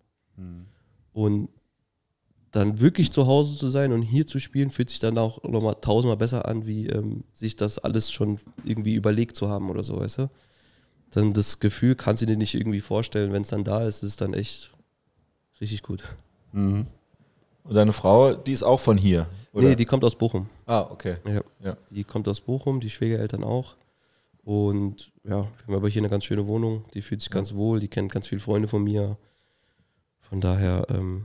[1.12, 1.48] Und
[2.50, 5.76] dann wirklich zu Hause zu sein und hier zu spielen, fühlt sich dann auch nochmal
[5.80, 9.98] tausendmal besser an, wie ähm, sich das alles schon irgendwie überlegt zu haben oder so,
[9.98, 10.30] weißt du?
[11.10, 14.10] Dann das Gefühl kannst du dir nicht irgendwie vorstellen, wenn es dann da ist, ist
[14.10, 14.70] es dann echt
[15.60, 16.14] richtig gut.
[17.64, 19.26] Und deine Frau, die ist auch von hier?
[19.52, 19.68] Oder?
[19.68, 20.48] Nee, die kommt aus Bochum.
[20.66, 21.16] ah, okay.
[21.26, 21.40] Ja.
[21.62, 21.76] Ja.
[21.90, 23.76] Die kommt aus Bochum, die Schwiegereltern auch.
[24.44, 26.84] Und ja, wir haben aber hier eine ganz schöne Wohnung.
[26.92, 29.16] Die fühlt sich ganz wohl, die kennt ganz viele Freunde von mir.
[30.20, 31.24] Von daher ähm,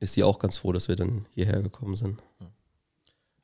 [0.00, 2.22] ist sie auch ganz froh, dass wir dann hierher gekommen sind.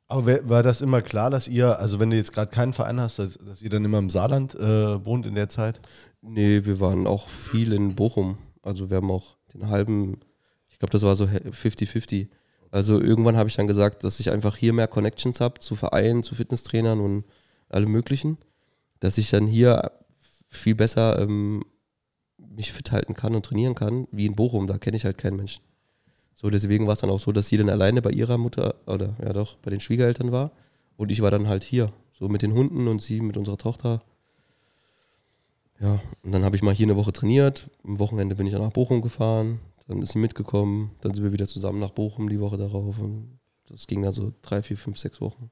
[0.07, 3.17] Aber war das immer klar, dass ihr, also wenn du jetzt gerade keinen Verein hast,
[3.17, 5.81] dass, dass ihr dann immer im Saarland äh, wohnt in der Zeit?
[6.21, 8.37] Nee, wir waren auch viel in Bochum.
[8.61, 10.19] Also wir haben auch den halben,
[10.83, 12.27] glaube, das war so 50-50.
[12.69, 16.23] Also irgendwann habe ich dann gesagt, dass ich einfach hier mehr Connections habe zu Vereinen,
[16.23, 17.23] zu Fitnesstrainern und
[17.69, 18.37] allem möglichen,
[18.99, 19.91] dass ich dann hier
[20.49, 21.63] viel besser ähm,
[22.37, 25.37] mich fit halten kann und trainieren kann, wie in Bochum, da kenne ich halt keinen
[25.37, 25.63] Menschen.
[26.35, 29.15] So, deswegen war es dann auch so, dass sie dann alleine bei ihrer Mutter, oder
[29.23, 30.51] ja doch, bei den Schwiegereltern war
[30.97, 34.01] und ich war dann halt hier, so mit den Hunden und sie mit unserer Tochter.
[35.79, 37.69] Ja, und dann habe ich mal hier eine Woche trainiert.
[37.85, 39.59] Am Wochenende bin ich dann nach Bochum gefahren.
[39.87, 40.91] Dann ist sie mitgekommen.
[41.01, 42.97] Dann sind wir wieder zusammen nach Bochum die Woche darauf.
[42.99, 45.49] Und das ging dann so drei, vier, fünf, sechs Wochen.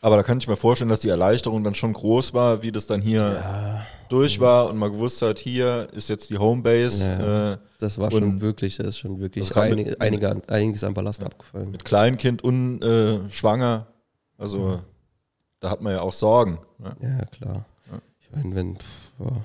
[0.00, 2.86] Aber da kann ich mir vorstellen, dass die Erleichterung dann schon groß war, wie das
[2.86, 7.04] dann hier durch war und man gewusst hat, hier ist jetzt die Homebase.
[7.06, 7.52] Ja.
[7.54, 10.84] Äh, Das war schon wirklich, da ist schon wirklich Das kann mit- einig, einige, einiges
[10.84, 11.70] an Ballast abgefallen.
[11.72, 13.88] mit Kleinkind und äh, schwanger.
[14.38, 14.80] Also
[15.60, 16.58] da hat man ja auch Sorgen.
[16.78, 16.96] Ne?
[17.02, 17.66] Ja, klar.
[18.20, 19.44] Ich meine, wenn, pff, ja,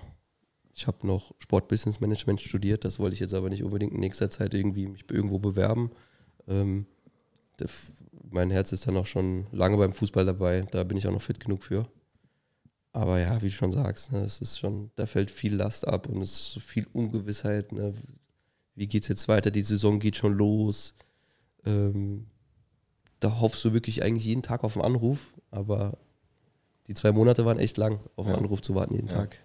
[0.74, 4.30] ich habe noch Sportbusiness Management studiert, das wollte ich jetzt aber nicht unbedingt in nächster
[4.30, 5.92] Zeit irgendwie mich irgendwo bewerben.
[6.48, 6.86] Ähm,
[7.60, 7.68] der,
[8.32, 11.22] mein Herz ist dann auch schon lange beim Fußball dabei, da bin ich auch noch
[11.22, 11.86] fit genug für.
[12.92, 16.08] Aber ja, wie du schon sagst, ne, es ist schon, da fällt viel Last ab
[16.08, 17.72] und es ist so viel Ungewissheit.
[17.72, 17.94] Ne?
[18.76, 19.50] Wie geht's jetzt weiter?
[19.50, 20.94] Die Saison geht schon los.
[21.66, 22.28] Ähm,
[23.20, 25.98] da hoffst du wirklich eigentlich jeden Tag auf einen Anruf, aber
[26.88, 28.42] die zwei Monate waren echt lang, auf einen Ja.
[28.42, 29.14] Anruf zu warten jeden Ja.
[29.18, 29.40] Tag.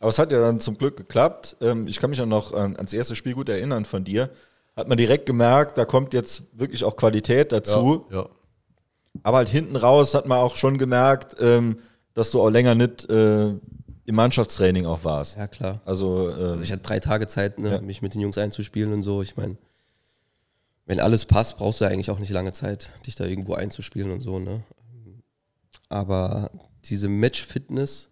[0.00, 1.56] Aber es hat ja dann zum Glück geklappt.
[1.60, 4.30] Ähm, ich kann mich auch noch an, ans erste Spiel gut erinnern von dir.
[4.76, 8.06] Hat man direkt gemerkt, da kommt jetzt wirklich auch Qualität dazu.
[8.10, 8.28] Ja.
[9.22, 11.78] Aber halt hinten raus hat man auch schon gemerkt, ähm,
[12.14, 13.50] dass du auch länger nicht äh,
[14.06, 15.36] im Mannschaftstraining auch warst.
[15.38, 15.80] Ja, klar.
[15.84, 17.80] Also, äh, Also ich hatte drei Tage Zeit, ne, Ja.
[17.80, 19.22] mich mit den Jungs einzuspielen und so.
[19.22, 19.56] Ich meine,
[20.86, 24.10] wenn alles passt, brauchst du ja eigentlich auch nicht lange Zeit, dich da irgendwo einzuspielen
[24.10, 24.38] und so.
[24.40, 24.62] Ne?
[25.88, 26.50] Aber
[26.84, 28.10] diese Match-Fitness,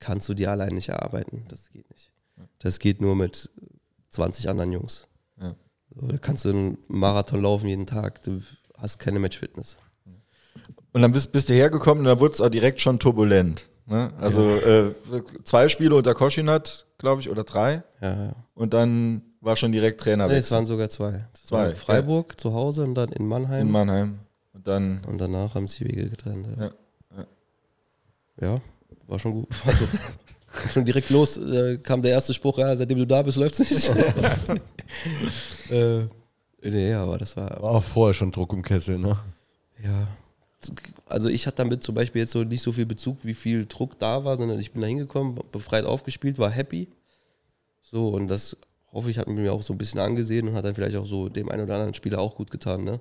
[0.00, 1.44] kannst du dir allein nicht erarbeiten.
[1.48, 2.12] Das geht nicht.
[2.58, 3.50] Das geht nur mit
[4.10, 5.08] 20 anderen Jungs.
[5.40, 5.54] Ja.
[5.94, 8.42] So, da kannst du einen Marathon laufen jeden Tag, du
[8.76, 9.78] hast keine Matchfitness.
[10.92, 13.68] Und dann bist, bist du hergekommen und dann wurde es auch direkt schon turbulent.
[13.86, 14.12] Ne?
[14.18, 14.92] Also äh,
[15.44, 17.82] zwei Spiele unter Koschinat, glaube ich, oder drei.
[18.00, 18.32] Ja, ja.
[18.54, 21.24] Und dann war schon direkt Trainer Nee, es waren sogar zwei.
[21.32, 23.62] Es Zwei, Freiburg zu Hause und dann in Mannheim.
[23.62, 24.18] in Mannheim.
[24.52, 26.48] Und dann, und danach haben die Wege getrennt.
[26.56, 26.72] Ja, Ja,
[27.16, 27.26] ja.
[28.40, 28.60] Ja,
[29.06, 29.48] war schon gut.
[29.64, 29.86] Also,
[30.72, 33.90] schon direkt los äh, kam der erste Spruch, ja, seitdem du da bist, läuft's nicht.
[35.70, 36.04] äh,
[36.62, 39.18] nee, aber das war, War auch vorher schon Druck im Kessel, ne?
[39.82, 40.08] ja.
[41.06, 43.98] Also ich hatte damit zum Beispiel jetzt so nicht so viel Bezug, wie viel Druck
[43.98, 46.88] da war, sondern ich bin da hingekommen, befreit aufgespielt, war happy.
[47.82, 48.56] So, und das
[48.92, 51.28] hoffe ich, hat mir auch so ein bisschen angesehen und hat dann vielleicht auch so
[51.28, 53.00] dem einen oder anderen Spieler auch gut getan, ne?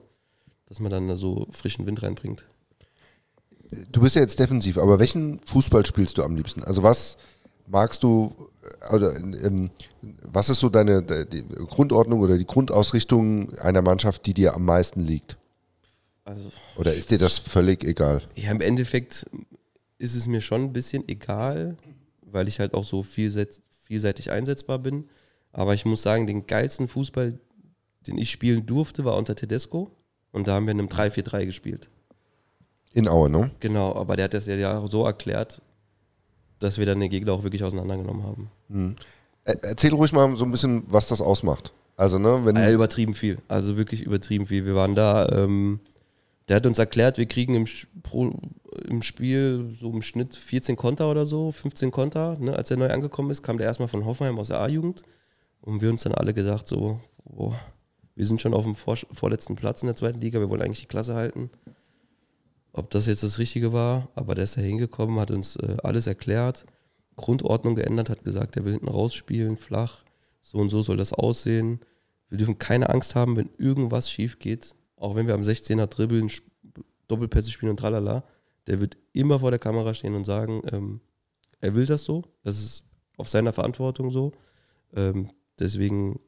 [0.68, 2.46] Dass man dann da so frischen Wind reinbringt.
[3.92, 6.64] Du bist ja jetzt defensiv, aber welchen Fußball spielst du am liebsten?
[6.64, 7.18] Also was
[7.68, 8.34] magst du,
[8.90, 9.70] äh, oder ähm,
[10.24, 11.04] was ist so deine
[11.70, 15.38] Grundordnung oder die Grundausrichtung einer Mannschaft, die dir am meisten liegt?
[16.24, 18.22] Also Oder ist dir das völlig egal?
[18.36, 19.26] Ja, im Endeffekt
[19.98, 21.78] ist es mir schon ein bisschen egal,
[22.22, 25.10] weil ich halt auch so vielseit- vielseitig einsetzbar bin.
[25.54, 27.40] Aber ich muss sagen, den geilsten Fußball,
[28.06, 29.92] den ich spielen durfte, war unter Tedesco.
[30.32, 31.90] Und da haben wir in einem 3-4-3 gespielt.
[32.94, 33.52] In Aue, ne?
[33.60, 35.62] Genau, aber der hat das ja so erklärt,
[36.60, 38.50] dass wir dann den Gegner auch wirklich auseinandergenommen haben.
[39.46, 41.72] Er- Erzähl ruhig mal so ein bisschen, was das ausmacht.
[41.96, 42.56] Also, ne, wenn.
[42.56, 43.38] Ja, übertrieben viel.
[43.48, 44.66] Also wirklich übertrieben viel.
[44.66, 45.80] Wir waren da, ähm,
[46.48, 47.66] der hat uns erklärt, wir kriegen im,
[48.04, 48.34] pro,
[48.88, 52.38] im Spiel so im Schnitt 14 Konter oder so, 15 Konter.
[52.40, 52.54] Ne?
[52.56, 55.04] Als er neu angekommen ist, kam der erstmal von Hoffenheim aus der A-Jugend.
[55.62, 57.60] Und wir uns dann alle gedacht, so, boah,
[58.16, 60.82] wir sind schon auf dem vor, vorletzten Platz in der zweiten Liga, wir wollen eigentlich
[60.82, 61.50] die Klasse halten.
[62.78, 66.06] Ob das jetzt das Richtige war, aber der ist da hingekommen, hat uns äh, alles
[66.06, 66.64] erklärt,
[67.16, 70.04] Grundordnung geändert, hat gesagt, er will hinten rausspielen, flach,
[70.44, 71.80] so und so soll das aussehen.
[72.30, 76.32] Wir dürfen keine Angst haben, wenn irgendwas schief geht, auch wenn wir am 16er dribbeln,
[77.08, 78.24] Doppelpässe spielen und tralala.
[78.68, 81.02] Der wird immer vor der Kamera stehen und sagen, ähm,
[81.60, 82.86] er will das so, das ist
[83.18, 84.34] auf seiner Verantwortung so.
[84.94, 86.20] Ähm, deswegen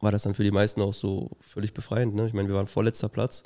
[0.00, 2.16] war das dann für die meisten auch so völlig befreiend.
[2.16, 2.26] Ne?
[2.26, 3.44] Ich meine, wir waren vorletzter Platz.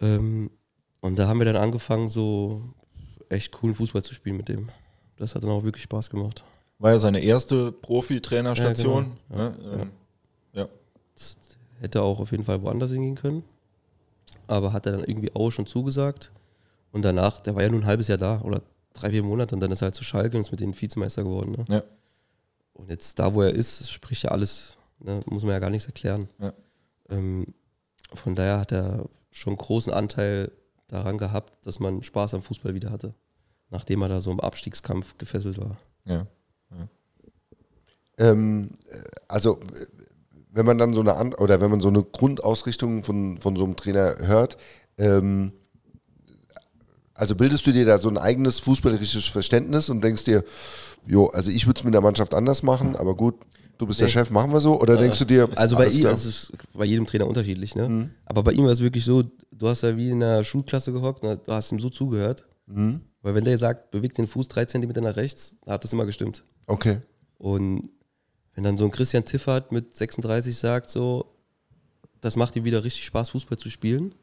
[0.00, 0.50] Ähm,
[1.00, 2.62] und da haben wir dann angefangen, so
[3.28, 4.68] echt coolen Fußball zu spielen mit dem.
[5.16, 6.44] Das hat dann auch wirklich Spaß gemacht.
[6.78, 9.12] war ja seine erste Profi-Trainerstation.
[9.30, 9.58] Ja, ne?
[9.72, 9.90] ähm,
[10.52, 10.68] ja.
[11.14, 11.36] Das
[11.80, 13.44] hätte auch auf jeden Fall woanders hingehen können.
[14.46, 16.32] Aber hat er dann irgendwie auch schon zugesagt.
[16.92, 18.62] Und danach, der war ja nur ein halbes Jahr da oder
[18.94, 21.22] drei, vier Monate und dann ist er halt zu Schalke und ist mit denen Vizemeister
[21.22, 21.52] geworden.
[21.52, 21.64] Ne?
[21.68, 21.82] Ja.
[22.74, 25.22] Und jetzt da, wo er ist, spricht ja alles, ne?
[25.26, 26.28] muss man ja gar nichts erklären.
[26.38, 26.52] Ja.
[27.10, 27.46] Ähm,
[28.14, 30.50] von daher hat er schon großen Anteil
[30.92, 33.14] daran gehabt, dass man Spaß am Fußball wieder hatte.
[33.70, 35.78] Nachdem er da so im Abstiegskampf gefesselt war.
[36.04, 36.26] Ja.
[38.20, 39.58] Ähm, äh, also,
[40.52, 43.64] wenn man dann so eine An oder wenn man so eine Grundausrichtung von, von so
[43.64, 44.58] einem Trainer hört,
[44.98, 45.52] ähm,
[47.14, 50.44] also bildest du dir da so ein eigenes fußballerisches Verständnis und denkst dir,
[51.06, 53.36] jo, also ich würde es mit der Mannschaft anders machen, aber gut,
[53.80, 54.12] du bist der Nee.
[54.12, 54.80] Chef, machen wir so?
[54.80, 57.88] Oder denkst du dir, Also bei ihm, also es ist bei jedem Trainer unterschiedlich, ne?
[57.88, 58.10] Mhm.
[58.24, 61.22] Aber bei ihm war es wirklich so, du hast ja wie in einer Schulklasse gehockt,
[61.22, 61.38] ne?
[61.44, 62.44] du hast ihm so zugehört.
[62.66, 63.00] Mhm.
[63.22, 66.06] Weil wenn der sagt, bewegt den Fuß drei Zentimeter nach rechts, dann hat das immer
[66.06, 66.44] gestimmt.
[66.66, 67.00] Okay.
[67.38, 67.90] Und
[68.54, 71.26] wenn dann so ein Christian Tiffert mit 36 sagt, so,
[72.20, 74.14] das macht ihm wieder richtig Spaß, Fußball zu spielen.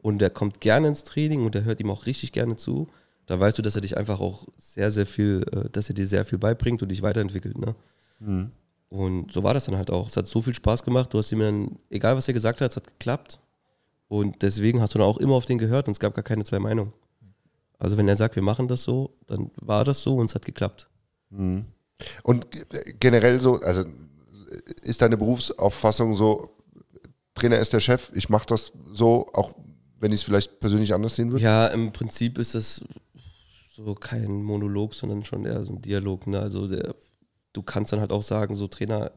[0.00, 2.88] Und der kommt gerne ins Training und der hört ihm auch richtig gerne zu.
[3.26, 6.06] Da weißt du, dass er dich einfach auch sehr, sehr viel, äh, dass er dir
[6.06, 7.58] sehr viel beibringt und dich weiterentwickelt.
[7.58, 7.74] Ne?
[8.20, 8.52] Mhm.
[8.88, 10.08] Und so war das dann halt auch.
[10.08, 11.12] Es hat so viel Spaß gemacht.
[11.12, 13.38] Du hast ihm dann, egal was er gesagt hat, es hat geklappt.
[14.08, 16.44] Und deswegen hast du dann auch immer auf den gehört und es gab gar keine
[16.44, 16.92] zwei Meinungen.
[17.78, 20.44] Also wenn er sagt, wir machen das so, dann war das so und es hat
[20.44, 20.88] geklappt.
[21.30, 21.66] Mhm.
[22.22, 22.46] Und
[22.98, 23.84] generell so, also
[24.82, 26.50] ist deine Berufsauffassung so,
[27.34, 29.52] Trainer ist der Chef, ich mache das so, auch
[30.00, 31.44] wenn ich es vielleicht persönlich anders sehen würde?
[31.44, 32.82] Ja, im Prinzip ist das
[33.74, 36.26] so kein Monolog, sondern schon eher so ein Dialog.
[36.26, 36.40] Ne?
[36.40, 36.94] Also der,
[37.58, 39.10] du kannst dann halt auch sagen, so Trainer,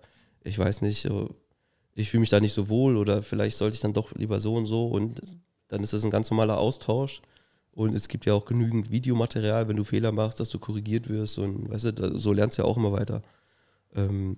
[0.44, 1.36] ich weiß nicht, so,
[1.94, 4.56] ich fühle mich da nicht so wohl oder vielleicht sollte ich dann doch lieber so
[4.56, 5.22] und so und
[5.68, 7.22] dann ist das ein ganz normaler Austausch.
[7.74, 11.38] Und es gibt ja auch genügend Videomaterial, wenn du Fehler machst, dass du korrigiert wirst
[11.38, 13.22] und weißt du, so lernst du ja auch immer weiter.
[13.96, 14.38] Ähm,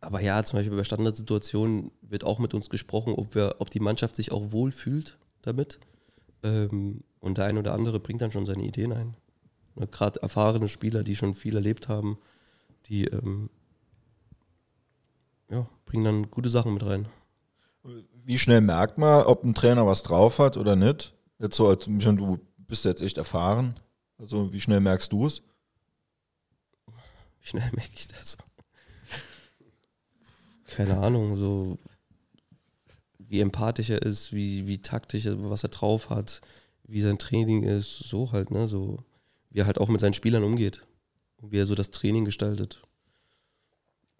[0.00, 3.78] aber ja, zum Beispiel bei Standardsituationen wird auch mit uns gesprochen, ob wir, ob die
[3.78, 5.78] Mannschaft sich auch wohl fühlt damit.
[6.42, 9.16] Ähm, und der ein oder andere bringt dann schon seine Ideen ein.
[9.76, 12.18] Ne, Gerade erfahrene Spieler, die schon viel erlebt haben,
[12.88, 13.50] die ähm,
[15.50, 17.08] ja, bringen dann gute Sachen mit rein.
[18.24, 21.14] Wie schnell merkt man, ob ein Trainer was drauf hat oder nicht?
[21.38, 23.78] Jetzt so, als du bist jetzt echt erfahren.
[24.18, 25.42] Also wie schnell merkst du es?
[27.40, 28.36] Wie schnell merke ich das?
[30.66, 31.78] Keine Ahnung, so
[33.28, 36.40] wie empathisch er ist, wie, wie taktisch, was er drauf hat,
[36.84, 38.68] wie sein Training ist, so halt, ne?
[38.68, 38.98] So,
[39.50, 40.86] wie er halt auch mit seinen Spielern umgeht.
[41.40, 42.82] Und wie er so das Training gestaltet.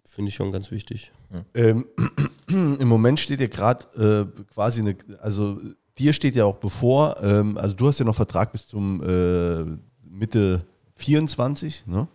[0.05, 1.13] Finde ich schon ganz wichtig.
[1.55, 1.87] Ähm,
[2.49, 5.61] Im Moment steht ja gerade äh, quasi eine, also
[5.99, 9.65] dir steht ja auch bevor, ähm, also du hast ja noch Vertrag bis zum äh,
[10.09, 10.65] Mitte
[10.97, 12.09] 24, ne?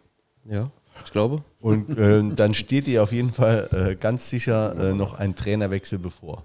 [0.46, 0.72] Ja,
[1.06, 1.44] ich glaube.
[1.60, 6.00] Und ähm, dann steht dir auf jeden Fall äh, ganz sicher äh, noch ein Trainerwechsel
[6.00, 6.44] bevor.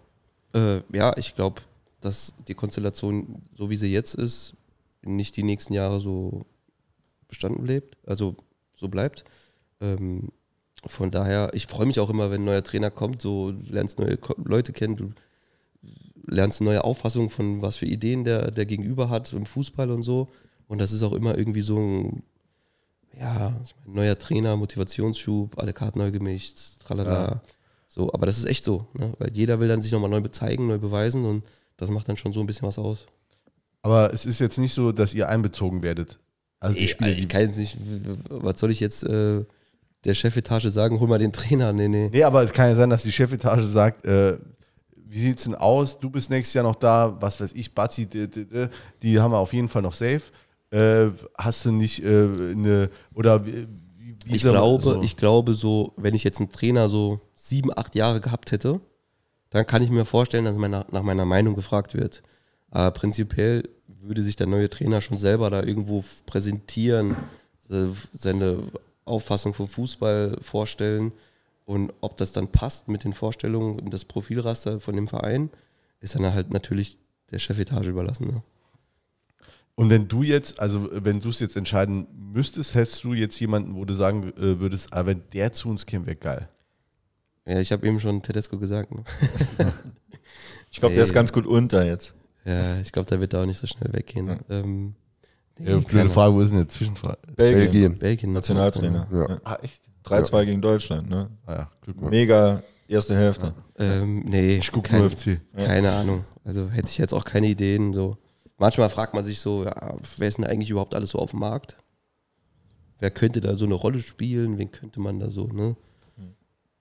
[0.53, 1.62] Äh, ja, ich glaube,
[2.01, 4.55] dass die Konstellation, so wie sie jetzt ist,
[5.03, 6.45] nicht die nächsten Jahre so
[7.28, 8.37] bestanden bleibt, also
[8.77, 9.24] so bleibt.
[9.81, 10.28] Ähm,
[10.86, 13.98] von daher, ich freue mich auch immer, wenn ein neuer Trainer kommt, so du lernst
[13.98, 15.12] neue Leute kennen, du
[16.27, 20.03] lernst eine neue Auffassung von was für Ideen der, der Gegenüber hat im Fußball und
[20.03, 20.28] so.
[20.69, 22.23] Und das ist auch immer irgendwie so ein,
[23.19, 27.43] ja, ich mein, neuer Trainer, Motivationsschub, alle Karten neu gemischt, tralala.
[27.89, 29.12] So, aber das ist echt so, ne?
[29.19, 31.44] weil jeder will dann sich nochmal neu bezeigen, neu beweisen und
[31.77, 33.07] das macht dann schon so ein bisschen was aus.
[33.82, 36.19] Aber es ist jetzt nicht so, dass ihr einbezogen werdet.
[36.61, 37.77] Also die Spieler, ich kann jetzt nicht,
[38.28, 39.45] was soll ich jetzt äh,
[40.05, 41.73] der Chefetage sagen, hol mal den Trainer?
[41.73, 42.09] Nee, nee.
[42.12, 44.39] Nee, aber es kann ja sein, dass die Chefetage sagt, äh,
[45.09, 45.99] wie sieht's denn aus?
[45.99, 48.28] Du bist nächstes Jahr noch da, was weiß ich, Bazi, die,
[49.03, 50.23] die, haben wir auf jeden Fall noch safe.
[50.70, 53.66] Äh, hast du nicht äh, eine, oder wie,
[53.99, 55.03] wie, Ich glaube, so.
[55.03, 58.81] ich glaube so, wenn ich jetzt einen Trainer so sieben, acht Jahre gehabt hätte,
[59.51, 62.23] dann kann ich mir vorstellen, dass meiner, nach meiner Meinung gefragt wird.
[62.70, 63.62] Aber prinzipiell
[64.09, 67.16] würde sich der neue Trainer schon selber da irgendwo präsentieren,
[67.70, 68.59] äh, seine
[69.05, 71.12] Auffassung vom Fußball vorstellen
[71.65, 75.51] und ob das dann passt mit den Vorstellungen und das Profilraster von dem Verein,
[76.01, 76.99] ist dann halt natürlich
[77.31, 78.28] der Chefetage überlassen.
[78.28, 78.43] Ne?
[79.74, 83.74] Und wenn du jetzt, also wenn du es jetzt entscheiden müsstest, hättest du jetzt jemanden,
[83.74, 86.49] wo du sagen äh, würdest, ah, wenn der zu uns käme, wäre geil.
[87.47, 88.93] Ja, ich habe eben schon Tedesco gesagt.
[88.93, 89.05] Ne?
[90.77, 92.15] Ich glaube, der ist ganz gut unter jetzt.
[92.47, 94.39] Ja, ich glaube, der wird da auch nicht so schnell weggehen.
[94.48, 94.94] Ähm,
[95.59, 97.18] nee, Ja, blöde Frage, wo ist denn jetzt Zwischenfrage?
[97.35, 97.64] Belgien.
[97.73, 97.98] Belgien.
[97.98, 98.32] Belgien.
[98.32, 99.09] Nationaltrainer.
[99.12, 99.28] Ja.
[99.31, 99.40] Ja.
[99.44, 99.82] Ah, echt?
[100.05, 101.10] 3-2 gegen Deutschland.
[101.10, 101.28] Ne?
[101.47, 102.10] Ah ja, Glückwunsch.
[102.10, 103.52] Mega erste Hälfte.
[103.77, 105.40] Ähm, nee, Ich gucke kein- nur FC.
[105.56, 106.24] keine Ahnung.
[106.44, 107.93] Also hätte ich jetzt auch keine Ideen.
[107.93, 108.16] So.
[108.59, 111.40] Manchmal fragt man sich so, ja, wer ist denn eigentlich überhaupt alles so auf dem
[111.40, 111.77] Markt?
[113.01, 114.56] Wer könnte da so eine Rolle spielen?
[114.59, 115.74] Wen könnte man da so, ne?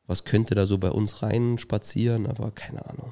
[0.08, 2.28] Was könnte da so bei uns rein spazieren?
[2.28, 3.12] Aber keine Ahnung.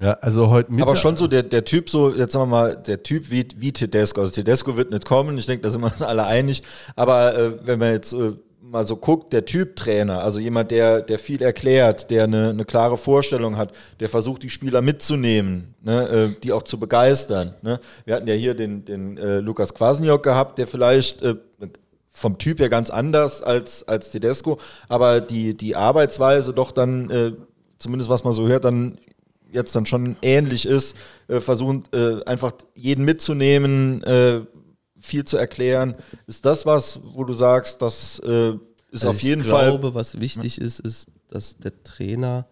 [0.00, 0.88] Ja, also heute Mittag.
[0.88, 3.72] Aber schon so der, der Typ, so, jetzt sagen wir mal, der Typ wie, wie
[3.72, 4.20] Tedesco.
[4.20, 6.62] Also Tedesco wird nicht kommen, ich denke, da sind wir uns alle einig.
[6.96, 11.00] Aber äh, wenn man jetzt äh, mal so guckt, der Typ Trainer, also jemand, der,
[11.00, 16.08] der viel erklärt, der eine, eine klare Vorstellung hat, der versucht, die Spieler mitzunehmen, ne,
[16.08, 17.54] äh, die auch zu begeistern.
[17.62, 17.78] Ne?
[18.04, 21.36] Wir hatten ja hier den, den äh, Lukas Kwasniok gehabt, der vielleicht äh,
[22.10, 24.58] vom Typ her ganz anders als, als Tedesco,
[24.88, 27.32] aber die, die Arbeitsweise doch dann, äh,
[27.78, 28.98] zumindest was man so hört, dann
[29.54, 30.96] jetzt dann schon ähnlich ist,
[31.28, 34.42] äh, versuchen äh, einfach jeden mitzunehmen, äh,
[34.98, 35.94] viel zu erklären.
[36.26, 38.50] Ist das was, wo du sagst, das äh,
[38.90, 39.70] ist Also auf jeden ich Fall.
[39.70, 42.46] glaube, was wichtig ist, ist, dass der Trainer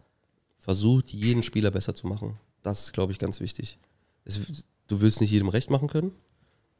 [0.58, 2.38] versucht, jeden Spieler besser zu machen.
[2.62, 3.78] Das ist, glaube ich, ganz wichtig.
[4.24, 4.40] Es,
[4.86, 6.12] du willst nicht jedem recht machen können.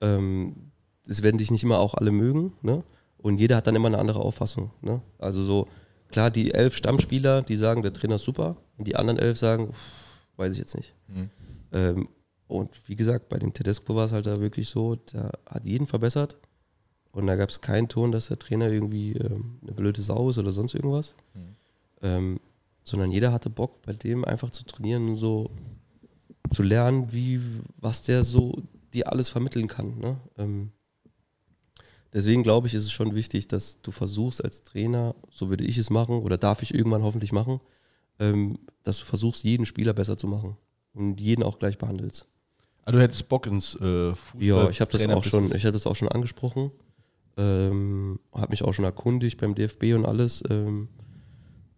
[0.01, 0.70] Ähm,
[1.09, 2.53] es werden dich nicht immer auch alle mögen.
[2.62, 2.85] Ne?
[3.19, 4.70] Und jeder hat dann immer eine andere Auffassung.
[4.82, 5.01] Ne?
[5.19, 5.69] Also so,
[6.11, 8.57] klar, die elf Stammspieler, die sagen, der Trainer ist super.
[8.78, 9.78] Und die anderen elf sagen, "Pff,
[10.43, 10.94] weiß ich jetzt nicht.
[11.09, 11.31] Mhm.
[11.73, 12.09] Ähm,
[12.48, 15.86] und wie gesagt, bei dem Tedesco war es halt da wirklich so, der hat jeden
[15.86, 16.36] verbessert.
[17.12, 20.39] Und da gab es keinen Ton, dass der Trainer irgendwie ähm, eine blöde Sau ist
[20.39, 21.14] oder sonst irgendwas.
[22.02, 22.40] Ähm,
[22.85, 25.51] sondern jeder hatte Bock, bei dem einfach zu trainieren und so
[26.51, 27.40] zu lernen, wie,
[27.77, 28.62] was der so
[28.93, 29.98] dir alles vermitteln kann.
[29.98, 30.16] Ne?
[30.36, 30.73] Ähm,
[32.12, 35.78] deswegen glaube ich, ist es schon wichtig, dass du versuchst als Trainer, so würde ich
[35.78, 37.60] es machen oder darf ich irgendwann hoffentlich machen,
[38.18, 40.56] dass du versuchst, jeden Spieler besser zu machen
[40.94, 42.28] und jeden auch gleich behandelst.
[42.84, 44.43] Ah, du hättest Bock ins äh, Fußball.
[44.43, 46.72] Ja, ich habe das auch schon, ich habe das auch schon angesprochen.
[47.36, 50.43] Ähm, habe mich auch schon erkundigt beim DFB und alles.
[50.51, 50.89] Ähm,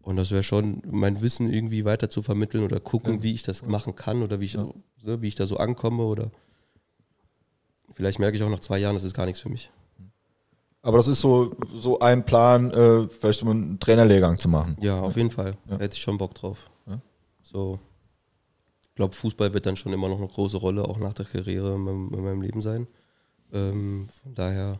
[0.02, 3.65] und das wäre schon mein Wissen irgendwie weiter zu vermitteln oder gucken, wie ich das
[3.65, 6.31] machen kann oder wie ich, ne, wie ich da so ankomme oder
[7.94, 9.70] vielleicht merke ich auch nach zwei Jahren, das ist gar nichts für mich.
[10.85, 14.77] Aber das ist so, so ein Plan, äh, vielleicht so einen Trainerlehrgang zu machen.
[14.81, 15.56] Ja, auf jeden Fall.
[15.70, 15.78] Ja.
[15.78, 16.59] Hätte ich schon Bock drauf.
[16.86, 17.01] Ja.
[17.43, 17.78] So.
[18.82, 21.74] Ich glaube, Fußball wird dann schon immer noch eine große Rolle, auch nach der Karriere
[21.74, 22.86] in meinem, in meinem Leben sein.
[23.52, 24.78] Ähm, von daher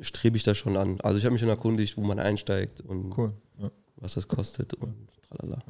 [0.00, 1.00] strebe ich da schon an.
[1.00, 3.32] Also ich habe mich schon erkundigt, wo man einsteigt und Cool.
[3.58, 3.70] Ja.
[3.96, 4.94] was das kostet und
[5.28, 5.62] tralala.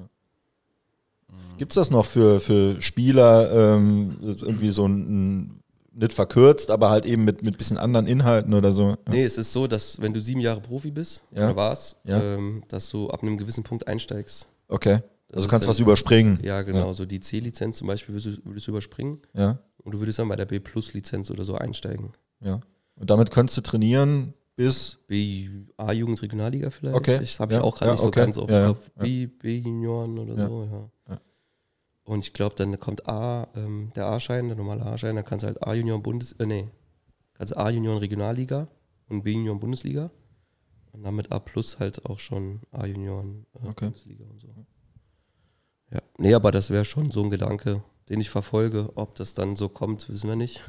[1.59, 5.61] Gibt es das noch für, für Spieler, ähm, irgendwie so ein,
[5.97, 8.91] nicht verkürzt, aber halt eben mit mit bisschen anderen Inhalten oder so.
[8.91, 8.99] Ja.
[9.11, 11.47] Nee, es ist so, dass wenn du sieben Jahre Profi bist, Ja.
[11.47, 12.21] oder warst, Ja.
[12.23, 14.49] ähm, dass du ab einem gewissen Punkt einsteigst.
[14.69, 15.01] Okay.
[15.29, 16.39] Das Also kannst dann- was überspringen.
[16.43, 16.93] Ja, genau.
[16.93, 20.29] So die C-Lizenz zum Beispiel würdest du, würdest du überspringen Ja, und du würdest dann
[20.29, 22.13] bei der B-Plus-Lizenz oder so einsteigen.
[22.41, 22.61] ja.
[22.99, 26.97] Und damit könntest du trainieren bis B A-Jugend Regionalliga vielleicht.
[26.97, 27.19] Okay.
[27.19, 28.89] Das habe ich auch gerade nicht so ganz auf dem Kopf.
[28.99, 30.91] B, B-Junioren oder so, ja.
[32.07, 35.49] Und ich glaube, dann kommt A, ähm, der A-Schein, der normale A-Schein, dann kannst du
[35.49, 36.69] halt A-Junioren Bundes, äh, nee,
[37.35, 38.69] kannst A-Junioren Regionalliga
[39.09, 40.11] und B-Junioren Bundesliga.
[40.93, 43.87] Und dann mit A plus halt auch schon A-Junioren äh, Okay.
[43.87, 44.49] Bundesliga und so.
[45.91, 48.93] Ja, nee, aber das wäre schon so ein Gedanke, den ich verfolge.
[48.95, 50.63] Ob das dann so kommt, wissen wir nicht.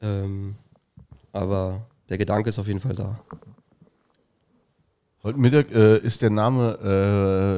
[0.00, 0.56] Ähm,
[1.32, 3.20] aber der Gedanke ist auf jeden Fall da.
[5.22, 6.78] Heute Mittag äh, ist der Name,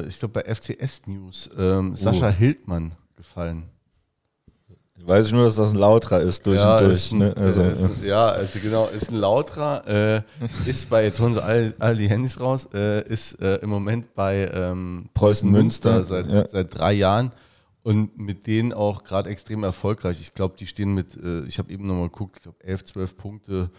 [0.04, 3.68] äh, ich glaube bei FCS News, ähm, Sascha Hildmann gefallen.
[5.04, 7.12] weiß ich nur, dass das ein Lautra ist durch und durch.
[7.12, 7.34] ein, ne?
[7.36, 10.22] also, äh, ist, ein- ja, also genau, ist ein Lautra, äh,
[10.66, 14.12] ist bei, jetzt holen sie alle, alle die Handys raus, äh, ist äh, im Moment
[14.16, 16.48] bei ähm, Preußen Münster, seit, ja.
[16.48, 17.30] seit drei Jahren
[17.84, 20.20] und mit denen auch gerade extrem erfolgreich.
[20.20, 23.16] Ich glaube, die stehen mit, äh, ich habe eben nochmal geguckt, ich glaube 11, 12
[23.16, 23.70] Punkte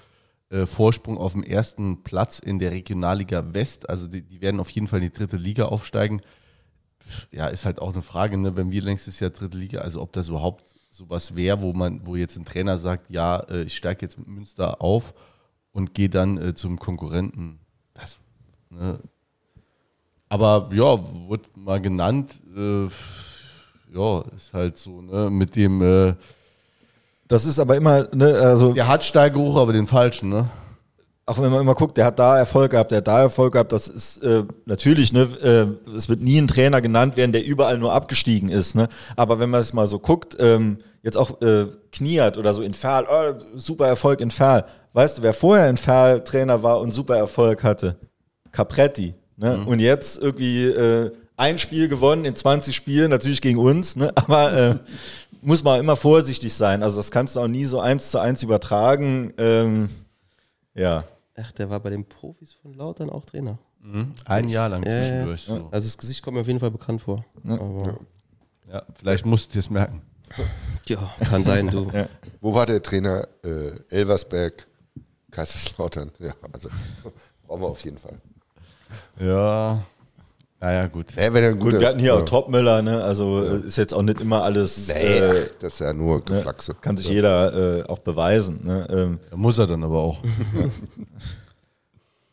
[0.53, 3.89] äh, Vorsprung auf dem ersten Platz in der Regionalliga West.
[3.89, 6.21] Also die, die werden auf jeden Fall in die dritte Liga aufsteigen.
[7.31, 8.55] Ja, ist halt auch eine Frage, ne?
[8.55, 12.15] wenn wir nächstes Jahr dritte Liga, also ob das überhaupt sowas wäre, wo man, wo
[12.15, 15.15] jetzt ein Trainer sagt, ja, äh, ich steige jetzt mit Münster auf
[15.71, 17.59] und gehe dann äh, zum Konkurrenten.
[17.95, 18.19] Das,
[18.69, 18.99] ne?
[20.29, 22.87] Aber ja, wurde mal genannt, äh,
[23.93, 26.15] ja, ist halt so, ne, mit dem,
[27.27, 30.49] das ist aber immer, ne, also der hat Steigeruch, aber den falschen, ne?
[31.25, 33.71] auch wenn man immer guckt, der hat da Erfolg gehabt, der hat da Erfolg gehabt,
[33.71, 37.77] das ist äh, natürlich, ne, äh, es wird nie ein Trainer genannt werden, der überall
[37.77, 38.89] nur abgestiegen ist, ne?
[39.15, 42.73] Aber wenn man es mal so guckt, ähm, jetzt auch äh, Kniat oder so in
[42.73, 44.65] Ferl, oh, super Erfolg in Ferl.
[44.91, 47.95] Weißt du, wer vorher in Ferl Trainer war und super Erfolg hatte?
[48.51, 49.15] Capretti.
[49.37, 49.63] Ne?
[49.65, 54.11] Und jetzt irgendwie äh, ein Spiel gewonnen in 20 Spielen, natürlich gegen uns, ne?
[54.15, 54.75] aber äh,
[55.43, 56.83] muss man immer vorsichtig sein.
[56.83, 59.33] Also das kannst du auch nie so eins zu eins übertragen.
[59.37, 59.89] Ähm,
[60.73, 61.03] ja.
[61.35, 63.57] Ach, der war bei den Profis von Lautern auch Trainer.
[64.25, 65.03] Ein Jahr lang Ja, ja, ja.
[65.03, 65.41] zwischendurch.
[65.43, 65.67] So.
[65.71, 67.25] Also das Gesicht kommt mir auf jeden Fall bekannt vor.
[67.45, 67.99] Aber
[68.71, 70.01] Ja, vielleicht musst du es merken.
[70.85, 71.89] ja, kann sein, du.
[71.91, 72.07] Ja.
[72.41, 73.27] Wo war der Trainer?
[73.43, 74.67] Äh, Elversberg,
[75.31, 76.11] Kaiserslautern.
[76.19, 76.69] Ja, also
[77.47, 78.19] brauchen wir auf jeden Fall.
[79.19, 79.83] Ja,
[80.63, 81.13] naja, gut.
[81.17, 82.19] Ja, wenn Gut, guter- wir hatten hier ja.
[82.19, 83.03] auch Topmüller, ne?
[83.03, 84.87] Also äh, ist jetzt auch nicht immer alles.
[84.87, 86.73] Nee, äh, ach, das ist ja nur Geflaxe.
[86.79, 88.61] kann sich jeder äh, auch beweisen.
[88.63, 88.87] Ne?
[88.89, 90.19] Ähm, muss er dann aber auch.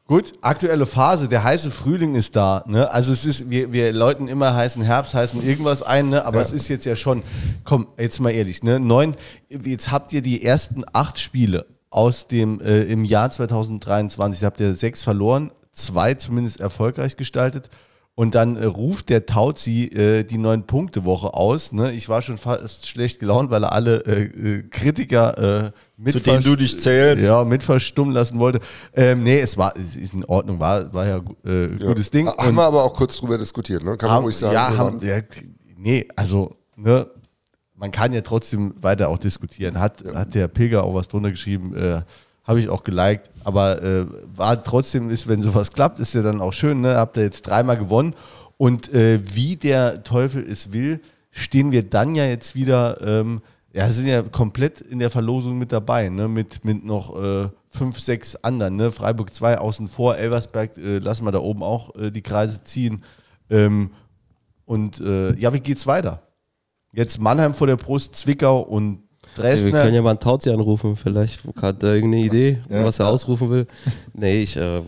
[0.06, 2.62] Gut, aktuelle Phase, der heiße Frühling ist da.
[2.68, 2.88] Ne?
[2.92, 6.24] Also es ist, wir, wir läuten immer heißen Herbst, heißen irgendwas ein, ne?
[6.24, 7.24] aber es ist jetzt ja schon,
[7.64, 8.78] komm, jetzt mal ehrlich, ne?
[8.78, 9.16] Neun,
[9.48, 14.74] jetzt habt ihr die ersten acht Spiele aus dem äh, im Jahr 2023, habt ihr
[14.74, 17.70] sechs verloren, zwei zumindest erfolgreich gestaltet.
[18.16, 21.72] Und dann äh, ruft der Tauzi äh, die Neun-Punkte-Woche aus.
[21.72, 21.92] Ne?
[21.92, 26.20] Ich war schon fast schlecht gelaunt, weil er alle äh, äh, Kritiker äh, mit Zu
[26.20, 27.24] denen du dich zählst.
[27.24, 28.60] Ja, mit verstummen lassen wollte.
[28.94, 31.16] Ähm, nee, es war, es ist in Ordnung, war, war ja
[31.46, 32.26] äh, gutes Ding.
[32.26, 33.96] Ha- Haben Und wir aber auch kurz drüber diskutiert, ne?
[33.96, 34.54] Kann man ruhig sagen.
[34.54, 35.20] ja, haben, ja,
[35.78, 37.06] nee, also, ne,
[37.74, 39.80] man kann ja trotzdem weiter auch diskutieren.
[39.80, 42.02] Hat, hat der Pilger auch was drunter geschrieben, äh,
[42.50, 46.40] habe ich auch geliked, aber äh, war trotzdem, ist, wenn sowas klappt, ist ja dann
[46.40, 46.96] auch schön, ne?
[46.96, 48.14] Habt ihr jetzt dreimal gewonnen
[48.56, 51.00] und äh, wie der Teufel es will,
[51.30, 53.40] stehen wir dann ja jetzt wieder, ähm,
[53.72, 56.26] ja, sind ja komplett in der Verlosung mit dabei, ne?
[56.26, 58.90] Mit, mit noch äh, fünf, sechs anderen, ne?
[58.90, 63.04] Freiburg 2 außen vor, Elversberg äh, lassen wir da oben auch äh, die Kreise ziehen.
[63.48, 63.92] Ähm,
[64.64, 66.20] und äh, ja, wie geht's weiter?
[66.92, 69.04] Jetzt Mannheim vor der Brust, Zwickau und
[69.34, 69.82] Wir Dresdner.
[69.82, 73.66] können ja mal einen Tauzi anrufen, vielleicht hat er irgendeine Idee, was er ausrufen will.
[74.12, 74.82] Nee, ich, äh,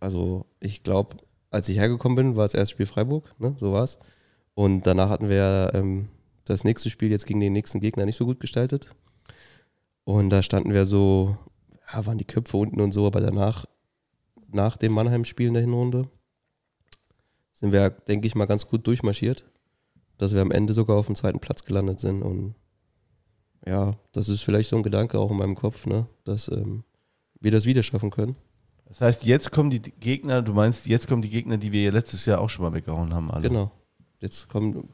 [0.00, 1.16] also ich glaube,
[1.50, 3.54] als ich hergekommen bin, war das erste Spiel Freiburg, ne?
[3.58, 3.98] so war's.
[4.54, 6.08] Und danach hatten wir ähm,
[6.44, 8.94] das nächste Spiel jetzt gegen den nächsten Gegner nicht so gut gestaltet.
[10.04, 11.36] Und da standen wir so,
[11.92, 13.66] ja, waren die Köpfe unten und so, aber danach,
[14.48, 16.08] nach dem Mannheim-Spiel in der Hinrunde,
[17.52, 19.44] sind wir, denke ich mal, ganz gut durchmarschiert,
[20.18, 22.54] dass wir am Ende sogar auf dem zweiten Platz gelandet sind und
[23.66, 26.06] ja, das ist vielleicht so ein Gedanke auch in meinem Kopf, ne?
[26.24, 26.84] dass ähm,
[27.40, 28.36] wir das wieder schaffen können.
[28.86, 31.90] Das heißt, jetzt kommen die Gegner, du meinst, jetzt kommen die Gegner, die wir ja
[31.90, 33.48] letztes Jahr auch schon mal weggehauen haben, alle.
[33.48, 33.70] Genau.
[34.20, 34.86] Jetzt kommt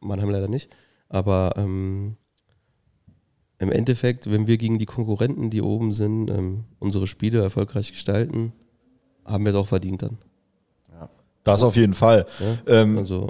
[0.00, 0.70] Mannheim leider nicht.
[1.08, 2.16] Aber ähm,
[3.58, 8.52] im Endeffekt, wenn wir gegen die Konkurrenten, die oben sind, ähm, unsere Spiele erfolgreich gestalten,
[9.24, 10.18] haben wir es auch verdient dann.
[11.44, 12.26] das auf jeden Fall.
[12.40, 12.82] Ja?
[12.82, 13.28] Ähm, Also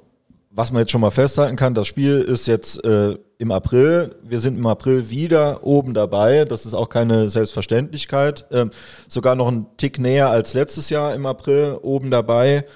[0.50, 4.16] was man jetzt schon mal festhalten kann, das Spiel ist jetzt äh, im April.
[4.24, 6.44] Wir sind im April wieder oben dabei.
[6.44, 8.46] Das ist auch keine Selbstverständlichkeit.
[8.50, 8.70] Ähm,
[9.06, 12.66] sogar noch ein Tick näher als letztes Jahr im April oben dabei.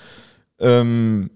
[0.61, 1.31] Ähm,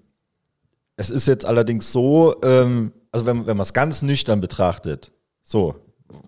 [0.97, 5.11] es ist jetzt allerdings so, ähm, also wenn, wenn man es ganz nüchtern betrachtet,
[5.43, 5.75] so,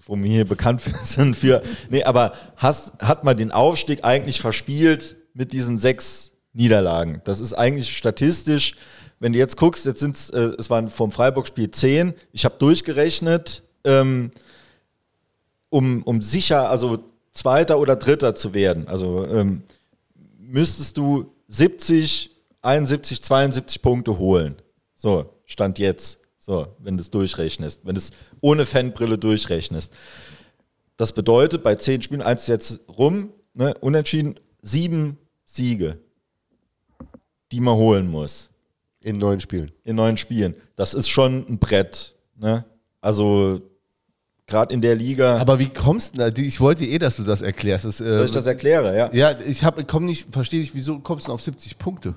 [0.07, 5.16] wo wir hier bekannt sind für, nee, aber hast, hat man den Aufstieg eigentlich verspielt
[5.35, 7.23] mit diesen sechs Niederlagen?
[7.24, 8.74] Das ist eigentlich statistisch
[9.21, 12.57] wenn du jetzt guckst, jetzt sind es, äh, es waren vom Freiburg-Spiel 10, ich habe
[12.59, 14.33] durchgerechnet, ähm,
[15.69, 19.63] um, um sicher, also Zweiter oder Dritter zu werden, also ähm,
[20.39, 22.31] müsstest du 70,
[22.63, 24.57] 71, 72 Punkte holen.
[24.97, 26.21] So, Stand jetzt.
[26.39, 29.93] So, wenn du es durchrechnest, wenn du es ohne Fanbrille durchrechnest.
[30.97, 35.99] Das bedeutet, bei 10 Spielen, eins jetzt rum, ne, unentschieden, sieben Siege,
[37.53, 38.51] die man holen muss.
[39.03, 39.73] In neun Spielen.
[39.85, 40.55] In neun Spielen.
[40.77, 42.15] Das ist schon ein Brett.
[42.37, 42.65] Ne?
[43.01, 43.61] Also
[44.47, 45.39] gerade in der Liga.
[45.39, 46.29] Aber wie kommst du da?
[46.29, 47.87] Ich wollte eh, dass du das erklärst.
[47.87, 49.11] Das, äh, Soll ich das erkläre, ja?
[49.13, 52.15] Ja, ich habe, komm nicht, verstehe nicht, wieso kommst du auf 70 Punkte?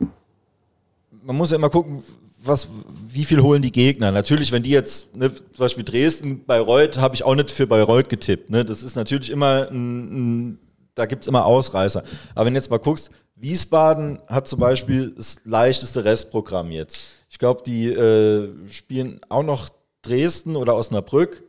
[1.23, 2.03] Man muss ja immer gucken,
[2.43, 2.67] was,
[3.07, 4.11] wie viel holen die Gegner?
[4.11, 8.09] Natürlich, wenn die jetzt, ne, zum Beispiel Dresden, Bayreuth, habe ich auch nicht für Bayreuth
[8.09, 8.49] getippt.
[8.49, 8.65] Ne?
[8.65, 10.59] Das ist natürlich immer ein, ein
[10.95, 12.03] da gibt es immer Ausreißer.
[12.35, 16.99] Aber wenn du jetzt mal guckst, Wiesbaden hat zum Beispiel das leichteste Restprogramm jetzt.
[17.29, 19.69] Ich glaube, die äh, spielen auch noch
[20.03, 21.43] Dresden oder Osnabrück.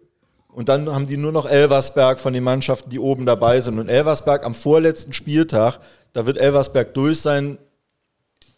[0.49, 3.79] Und dann haben die nur noch Elversberg von den Mannschaften, die oben dabei sind.
[3.79, 5.81] Und Elversberg am vorletzten Spieltag,
[6.13, 7.59] da wird Elversberg durch sein.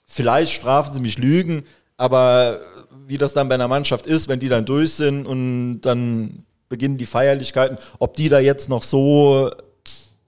[0.05, 1.65] Vielleicht strafen sie mich Lügen,
[1.97, 2.61] aber
[3.07, 6.99] wie das dann bei einer Mannschaft ist, wenn die dann durch sind und dann beginnen
[6.99, 9.51] die Feierlichkeiten, ob die da jetzt noch so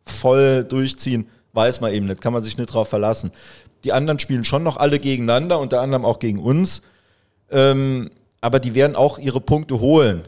[0.04, 3.32] voll durchziehen, weiß man eben nicht, kann man sich nicht drauf verlassen.
[3.84, 6.82] Die anderen spielen schon noch alle gegeneinander, unter anderem auch gegen uns.
[7.50, 8.10] Ähm,
[8.40, 10.26] aber die werden auch ihre Punkte holen.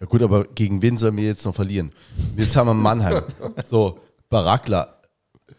[0.00, 1.92] Ja gut, aber gegen wen sollen wir jetzt noch verlieren?
[2.36, 3.22] Jetzt haben wir Mannheim.
[3.68, 3.98] So,
[4.28, 4.94] Barakla,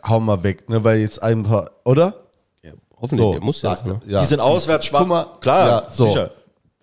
[0.08, 2.14] hauen wir weg, ne, weil jetzt ein paar, oder?
[2.64, 4.02] Ja, hoffentlich, so, muss ja, ne?
[4.08, 4.22] ja.
[4.22, 5.06] Die sind auswärts schwach.
[5.06, 6.06] Mal, Klar, ja, so.
[6.06, 6.32] sicher.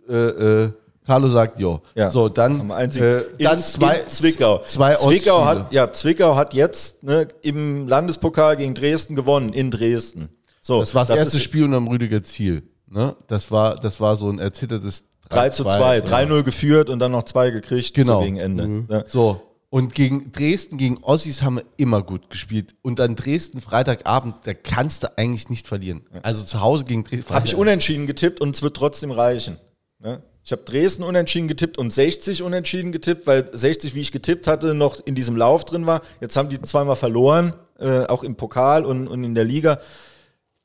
[0.09, 0.73] Äh, äh,
[1.07, 1.81] Carlo sagt jo.
[1.95, 2.11] Ja.
[2.11, 4.61] So, dann, äh, dann zwei, Zwickau.
[4.67, 10.29] Zwei Zwickau hat, ja, Zwickau hat jetzt ne, im Landespokal gegen Dresden gewonnen, in Dresden.
[10.61, 12.65] So, das war das, das erste Spiel unterm Rüdiger Ziel.
[12.89, 13.15] Ne?
[13.29, 17.25] Das, war, das war so ein erzittertes 3 zu 2, 3-0 geführt und dann noch
[17.25, 18.21] zwei gekriegt genau.
[18.23, 18.67] gegen Ende.
[18.67, 18.89] Mhm.
[18.91, 19.05] Ja.
[19.07, 22.75] So, und gegen Dresden, gegen Ossis haben wir immer gut gespielt.
[22.83, 26.03] Und dann Dresden Freitagabend, da kannst du eigentlich nicht verlieren.
[26.23, 27.35] Also zu Hause gegen Dresden.
[27.35, 29.59] Habe ich unentschieden getippt und es wird trotzdem reichen.
[29.99, 30.23] Ne?
[30.47, 34.75] Ich habe Dresden unentschieden getippt und 60 unentschieden getippt, weil 60, wie ich getippt hatte,
[34.75, 36.03] noch in diesem Lauf drin war.
[36.21, 39.81] Jetzt haben die zweimal verloren, äh, auch im Pokal und, und in der Liga.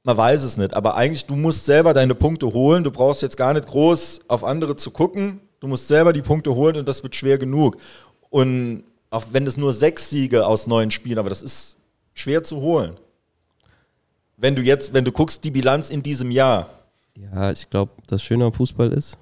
[0.03, 2.83] Man weiß es nicht, aber eigentlich, du musst selber deine Punkte holen.
[2.83, 5.41] Du brauchst jetzt gar nicht groß auf andere zu gucken.
[5.61, 7.77] Du musst selber die Punkte holen und das wird schwer genug.
[8.29, 11.75] Und auch wenn es nur sechs Siege aus neun Spielen, aber das ist
[12.13, 12.97] schwer zu holen.
[14.37, 16.69] Wenn du jetzt, wenn du guckst, die Bilanz in diesem Jahr.
[17.17, 19.17] Ja, ich glaube, das Schöne am Fußball ist,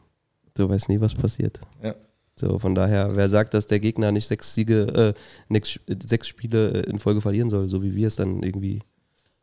[0.60, 1.62] Du weißt nie, was passiert.
[1.82, 1.96] Ja.
[2.36, 5.16] So, von daher, wer sagt, dass der Gegner nicht sechs Siege,
[5.50, 5.62] äh,
[6.04, 8.82] sechs Spiele in Folge verlieren soll, so wie wir es dann irgendwie,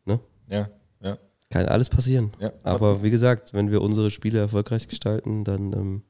[0.05, 0.21] ne?
[0.51, 0.69] Ja,
[1.01, 1.17] ja.
[1.49, 2.33] Kann alles passieren.
[2.39, 2.53] Ja.
[2.65, 6.03] Aber wie gesagt, wenn wir unsere Spiele erfolgreich gestalten, dann, ähm,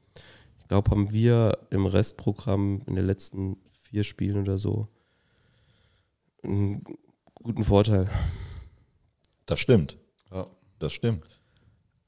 [0.58, 4.88] ich glaube, haben wir im Restprogramm in den letzten vier Spielen oder so
[6.42, 6.82] einen
[7.34, 8.10] guten Vorteil.
[9.46, 9.98] Das stimmt.
[10.32, 10.48] Ja.
[10.80, 11.40] Das stimmt.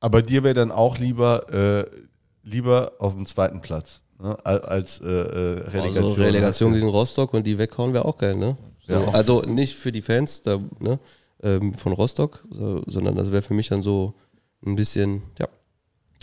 [0.01, 2.08] Aber dir wäre dann auch lieber äh,
[2.49, 6.05] lieber auf dem zweiten Platz ne, als äh, äh, Relegation.
[6.05, 8.57] Also Relegation gegen Rostock und die weghauen wäre auch geil, ne?
[8.87, 9.09] So, ja.
[9.09, 10.99] Also nicht für die Fans da, ne,
[11.43, 14.15] ähm, von Rostock, so, sondern das wäre für mich dann so
[14.65, 15.49] ein bisschen, ja,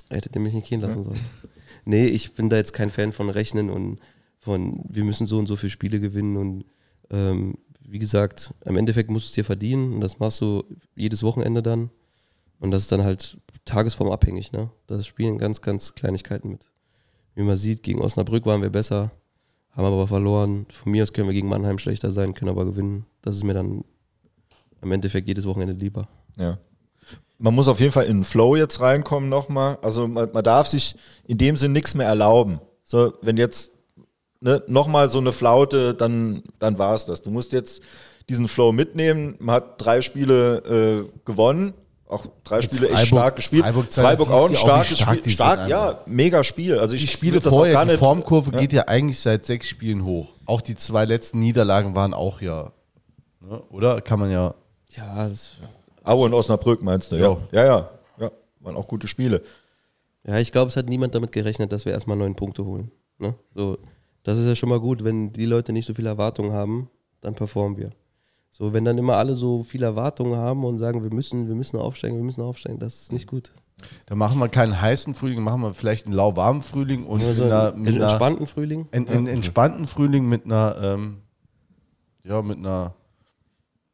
[0.09, 1.03] hättet ihr mich nicht gehen lassen ja.
[1.03, 1.25] sollen.
[1.85, 3.99] Nee, ich bin da jetzt kein Fan von Rechnen und
[4.39, 6.65] von, wir müssen so und so viele Spiele gewinnen und
[7.11, 7.55] ähm,
[7.87, 10.63] wie gesagt, im Endeffekt musst du es dir verdienen und das machst du
[10.95, 11.91] jedes Wochenende dann.
[12.59, 14.69] Und das ist dann halt tagesformabhängig, ne?
[14.87, 16.67] Das spielen ganz, ganz Kleinigkeiten mit.
[17.33, 19.11] Wie man sieht, gegen Osnabrück waren wir besser,
[19.71, 20.65] haben aber verloren.
[20.71, 23.05] Von mir aus können wir gegen Mannheim schlechter sein, können aber gewinnen.
[23.21, 23.83] Das ist mir dann
[24.81, 26.07] im Endeffekt jedes Wochenende lieber.
[26.37, 26.57] Ja.
[27.37, 29.77] Man muss auf jeden Fall in den Flow jetzt reinkommen nochmal.
[29.81, 32.61] Also man, man darf sich in dem Sinn nichts mehr erlauben.
[32.83, 33.71] So, wenn jetzt
[34.39, 37.21] ne, nochmal so eine Flaute, dann, dann war es das.
[37.21, 37.83] Du musst jetzt
[38.29, 39.35] diesen Flow mitnehmen.
[39.39, 41.73] Man hat drei Spiele äh, gewonnen
[42.07, 43.63] auch drei Jetzt Spiele Freiburg, echt stark gespielt.
[43.63, 45.31] Freiburg, Freiburg auch ein starkes stark Spiel.
[45.31, 46.77] Stark, ja, mega Spiel.
[46.77, 48.59] Also ich die Spiele vorher, die Formkurve ja.
[48.59, 50.29] geht ja eigentlich seit sechs Spielen hoch.
[50.45, 52.71] Auch die zwei letzten Niederlagen waren auch ja,
[53.41, 53.61] ne?
[53.69, 54.01] oder?
[54.01, 54.53] Kann man ja.
[54.91, 55.57] Ja, das
[56.03, 57.37] Aue und Osnabrück meinst du, ja.
[57.51, 58.31] Ja, ja, ja.
[58.59, 59.41] Waren auch gute Spiele.
[60.23, 62.91] Ja, ich glaube, es hat niemand damit gerechnet, dass wir erstmal neun Punkte holen.
[63.17, 63.33] Ne?
[63.55, 63.79] So,
[64.23, 66.89] das ist ja schon mal gut, wenn die Leute nicht so viele Erwartungen haben,
[67.21, 67.91] dann performen wir.
[68.57, 71.75] So, wenn dann immer alle so viele Erwartungen haben und sagen, wir müssen, wir müssen
[71.77, 73.51] aufsteigen, wir müssen aufsteigen, das ist nicht gut.
[74.05, 77.43] Dann machen wir keinen heißen Frühling, machen wir vielleicht einen lauwarmen Frühling und Nur so
[77.43, 78.87] mit einer, einen mit einer entspannten Frühling.
[78.93, 81.17] einen, einen entspannten Frühling mit einer, ähm,
[82.23, 82.93] ja, mit einer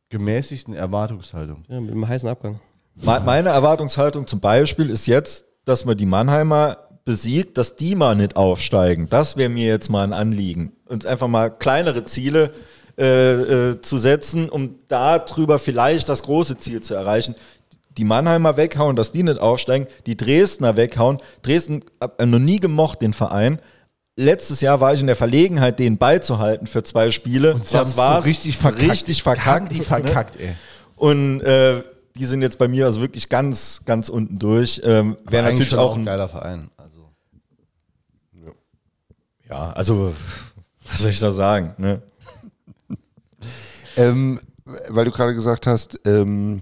[0.09, 1.63] gemäßigten Erwartungshaltung.
[1.67, 2.59] Ja, mit einem heißen Abgang.
[2.95, 8.15] Me- Meine Erwartungshaltung zum Beispiel ist jetzt, dass man die Mannheimer besiegt, dass die mal
[8.15, 9.09] nicht aufsteigen.
[9.09, 10.73] Das wäre mir jetzt mal ein Anliegen.
[10.85, 12.51] Uns einfach mal kleinere Ziele
[13.01, 17.33] äh, äh, zu setzen, um darüber vielleicht das große Ziel zu erreichen.
[17.97, 21.19] Die Mannheimer weghauen, dass die nicht aufsteigen, die Dresdner weghauen.
[21.41, 23.59] Dresden hab noch nie gemocht, den Verein.
[24.15, 27.55] Letztes Jahr war ich in der Verlegenheit, den beizuhalten für zwei Spiele.
[27.55, 28.91] Und sie haben's so richtig verkackt.
[28.91, 29.71] Richtig verkackt.
[29.71, 29.83] die ne?
[29.83, 30.53] verkackt, ey.
[30.95, 31.81] Und äh,
[32.15, 34.79] die sind jetzt bei mir also wirklich ganz, ganz unten durch.
[34.83, 36.69] Ähm, Wäre natürlich auch ein geiler Verein.
[36.77, 37.07] Also.
[39.49, 40.13] ja, also
[40.85, 41.73] was soll ich da sagen?
[41.79, 42.03] Ne?
[43.97, 44.39] Ähm,
[44.89, 46.61] weil du gerade gesagt hast, ähm,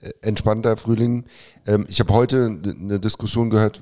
[0.00, 1.24] äh, entspannter Frühling.
[1.66, 3.80] Ähm, ich habe heute eine Diskussion gehört,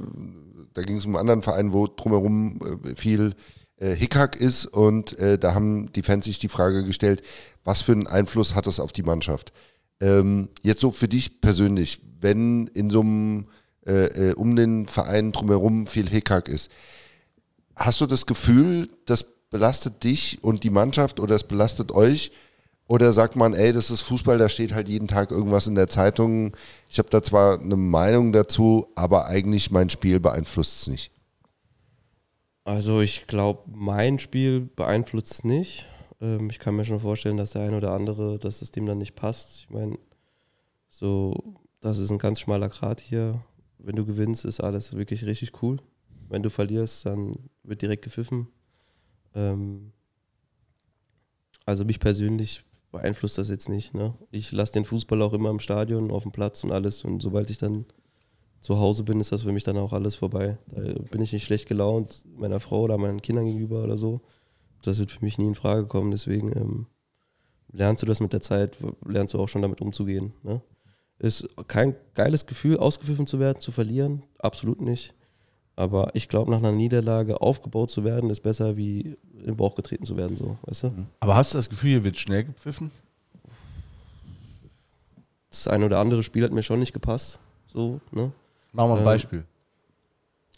[0.75, 3.35] da ging es um einen anderen Verein, wo drumherum äh, viel
[3.79, 7.23] äh, Hickhack ist und äh, da haben die Fans sich die Frage gestellt,
[7.65, 9.53] was für einen Einfluss hat das auf die Mannschaft?
[10.01, 13.47] Ähm, jetzt so für dich persönlich, wenn in so einem
[13.87, 16.71] äh, äh, um den Verein drumherum viel Hickhack ist,
[17.75, 22.33] hast du das Gefühl, das belastet dich und die Mannschaft oder es belastet euch?
[22.89, 25.89] Oder sagt man, ey, das ist Fußball, da steht halt jeden Tag irgendwas in der
[25.89, 26.57] Zeitung.
[26.89, 31.11] Ich habe da zwar eine Meinung dazu, aber eigentlich mein Spiel beeinflusst es nicht.
[32.65, 35.89] Also ich glaube, mein Spiel beeinflusst es nicht.
[36.21, 39.17] Ähm, ich kann mir schon vorstellen, dass der ein oder andere das System dann nicht
[39.17, 39.59] passt.
[39.59, 39.99] Ich meine,
[40.89, 41.35] so,
[41.81, 43.41] das ist ein ganz schmaler Grat hier.
[43.79, 45.79] Wenn du gewinnst, ist alles wirklich richtig cool.
[46.29, 48.49] Wenn du verlierst, dann wird direkt gepfiffen.
[49.35, 49.93] Ähm,
[51.65, 52.65] also mich persönlich
[52.97, 53.95] beeinflusst das jetzt nicht.
[53.95, 54.15] Ne?
[54.31, 57.05] Ich lasse den Fußball auch immer im Stadion, auf dem Platz und alles.
[57.05, 57.85] Und sobald ich dann
[58.61, 60.59] zu Hause bin, ist das für mich dann auch alles vorbei.
[60.69, 64.23] Da bin ich nicht schlecht gelaunt meiner Frau oder meinen Kindern gegenüber oder so.
[64.83, 66.11] Das wird für mich nie in Frage kommen.
[66.11, 66.87] Deswegen ähm,
[67.71, 70.33] lernst du das mit der Zeit, lernst du auch schon damit umzugehen.
[70.43, 70.63] Ne?
[71.19, 74.23] Ist kein geiles Gefühl, ausgepfiffen zu werden, zu verlieren.
[74.39, 75.15] Absolut nicht.
[75.79, 79.75] Aber ich glaube, nach einer Niederlage aufgebaut zu werden, ist besser, wie in den Bauch
[79.75, 80.35] getreten zu werden.
[80.37, 80.93] So, weißt du?
[81.21, 82.91] Aber hast du das Gefühl, hier wird schnell gepfiffen?
[85.51, 87.39] Das eine oder andere Spiel hat mir schon nicht gepasst.
[87.67, 88.33] So, ne?
[88.73, 89.45] Machen wir ein Ähm, Beispiel.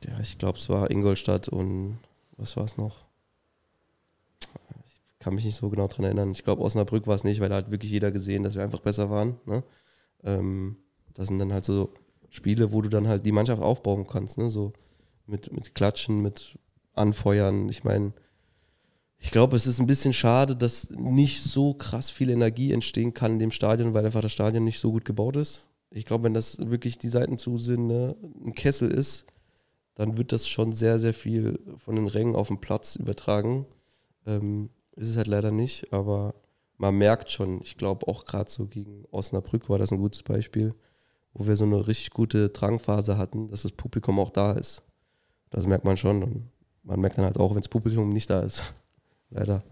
[0.04, 1.98] Ja, ich glaube, es war Ingolstadt und
[2.36, 3.04] was war es noch?
[4.86, 6.30] Ich kann mich nicht so genau dran erinnern.
[6.30, 8.80] Ich glaube, Osnabrück war es nicht, weil da hat wirklich jeder gesehen, dass wir einfach
[8.80, 9.36] besser waren.
[9.46, 9.64] Ne?
[10.22, 10.76] Ähm,
[11.14, 11.90] das sind dann halt so
[12.30, 14.38] Spiele, wo du dann halt die Mannschaft aufbauen kannst.
[14.38, 14.48] Ne?
[14.48, 14.72] So
[15.28, 16.58] mit, mit Klatschen, mit
[16.94, 17.68] Anfeuern.
[17.68, 18.12] Ich meine,
[19.18, 23.32] ich glaube, es ist ein bisschen schade, dass nicht so krass viel Energie entstehen kann
[23.32, 25.68] in dem Stadion, weil einfach das Stadion nicht so gut gebaut ist.
[25.90, 29.26] Ich glaube, wenn das wirklich die Seiten zu sind, ne, ein Kessel ist,
[29.94, 33.66] dann wird das schon sehr, sehr viel von den Rängen auf den Platz übertragen.
[34.26, 36.34] Ähm, ist es halt leider nicht, aber
[36.76, 40.74] man merkt schon, ich glaube auch gerade so gegen Osnabrück war das ein gutes Beispiel,
[41.34, 44.82] wo wir so eine richtig gute Drangphase hatten, dass das Publikum auch da ist.
[45.50, 46.50] Das merkt man schon und
[46.82, 48.74] man merkt dann halt auch, wenn das Publikum nicht da ist.
[49.30, 49.62] Leider.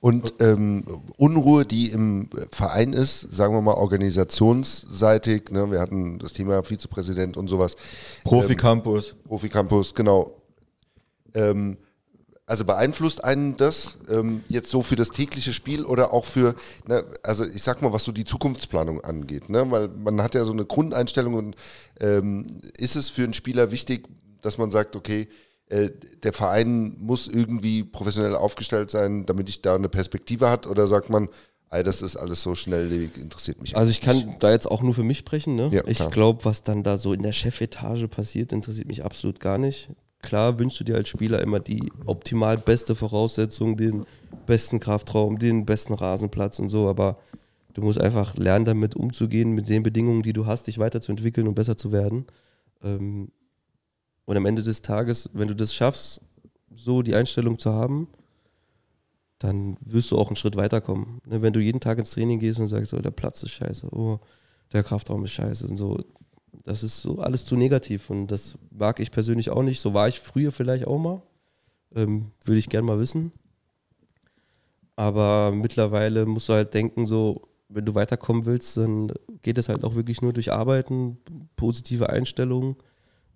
[0.00, 0.84] Und ähm,
[1.16, 7.36] Unruhe, die im Verein ist, sagen wir mal organisationsseitig, ne, wir hatten das Thema Vizepräsident
[7.36, 7.76] und sowas,
[8.24, 9.16] Profi-Campus.
[9.24, 10.42] Profi-Campus, genau.
[11.34, 11.78] Ähm,
[12.46, 16.54] also beeinflusst einen das ähm, jetzt so für das tägliche Spiel oder auch für,
[16.86, 19.68] ne, also ich sag mal, was so die Zukunftsplanung angeht, ne?
[19.70, 21.56] weil man hat ja so eine Grundeinstellung und
[21.98, 22.46] ähm,
[22.78, 24.08] ist es für einen Spieler wichtig,
[24.46, 25.28] dass man sagt, okay,
[25.68, 25.90] äh,
[26.22, 31.10] der Verein muss irgendwie professionell aufgestellt sein, damit ich da eine Perspektive hat oder sagt
[31.10, 31.28] man,
[31.70, 34.94] ey, das ist alles so schnelllebig, interessiert mich Also ich kann da jetzt auch nur
[34.94, 35.56] für mich sprechen.
[35.56, 35.70] Ne?
[35.72, 39.58] Ja, ich glaube, was dann da so in der Chefetage passiert, interessiert mich absolut gar
[39.58, 39.90] nicht.
[40.22, 44.06] Klar wünschst du dir als Spieler immer die optimal beste Voraussetzung, den
[44.46, 47.18] besten Kraftraum, den besten Rasenplatz und so, aber
[47.74, 51.54] du musst einfach lernen, damit umzugehen, mit den Bedingungen, die du hast, dich weiterzuentwickeln und
[51.54, 52.26] besser zu werden.
[52.82, 53.30] Ähm,
[54.26, 56.20] und am Ende des Tages, wenn du das schaffst,
[56.74, 58.08] so die Einstellung zu haben,
[59.38, 61.20] dann wirst du auch einen Schritt weiterkommen.
[61.26, 63.88] Ne, Wenn du jeden Tag ins Training gehst und sagst, oh, der Platz ist scheiße,
[63.94, 64.18] oh,
[64.72, 66.04] der Kraftraum ist scheiße und so,
[66.64, 69.80] das ist so alles zu negativ und das mag ich persönlich auch nicht.
[69.80, 71.22] So war ich früher vielleicht auch mal.
[71.94, 73.32] Ähm, Würde ich gerne mal wissen.
[74.96, 79.12] Aber mittlerweile musst du halt denken, so, wenn du weiterkommen willst, dann
[79.42, 81.18] geht es halt auch wirklich nur durch Arbeiten,
[81.54, 82.76] positive Einstellungen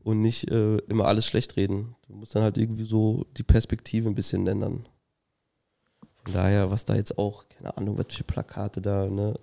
[0.02, 1.96] und nicht äh, immer alles schlecht reden.
[2.06, 4.88] Du musst dann halt irgendwie so die Perspektive ein bisschen ändern.
[6.24, 9.38] Von daher, was da jetzt auch, keine Ahnung, was für Plakate da, ne,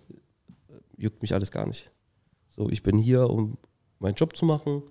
[0.96, 1.92] juckt mich alles gar nicht.
[2.48, 3.58] So, ich bin hier, um
[4.00, 4.84] meinen Job zu machen,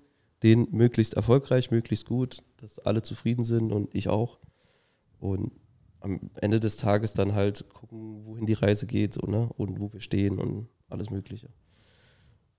[0.43, 4.39] den möglichst erfolgreich, möglichst gut, dass alle zufrieden sind und ich auch.
[5.19, 5.53] Und
[6.01, 9.49] am Ende des Tages dann halt gucken, wohin die Reise geht so, ne?
[9.57, 11.49] und wo wir stehen und alles Mögliche.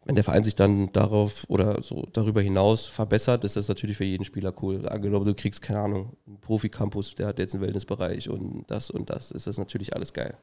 [0.07, 4.05] Wenn der Verein sich dann darauf oder so darüber hinaus verbessert, ist das natürlich für
[4.05, 4.87] jeden Spieler cool.
[4.87, 9.09] Angenommen, du kriegst, keine Ahnung, einen Profi-Campus, der hat jetzt einen Wellnessbereich und das und
[9.09, 10.37] das, ist das natürlich alles geil.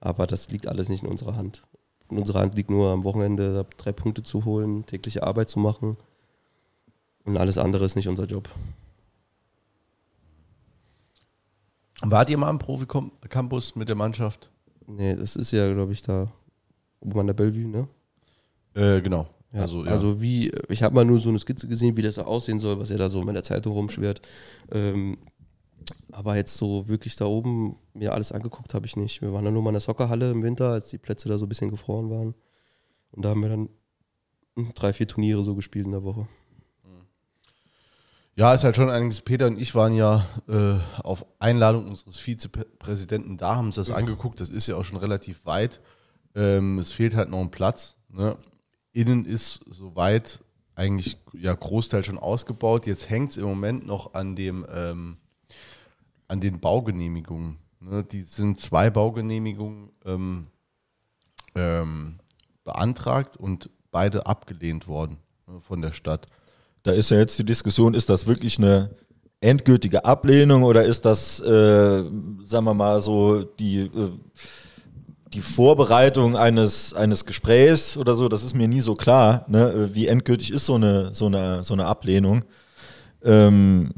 [0.00, 1.66] Aber das liegt alles nicht in unserer Hand.
[2.10, 5.98] In unserer Hand liegt nur am Wochenende drei Punkte zu holen, tägliche Arbeit zu machen.
[7.26, 8.48] Und alles andere ist nicht unser Job.
[12.00, 14.48] Wart ihr mal am Profi-Campus mit der Mannschaft?
[14.86, 16.32] Nee, das ist ja, glaube ich, da
[17.00, 17.88] oben an der Bellevue, ne?
[18.76, 19.26] Äh, genau.
[19.52, 20.20] Ja, Also, also, ja.
[20.20, 22.96] wie, ich habe mal nur so eine Skizze gesehen, wie das aussehen soll, was ja
[22.96, 24.20] da so in der Zeitung rumschwirrt.
[24.70, 25.18] Ähm,
[26.12, 29.22] aber jetzt so wirklich da oben mir alles angeguckt habe ich nicht.
[29.22, 31.46] Wir waren dann nur mal in der Soccerhalle im Winter, als die Plätze da so
[31.46, 32.34] ein bisschen gefroren waren.
[33.12, 33.68] Und da haben wir dann
[34.74, 36.26] drei, vier Turniere so gespielt in der Woche.
[38.38, 39.22] Ja, ist halt schon einiges.
[39.22, 44.40] Peter und ich waren ja äh, auf Einladung unseres Vizepräsidenten da, haben uns das angeguckt.
[44.40, 45.80] Das ist ja auch schon relativ weit.
[46.34, 47.96] Ähm, es fehlt halt noch ein Platz.
[48.10, 48.36] Ne?
[48.96, 50.40] Innen ist soweit
[50.74, 52.86] eigentlich ja Großteil schon ausgebaut.
[52.86, 55.18] Jetzt hängt es im Moment noch an dem ähm,
[56.28, 57.58] an den Baugenehmigungen.
[57.80, 58.04] Ne?
[58.04, 60.46] Die sind zwei Baugenehmigungen ähm,
[61.54, 62.20] ähm,
[62.64, 66.26] beantragt und beide abgelehnt worden ne, von der Stadt.
[66.82, 68.96] Da ist ja jetzt die Diskussion, ist das wirklich eine
[69.40, 74.10] endgültige Ablehnung oder ist das, äh, sagen wir mal so, die, äh,
[75.32, 78.28] die Vorbereitung eines, eines Gesprächs oder so?
[78.28, 79.44] Das ist mir nie so klar.
[79.48, 79.90] Ne?
[79.92, 82.44] Wie endgültig ist so eine, so eine, so eine Ablehnung?
[83.22, 83.92] Ähm,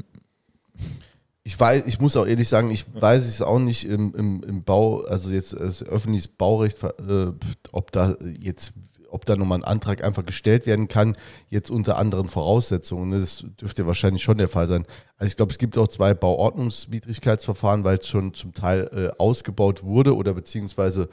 [1.43, 4.63] Ich weiß, ich muss auch ehrlich sagen, ich weiß es auch nicht im, im, im
[4.63, 7.31] Bau, also jetzt öffentliches Baurecht, äh,
[7.71, 8.73] ob da jetzt,
[9.11, 11.13] ob da nochmal ein Antrag einfach gestellt werden kann,
[11.49, 13.09] jetzt unter anderen Voraussetzungen.
[13.09, 13.19] ne?
[13.19, 14.85] Das dürfte wahrscheinlich schon der Fall sein.
[15.17, 19.83] Also ich glaube, es gibt auch zwei Bauordnungswidrigkeitsverfahren, weil es schon zum Teil äh, ausgebaut
[19.83, 21.09] wurde oder beziehungsweise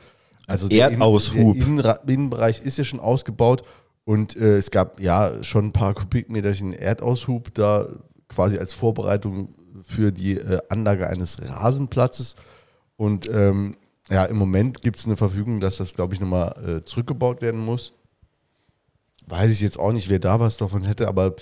[0.46, 1.56] also der Innen- Erdaushub.
[1.82, 3.62] Der Innenbereich ist ja schon ausgebaut
[4.04, 7.88] und äh, es gab ja schon ein paar Kubikmeterchen Erdaushub da
[8.28, 12.34] quasi als Vorbereitung für die äh, Anlage eines Rasenplatzes.
[12.96, 13.76] Und ähm,
[14.08, 17.60] ja, im Moment gibt es eine Verfügung, dass das, glaube ich, nochmal äh, zurückgebaut werden
[17.60, 17.92] muss.
[19.26, 21.34] Weiß ich jetzt auch nicht, wer da was davon hätte, aber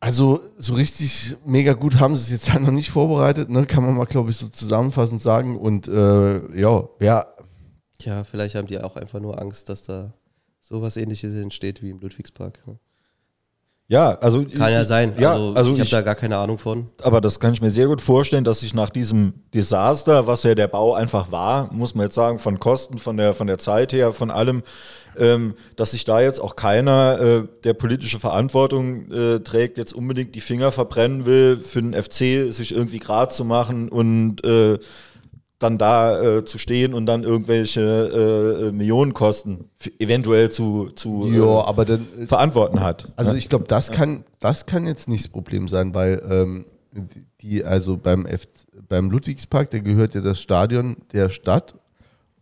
[0.00, 3.66] also so richtig mega gut haben sie es jetzt halt noch nicht vorbereitet, ne?
[3.66, 5.58] kann man mal, glaube ich, so zusammenfassend sagen.
[5.58, 7.34] Und äh, ja, wer
[7.98, 10.12] Tja, vielleicht haben die auch einfach nur Angst, dass da
[10.60, 12.66] sowas ähnliches entsteht wie im Ludwigspark.
[12.66, 12.78] ne?
[13.86, 14.44] Ja, also.
[14.44, 15.12] Kann ja sein.
[15.18, 16.88] Ja, also, also ich habe da gar keine Ahnung von.
[17.02, 20.54] Aber das kann ich mir sehr gut vorstellen, dass sich nach diesem Desaster, was ja
[20.54, 23.92] der Bau einfach war, muss man jetzt sagen, von Kosten, von der, von der Zeit
[23.92, 24.62] her, von allem,
[25.18, 30.34] ähm, dass sich da jetzt auch keiner, äh, der politische Verantwortung äh, trägt, jetzt unbedingt
[30.34, 34.78] die Finger verbrennen will, für den FC sich irgendwie grad zu machen und äh,
[35.64, 41.42] dann da äh, zu stehen und dann irgendwelche äh, äh, Millionenkosten eventuell zu, zu ja,
[41.42, 43.10] äh, aber dann verantworten hat.
[43.16, 43.38] Also ne?
[43.38, 46.66] ich glaube, das kann, das kann jetzt nicht das Problem sein, weil ähm,
[47.40, 48.46] die, also beim, F
[48.88, 51.74] beim Ludwigspark, da gehört ja das Stadion der Stadt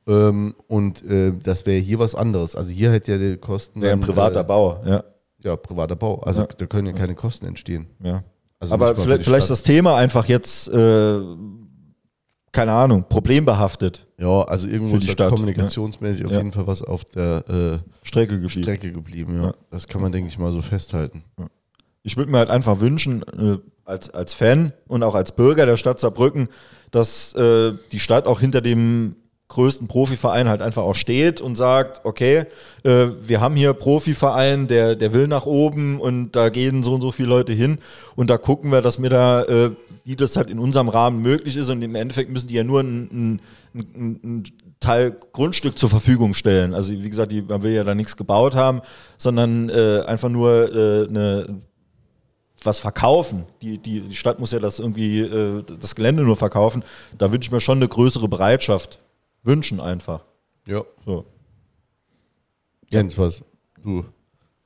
[0.06, 2.56] ähm, und äh, das wäre hier was anderes.
[2.56, 3.80] Also hier hätte ja die Kosten.
[3.80, 5.02] Wäre ein privater äh, Bau, ja.
[5.38, 6.20] Ja, privater Bau.
[6.20, 6.48] Also Ja.
[6.56, 7.86] da können ja keine Kosten entstehen.
[8.02, 8.22] ja.
[8.60, 11.18] Also Aber vielleicht, vielleicht das Thema einfach jetzt, äh,
[12.52, 16.38] keine Ahnung, problembehaftet Ja, also irgendwo ist Stadt, kommunikationsmäßig auf Ja.
[16.38, 18.64] jeden Fall was auf der Strecke äh, geschieht.
[18.64, 19.36] Strecke geblieben.
[19.36, 19.42] Ja.
[19.46, 19.54] Ja.
[19.70, 21.24] Das kann man, denke ich mal, so festhalten.
[22.02, 25.76] Ich würde mir halt einfach wünschen, äh, als, als Fan und auch als Bürger der
[25.76, 26.48] Stadt Saarbrücken,
[26.90, 29.16] dass äh, die Stadt auch hinter dem
[29.52, 32.46] größten Profiverein halt einfach auch steht und sagt, okay,
[32.84, 37.00] äh, wir haben hier Profiverein, der, der will nach oben und da gehen so und
[37.02, 37.78] so viele Leute hin
[38.16, 39.70] und da gucken wir, dass wir da, äh,
[40.04, 42.80] wie das halt in unserem Rahmen möglich ist und im Endeffekt müssen die ja nur
[42.80, 43.40] ein, ein,
[43.74, 44.44] ein, ein
[44.80, 46.74] Teil Grundstück zur Verfügung stellen.
[46.74, 48.80] Also wie gesagt, die, man will ja da nichts gebaut haben,
[49.16, 51.60] sondern äh, einfach nur äh, eine
[52.64, 53.44] was verkaufen.
[53.60, 56.84] Die, die, die Stadt muss ja das irgendwie, äh, das Gelände nur verkaufen.
[57.18, 59.00] Da würde ich mir schon eine größere Bereitschaft
[59.42, 60.24] wünschen einfach.
[60.66, 60.84] Ja.
[61.04, 61.26] So.
[62.90, 63.42] Jens, was?
[63.82, 64.04] Du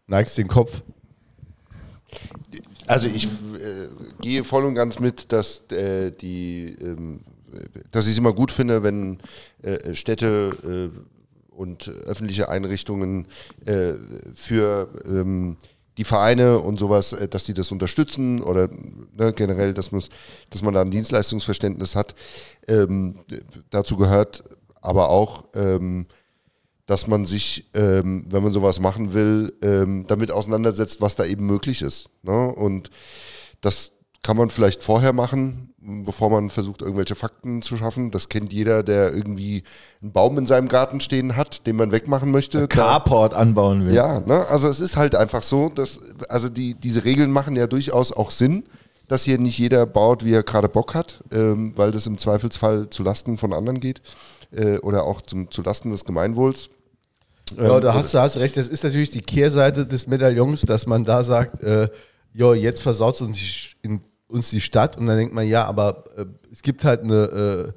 [0.07, 0.82] neigst den Kopf.
[2.86, 3.89] Also ich äh,
[4.20, 7.20] gehe voll und ganz mit, dass äh, die, ähm,
[7.90, 9.19] dass ich es immer gut finde, wenn
[9.62, 13.27] äh, Städte äh, und öffentliche Einrichtungen
[13.65, 13.94] äh,
[14.35, 15.57] für ähm,
[15.98, 18.69] die Vereine und sowas, äh, dass die das unterstützen oder
[19.16, 19.90] ne, generell, dass,
[20.51, 22.15] dass man da ein Dienstleistungsverständnis hat.
[22.69, 23.20] Ähm,
[23.70, 24.44] dazu gehört
[24.86, 26.06] aber auch, ähm,
[26.86, 31.44] dass man sich, ähm, wenn man sowas machen will, ähm, damit auseinandersetzt, was da eben
[31.44, 32.08] möglich ist.
[32.22, 32.46] Ne?
[32.54, 32.90] Und
[33.60, 33.92] das
[34.22, 38.12] kann man vielleicht vorher machen, bevor man versucht, irgendwelche Fakten zu schaffen.
[38.12, 39.64] Das kennt jeder, der irgendwie
[40.00, 42.68] einen Baum in seinem Garten stehen hat, den man wegmachen möchte.
[42.68, 43.94] Carport anbauen will.
[43.94, 44.46] Ja, ne?
[44.48, 45.98] also es ist halt einfach so, dass,
[46.28, 48.64] also die, diese Regeln machen ja durchaus auch Sinn,
[49.08, 52.90] dass hier nicht jeder baut, wie er gerade Bock hat, ähm, weil das im Zweifelsfall
[52.90, 54.02] zu Lasten von anderen geht
[54.52, 56.68] äh, oder auch zum, zu Lasten des Gemeinwohls.
[57.56, 58.56] Ja, da hast du hast recht.
[58.56, 61.89] Das ist natürlich die Kehrseite des Medaillons, dass man da sagt, äh,
[62.32, 63.39] jo, jetzt versaut uns
[63.82, 67.14] in uns die Stadt und dann denkt man, ja, aber äh, es gibt halt eine
[67.14, 67.73] äh,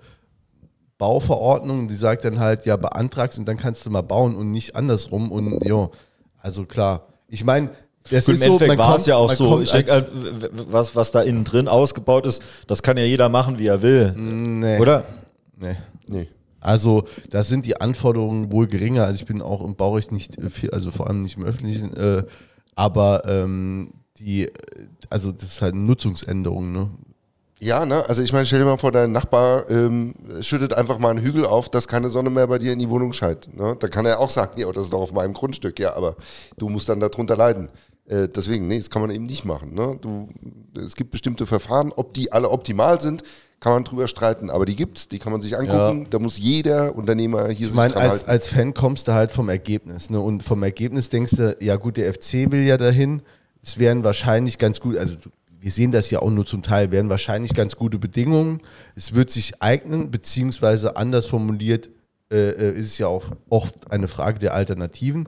[0.98, 4.76] Bauverordnung, die sagt dann halt, ja, beantragst und dann kannst du mal bauen und nicht
[4.76, 5.90] andersrum und ja,
[6.42, 7.08] also klar.
[7.28, 7.70] Ich meine,
[8.10, 9.62] das Gut, ist Im Endeffekt so, war es ja auch so.
[9.62, 10.08] Ich denke,
[10.70, 14.14] was, was da innen drin ausgebaut ist, das kann ja jeder machen, wie er will.
[14.14, 14.80] Nee.
[14.80, 15.06] Oder?
[15.58, 15.76] Nee.
[16.08, 16.28] Nee.
[16.62, 19.06] Also da sind die Anforderungen wohl geringer.
[19.06, 22.24] Also ich bin auch im Baurecht nicht viel, also vor allem nicht im öffentlichen, äh,
[22.76, 24.50] aber ähm, die,
[25.10, 26.90] also das ist halt eine Nutzungsänderung, ne?
[27.62, 28.08] Ja, ne?
[28.08, 31.46] Also ich meine, stell dir mal vor, dein Nachbar ähm, schüttet einfach mal einen Hügel
[31.46, 33.54] auf, dass keine Sonne mehr bei dir in die Wohnung scheint.
[33.54, 33.76] Ne?
[33.78, 36.16] Da kann er auch sagen, ja, das ist doch auf meinem Grundstück, ja, aber
[36.58, 37.70] du musst dann darunter leiden.
[38.06, 39.74] Äh, deswegen, nee, das kann man eben nicht machen.
[39.74, 39.98] Ne?
[40.00, 40.30] Du,
[40.78, 43.24] es gibt bestimmte Verfahren, ob die alle optimal sind,
[43.60, 46.04] kann man drüber streiten, aber die gibt's, die kann man sich angucken.
[46.04, 46.08] Ja.
[46.10, 50.10] Da muss jeder Unternehmer hier ich meine, als, als Fan kommst du halt vom Ergebnis.
[50.10, 50.20] Ne?
[50.20, 53.22] Und vom Ergebnis denkst du, ja gut, der FC will ja dahin
[53.62, 55.16] es wären wahrscheinlich ganz gut, also
[55.60, 58.62] wir sehen das ja auch nur zum Teil, wären wahrscheinlich ganz gute Bedingungen.
[58.96, 61.90] Es wird sich eignen, beziehungsweise anders formuliert,
[62.32, 65.28] äh, äh ist es ja auch oft eine Frage der Alternativen.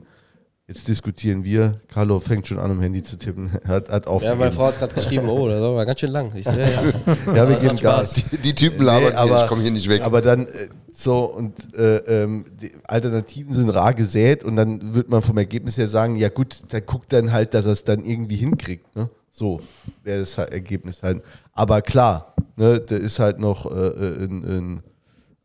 [0.72, 1.82] Jetzt diskutieren wir.
[1.88, 3.52] Carlo fängt schon an, am Handy zu tippen.
[3.66, 6.34] Hat, hat ja, meine Frau hat gerade geschrieben, oh, das war ganz schön lang.
[6.34, 6.82] Ich, ja, ja.
[7.34, 8.14] ja wir geben Gas.
[8.14, 10.00] Die, die, Typen labern, nee, aber, ich komme hier nicht weg.
[10.02, 15.10] Aber dann äh, so und äh, ähm, die Alternativen sind rar gesät und dann wird
[15.10, 18.02] man vom Ergebnis her sagen, ja gut, dann guckt dann halt, dass er es dann
[18.02, 18.96] irgendwie hinkriegt.
[18.96, 19.10] Ne?
[19.30, 19.60] So
[20.02, 21.22] wäre das Ergebnis halt.
[21.52, 24.82] Aber klar, ne, da ist halt noch äh, äh ein, ein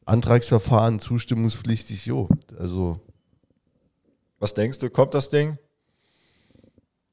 [0.05, 2.29] Antragsverfahren zustimmungspflichtig, jo.
[2.57, 3.01] Also
[4.39, 5.57] was denkst du, kommt das Ding?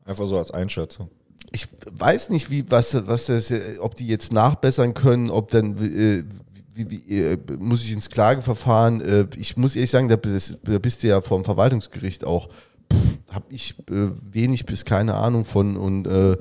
[0.05, 1.11] Einfach so als Einschätzung.
[1.53, 6.25] Ich weiß nicht, wie, was, was das, ob die jetzt nachbessern können, ob dann, äh,
[6.75, 10.79] wie, wie, äh, muss ich ins Klageverfahren, äh, ich muss ehrlich sagen, da bist, da
[10.79, 12.49] bist du ja vom Verwaltungsgericht auch,
[13.31, 16.37] habe ich äh, wenig bis keine Ahnung von und äh,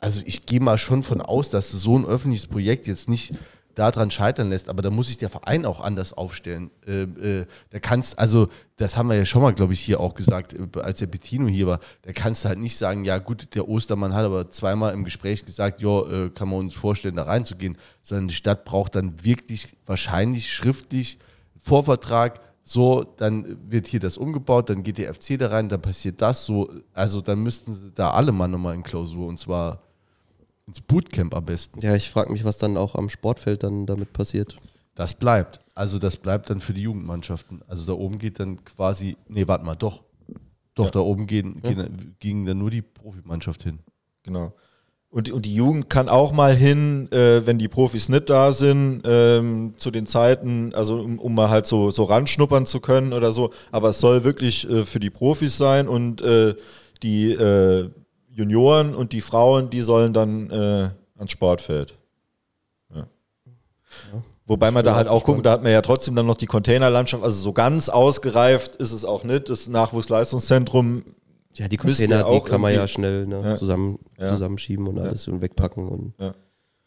[0.00, 3.34] also ich gehe mal schon von aus, dass so ein öffentliches Projekt jetzt nicht
[3.74, 6.70] daran scheitern lässt, aber da muss sich der Verein auch anders aufstellen.
[6.86, 10.14] Äh, äh, da kannst, also, das haben wir ja schon mal, glaube ich, hier auch
[10.14, 13.54] gesagt, äh, als der Bettino hier war, da kannst du halt nicht sagen, ja gut,
[13.54, 17.24] der Ostermann hat aber zweimal im Gespräch gesagt, ja, äh, kann man uns vorstellen, da
[17.24, 21.18] reinzugehen, sondern die Stadt braucht dann wirklich wahrscheinlich schriftlich
[21.56, 26.22] Vorvertrag, so, dann wird hier das umgebaut, dann geht der FC da rein, dann passiert
[26.22, 29.82] das so, also dann müssten da alle mal nochmal in Klausur und zwar
[30.70, 31.80] ins Bootcamp am besten.
[31.80, 34.56] Ja, ich frage mich, was dann auch am Sportfeld dann damit passiert.
[34.94, 35.60] Das bleibt.
[35.74, 37.62] Also das bleibt dann für die Jugendmannschaften.
[37.66, 40.04] Also da oben geht dann quasi, nee, warte mal, doch.
[40.74, 40.90] Doch, ja.
[40.92, 41.88] da oben gehen, gehen, ja.
[42.20, 43.80] ging dann nur die Profimannschaft hin.
[44.22, 44.54] Genau.
[45.08, 49.02] Und, und die Jugend kann auch mal hin, äh, wenn die Profis nicht da sind,
[49.04, 53.32] ähm, zu den Zeiten, also um, um, mal halt so, so ranschnuppern zu können oder
[53.32, 53.50] so.
[53.72, 56.54] Aber es soll wirklich äh, für die Profis sein und äh,
[57.02, 57.90] die äh,
[58.32, 61.96] Junioren und die Frauen, die sollen dann äh, ans Sportfeld.
[62.94, 63.06] Ja.
[64.12, 64.22] Ja.
[64.46, 67.22] Wobei man da halt auch guckt, da hat man ja trotzdem dann noch die Containerlandschaft,
[67.22, 69.48] also so ganz ausgereift ist es auch nicht.
[69.48, 71.04] Das Nachwuchsleistungszentrum.
[71.54, 73.56] Ja, die Container, die kann man ja schnell ne, ja.
[73.56, 76.14] Zusammen, zusammenschieben und alles und wegpacken und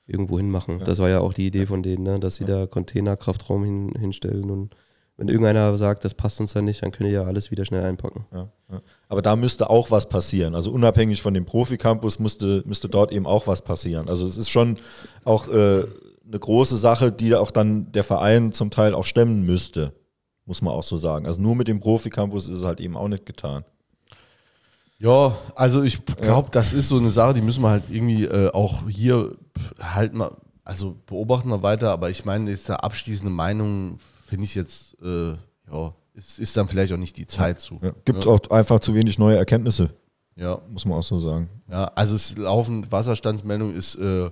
[0.08, 0.82] irgendwo hinmachen.
[0.84, 4.50] Das war ja auch die Idee von denen, ne, dass sie da Containerkraftraum hin, hinstellen
[4.50, 4.76] und
[5.18, 7.84] wenn irgendeiner sagt, das passt uns dann nicht, dann können die ja alles wieder schnell
[7.84, 8.26] einpacken.
[8.34, 8.82] Ja, ja.
[9.10, 10.56] Aber da müsste auch was passieren.
[10.56, 14.10] Also unabhängig von dem Profi-Campus müsste, müsste dort eben auch was passieren.
[14.10, 14.78] Also es ist schon
[15.24, 15.84] auch äh,
[16.26, 19.94] eine große Sache, die auch dann der Verein zum Teil auch stemmen müsste,
[20.46, 21.28] muss man auch so sagen.
[21.28, 23.64] Also nur mit dem Profi-Campus ist es halt eben auch nicht getan.
[24.98, 26.52] Ja, also ich glaube, ja.
[26.52, 29.36] das ist so eine Sache, die müssen wir halt irgendwie äh, auch hier
[29.80, 30.32] halt mal,
[30.64, 35.72] also beobachten wir weiter, aber ich meine, jetzt eine abschließende Meinung finde ich jetzt, äh,
[35.72, 37.80] ja, es ist dann vielleicht auch nicht die Zeit zu.
[37.82, 37.94] Ja.
[38.06, 38.32] Gibt ja.
[38.32, 39.90] auch einfach zu wenig neue Erkenntnisse.
[40.36, 40.62] Ja.
[40.70, 41.50] Muss man auch so sagen.
[41.70, 44.30] Ja, also es laufen Wasserstandsmeldung ist, äh,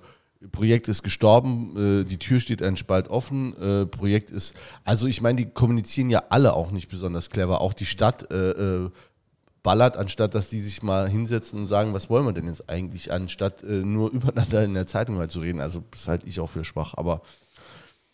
[0.52, 5.22] Projekt ist gestorben, äh, die Tür steht ein Spalt offen, äh, Projekt ist, also ich
[5.22, 8.90] meine, die kommunizieren ja alle auch nicht besonders clever, auch die Stadt äh, äh
[9.64, 13.12] ballert, anstatt dass die sich mal hinsetzen und sagen, was wollen wir denn jetzt eigentlich,
[13.12, 15.62] anstatt äh, nur übereinander in der Zeitung mal zu reden.
[15.62, 17.22] Also das halte ich auch für schwach, aber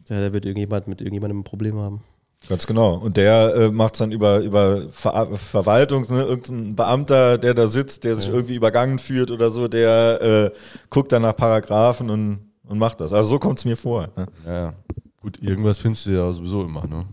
[0.09, 2.03] Ja, da wird irgendjemand mit irgendjemandem ein Problem haben.
[2.49, 2.95] Ganz genau.
[2.95, 6.23] Und der äh, macht es dann über, über Ver Verwaltung, ne?
[6.23, 10.51] irgendein Beamter, der da sitzt, der sich irgendwie übergangen fühlt oder so, der äh,
[10.89, 13.11] guckt dann nach Paragraphen und, und macht das.
[13.11, 14.09] Also so kommt es mir vor.
[14.15, 14.27] Ne?
[14.45, 14.73] ja,
[15.21, 17.05] gut, irgendwas findest du ja sowieso immer, ne?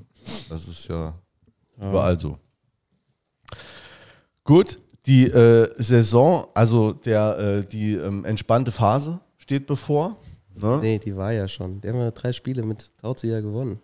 [0.48, 1.14] Das ist ja
[1.78, 2.38] überall so.
[4.44, 10.16] Gut, die äh, Saison, also der, äh, die ähm, entspannte Phase steht bevor.
[10.54, 10.78] Ne?
[10.80, 11.80] Nee, die war ja schon.
[11.80, 13.80] Die haben ja drei Spiele mit Tauzieher gewonnen.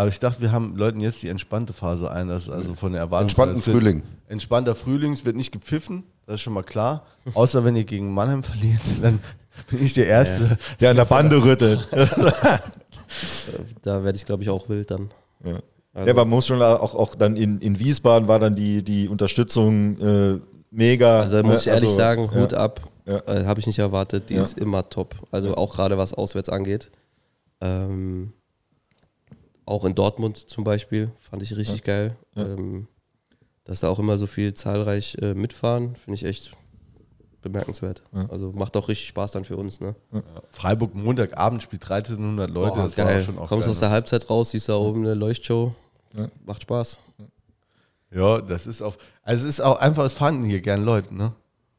[0.00, 2.92] Aber ich dachte, wir haben Leuten jetzt die entspannte Phase ein, das ist also von
[2.92, 3.24] der Erwartung.
[3.24, 4.02] Entspannten Frühling.
[4.28, 7.04] Entspannter Frühling, es wird nicht gepfiffen, das ist schon mal klar.
[7.34, 9.20] Außer wenn ihr gegen Mannheim verliert, dann
[9.68, 10.56] bin ich der Erste.
[10.80, 11.86] Der an der Bande rüttelt.
[13.82, 15.10] Da werde ich, glaube ich, auch wild dann.
[15.44, 15.58] Ja.
[15.92, 19.06] Also, Ja, man muss schon auch, auch dann in, in Wiesbaden war dann die, die
[19.06, 20.40] Unterstützung äh,
[20.70, 21.20] mega.
[21.20, 21.72] also muss ich ne?
[21.72, 22.40] ehrlich Also, sagen, ja.
[22.40, 22.80] Hut ab.
[23.04, 23.18] Ja.
[23.26, 24.30] Äh, Habe ich nicht erwartet.
[24.30, 24.40] Die Ja.
[24.42, 25.14] ist immer top.
[25.30, 26.90] Also auch gerade was auswärts angeht.
[27.60, 28.32] Ähm,
[29.66, 32.16] auch in Dortmund zum Beispiel fand ich richtig geil.
[32.34, 32.46] Ja.
[32.46, 32.88] Ähm,
[33.64, 36.52] dass da auch immer so viel zahlreich äh, mitfahren, finde ich echt
[37.42, 38.02] bemerkenswert.
[38.12, 38.26] Ja.
[38.28, 39.80] Also macht auch richtig Spaß dann für uns.
[39.80, 39.94] Ne?
[40.50, 43.20] Freiburg Montagabend spielt 1300 Leute, Boah, das war geil.
[43.20, 45.74] auch schon auch Kommst geil, aus der Halbzeit raus, siehst da oben eine Leuchtshow.
[46.16, 46.26] Ja.
[46.44, 46.98] Macht Spaß.
[48.12, 51.32] Ja, das ist auch, also es ist auch einfach, es fanden hier gern Leute, ne?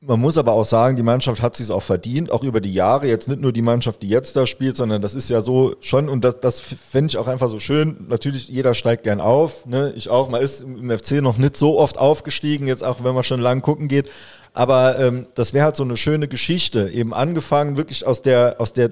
[0.04, 3.08] Man muss aber auch sagen, die Mannschaft hat sich auch verdient, auch über die Jahre.
[3.08, 6.10] Jetzt nicht nur die Mannschaft, die jetzt da spielt, sondern das ist ja so schon,
[6.10, 8.08] und das, das fände ich auch einfach so schön.
[8.10, 9.94] Natürlich, jeder steigt gern auf, ne?
[9.96, 10.28] ich auch.
[10.28, 13.62] Man ist im FC noch nicht so oft aufgestiegen, jetzt auch wenn man schon lang
[13.62, 14.10] gucken geht.
[14.54, 16.90] Aber ähm, das wäre halt so eine schöne Geschichte.
[16.90, 18.90] Eben angefangen wirklich aus der, aus der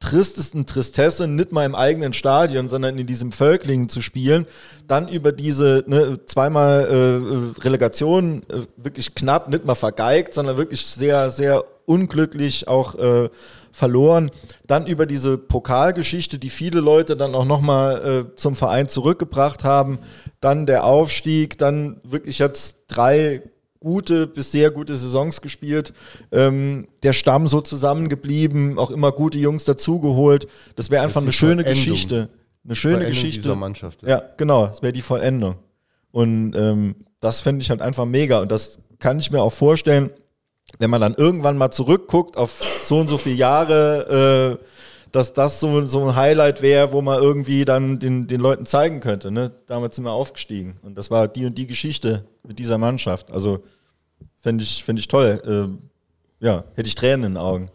[0.00, 4.46] tristesten Tristesse, nicht mal im eigenen Stadion, sondern in diesem Völklingen zu spielen,
[4.86, 10.58] dann über diese ne, zweimal äh, äh, Relegation äh, wirklich knapp, nicht mal vergeigt, sondern
[10.58, 13.30] wirklich sehr, sehr unglücklich auch äh,
[13.72, 14.30] verloren.
[14.66, 19.98] Dann über diese Pokalgeschichte, die viele Leute dann auch nochmal äh, zum Verein zurückgebracht haben.
[20.40, 23.42] Dann der Aufstieg, dann wirklich jetzt drei
[23.86, 25.92] gute bis sehr gute Saisons gespielt.
[26.32, 30.48] Ähm, der Stamm so zusammengeblieben, auch immer gute Jungs dazugeholt.
[30.74, 31.84] Das wäre einfach ist eine schöne Vollendung.
[31.84, 32.28] Geschichte.
[32.64, 33.42] Eine schöne Vollendung Geschichte.
[33.42, 34.02] dieser Mannschaft.
[34.02, 35.54] Ja, genau, das wäre die Vollendung.
[36.10, 38.40] Und ähm, das fände ich halt einfach mega.
[38.40, 40.10] Und das kann ich mir auch vorstellen,
[40.80, 44.64] wenn man dann irgendwann mal zurückguckt auf so und so viele Jahre, äh,
[45.12, 48.98] dass das so, so ein Highlight wäre, wo man irgendwie dann den, den Leuten zeigen
[48.98, 49.30] könnte.
[49.30, 49.52] Ne?
[49.66, 50.78] Damals sind wir aufgestiegen.
[50.82, 53.30] Und das war die und die Geschichte mit dieser Mannschaft.
[53.30, 53.62] Also
[54.36, 55.40] fände ich, fänd ich toll.
[55.44, 55.78] Ähm,
[56.40, 57.70] ja, hätte ich Tränen in den Augen.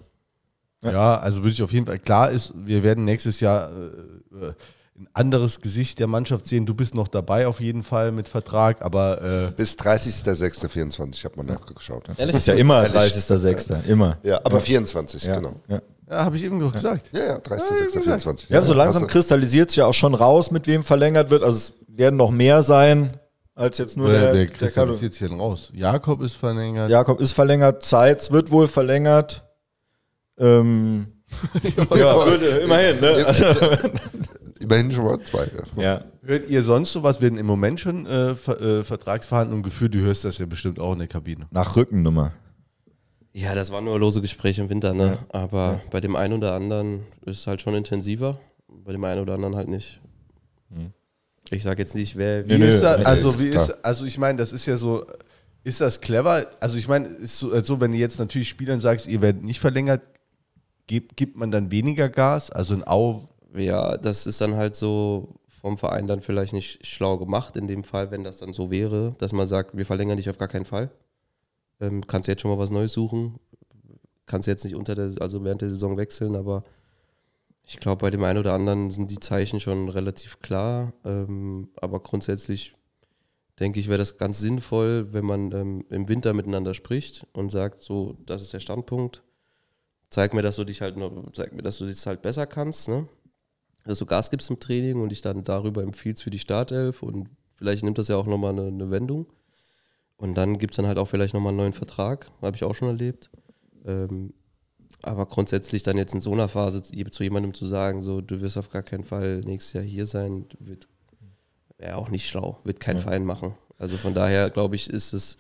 [0.84, 4.54] Ja, also würde ich auf jeden Fall, klar ist, wir werden nächstes Jahr äh, äh,
[4.98, 6.66] ein anderes Gesicht der Mannschaft sehen.
[6.66, 11.38] Du bist noch dabei auf jeden Fall mit Vertrag, aber äh, Bis 30.06.24, ich habe
[11.38, 12.08] mal nachgeschaut.
[12.18, 13.86] Ja, Ist ja immer 30.06.
[13.88, 14.18] Immer.
[14.44, 15.56] aber 24, Ja, genau.
[15.68, 15.82] ja.
[16.10, 17.10] ja, habe ich eben doch gesagt.
[17.14, 18.46] Ja, ja, 30.06.24.
[18.50, 21.44] Ja, so langsam kristallisiert sich ja auch schon raus, mit wem verlängert wird.
[21.44, 23.14] Also es werden noch mehr sein
[23.62, 25.72] als jetzt nur der, der der, dann raus.
[25.76, 26.90] Jakob ist verlängert.
[26.90, 29.44] Jakob ist verlängert, Zeitz wird wohl verlängert.
[30.38, 31.08] Ähm,
[31.96, 33.26] ja, würde, immerhin, ne?
[33.26, 33.46] Also,
[34.60, 35.48] Immerhin schon mal zwei.
[35.76, 35.82] Ja.
[35.82, 36.04] ja.
[36.24, 37.22] Hört ihr sonst sowas?
[37.22, 39.96] Werden im Moment schon äh, Ver äh, Vertragsverhandlungen geführt?
[39.96, 41.48] Du hörst das ja bestimmt auch in der Kabine.
[41.52, 42.34] Nach Rückennummer.
[43.34, 45.20] Ja, das waren nur lose Gespräche im Winter, ne?
[45.30, 49.36] Aber bei dem einen oder anderen ist es halt schon intensiver, bei dem einen oder
[49.36, 50.02] anderen halt nicht.
[51.52, 54.38] Ich sage jetzt nicht, wer Wie nö, ist das, also, wie ist, also ich meine,
[54.38, 55.06] das ist ja so,
[55.64, 56.48] ist das clever?
[56.60, 59.60] Also ich meine, ist so, so, wenn du jetzt natürlich Spielern sagst, ihr werdet nicht
[59.60, 60.02] verlängert,
[60.88, 62.50] gibt, gibt man dann weniger Gas?
[62.52, 67.18] Also ein Au, Ja, das ist dann halt so vom Verein dann vielleicht nicht schlau
[67.18, 70.30] gemacht, in dem Fall, wenn das dann so wäre, dass man sagt, wir verlängern dich
[70.30, 70.90] auf gar keinen Fall.
[71.80, 73.40] Ähm, kannst jetzt schon mal was Neues suchen.
[74.26, 76.64] Kannst jetzt nicht unter der, also während der Saison wechseln, aber
[77.64, 80.94] ich glaube, bei dem einen oder anderen sind die Zeichen schon relativ klar.
[81.06, 82.74] Ähm, aber grundsätzlich
[83.60, 87.84] denke ich, wäre das ganz sinnvoll, wenn man ähm, im Winter miteinander spricht und sagt,
[87.84, 89.24] so, das ist der Standpunkt.
[90.10, 92.90] Zeig mir, dass du dich halt noch, zeig mir, dass du das halt besser kannst,
[92.90, 93.08] ne?
[93.86, 97.30] Dass du Gas gibst im Training und dich dann darüber empfiehlst für die Startelf und
[97.54, 99.28] vielleicht nimmt das ja auch nochmal eine, eine Wendung.
[100.18, 102.76] Und dann gibt es dann halt auch vielleicht nochmal einen neuen Vertrag, habe ich auch
[102.76, 103.32] schon erlebt.
[103.86, 104.34] Ähm,
[105.02, 108.58] aber grundsätzlich dann jetzt in so einer Phase zu jemandem zu sagen, so, du wirst
[108.58, 110.88] auf gar keinen Fall nächstes Jahr hier sein, wird
[111.78, 113.56] wäre auch nicht schlau, wird kein Verein machen.
[113.78, 115.38] Also von daher glaube ich, ist es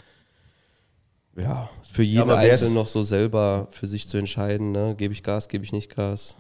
[1.35, 4.95] ja für jeden Einzelnen noch so selber für sich zu entscheiden, ne?
[4.97, 6.37] gebe ich Gas, gebe ich nicht Gas.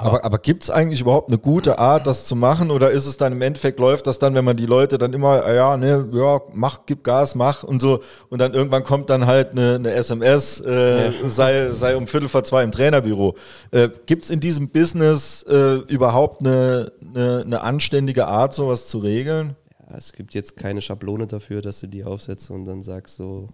[0.00, 2.70] Aber, aber gibt es eigentlich überhaupt eine gute Art, das zu machen?
[2.70, 5.44] Oder ist es dann im Endeffekt, läuft das dann, wenn man die Leute dann immer,
[5.44, 7.98] ah ja, ne, ja, mach, gib Gas, mach und so.
[8.28, 11.28] Und dann irgendwann kommt dann halt eine, eine SMS, äh, ja.
[11.28, 13.34] sei, sei um Viertel vor zwei im Trainerbüro.
[13.72, 18.98] Äh, gibt es in diesem Business äh, überhaupt eine, eine, eine anständige Art, sowas zu
[18.98, 19.56] regeln?
[19.80, 23.48] Ja, es gibt jetzt keine Schablone dafür, dass du die aufsetzt und dann sagst so,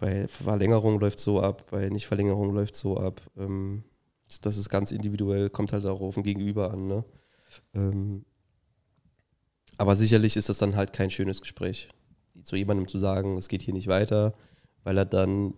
[0.00, 3.20] bei Verlängerung läuft so ab, bei Nichtverlängerung läuft so ab.
[3.38, 3.84] Ähm,
[4.42, 6.86] das ist ganz individuell, kommt halt auch auf den Gegenüber an.
[6.86, 7.04] Ne?
[7.74, 8.24] Ähm,
[9.78, 11.88] aber sicherlich ist das dann halt kein schönes Gespräch,
[12.42, 14.34] zu jemandem zu sagen, es geht hier nicht weiter,
[14.84, 15.54] weil er dann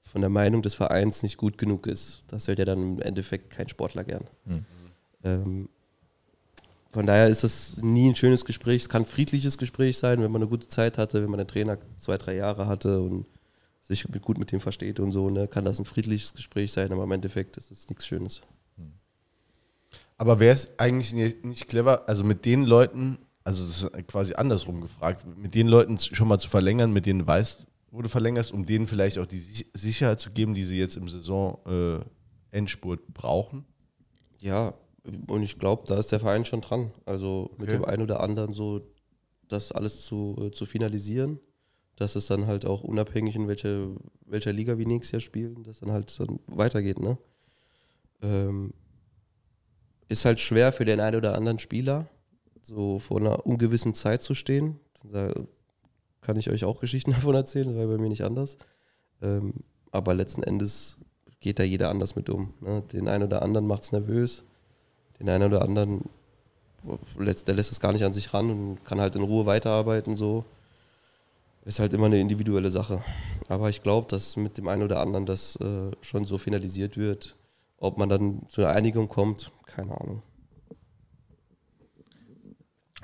[0.00, 2.24] von der Meinung des Vereins nicht gut genug ist.
[2.28, 4.24] Das hört ja dann im Endeffekt kein Sportler gern.
[4.44, 4.66] Mhm.
[5.24, 5.68] Ähm,
[6.92, 8.82] von daher ist das nie ein schönes Gespräch.
[8.82, 11.48] Es kann ein friedliches Gespräch sein, wenn man eine gute Zeit hatte, wenn man den
[11.48, 13.24] Trainer zwei, drei Jahre hatte und
[13.92, 17.04] sich gut mit dem versteht und so, ne, kann das ein friedliches Gespräch sein, aber
[17.04, 18.42] im Endeffekt ist es nichts Schönes.
[20.16, 21.12] Aber wäre es eigentlich
[21.42, 25.98] nicht clever, also mit den Leuten, also das ist quasi andersrum gefragt, mit den Leuten
[25.98, 29.26] schon mal zu verlängern, mit denen du weißt, wo du verlängerst, um denen vielleicht auch
[29.26, 33.64] die Sicherheit zu geben, die sie jetzt im Saison-Endspurt äh, brauchen?
[34.38, 34.74] Ja,
[35.26, 36.92] und ich glaube, da ist der Verein schon dran.
[37.04, 37.78] Also mit okay.
[37.78, 38.80] dem einen oder anderen so
[39.48, 41.40] das alles zu, äh, zu finalisieren
[41.96, 43.94] dass es dann halt auch unabhängig in welche,
[44.26, 46.98] welcher Liga wir nächstes Jahr spielen, dass dann halt dann weitergeht.
[46.98, 47.18] Ne?
[48.22, 48.72] Ähm,
[50.08, 52.06] ist halt schwer für den einen oder anderen Spieler,
[52.62, 54.78] so vor einer ungewissen Zeit zu stehen.
[55.04, 55.32] Da
[56.20, 58.56] kann ich euch auch Geschichten davon erzählen, das war bei mir nicht anders.
[59.20, 59.54] Ähm,
[59.90, 60.98] aber letzten Endes
[61.40, 62.54] geht da jeder anders mit um.
[62.60, 62.82] Ne?
[62.92, 64.44] Den einen oder anderen macht es nervös,
[65.20, 66.08] den einen oder anderen,
[67.46, 70.44] der lässt es gar nicht an sich ran und kann halt in Ruhe weiterarbeiten so
[71.64, 73.02] ist halt immer eine individuelle Sache.
[73.48, 77.36] Aber ich glaube, dass mit dem einen oder anderen das äh, schon so finalisiert wird.
[77.78, 80.22] Ob man dann zu einer Einigung kommt, keine Ahnung.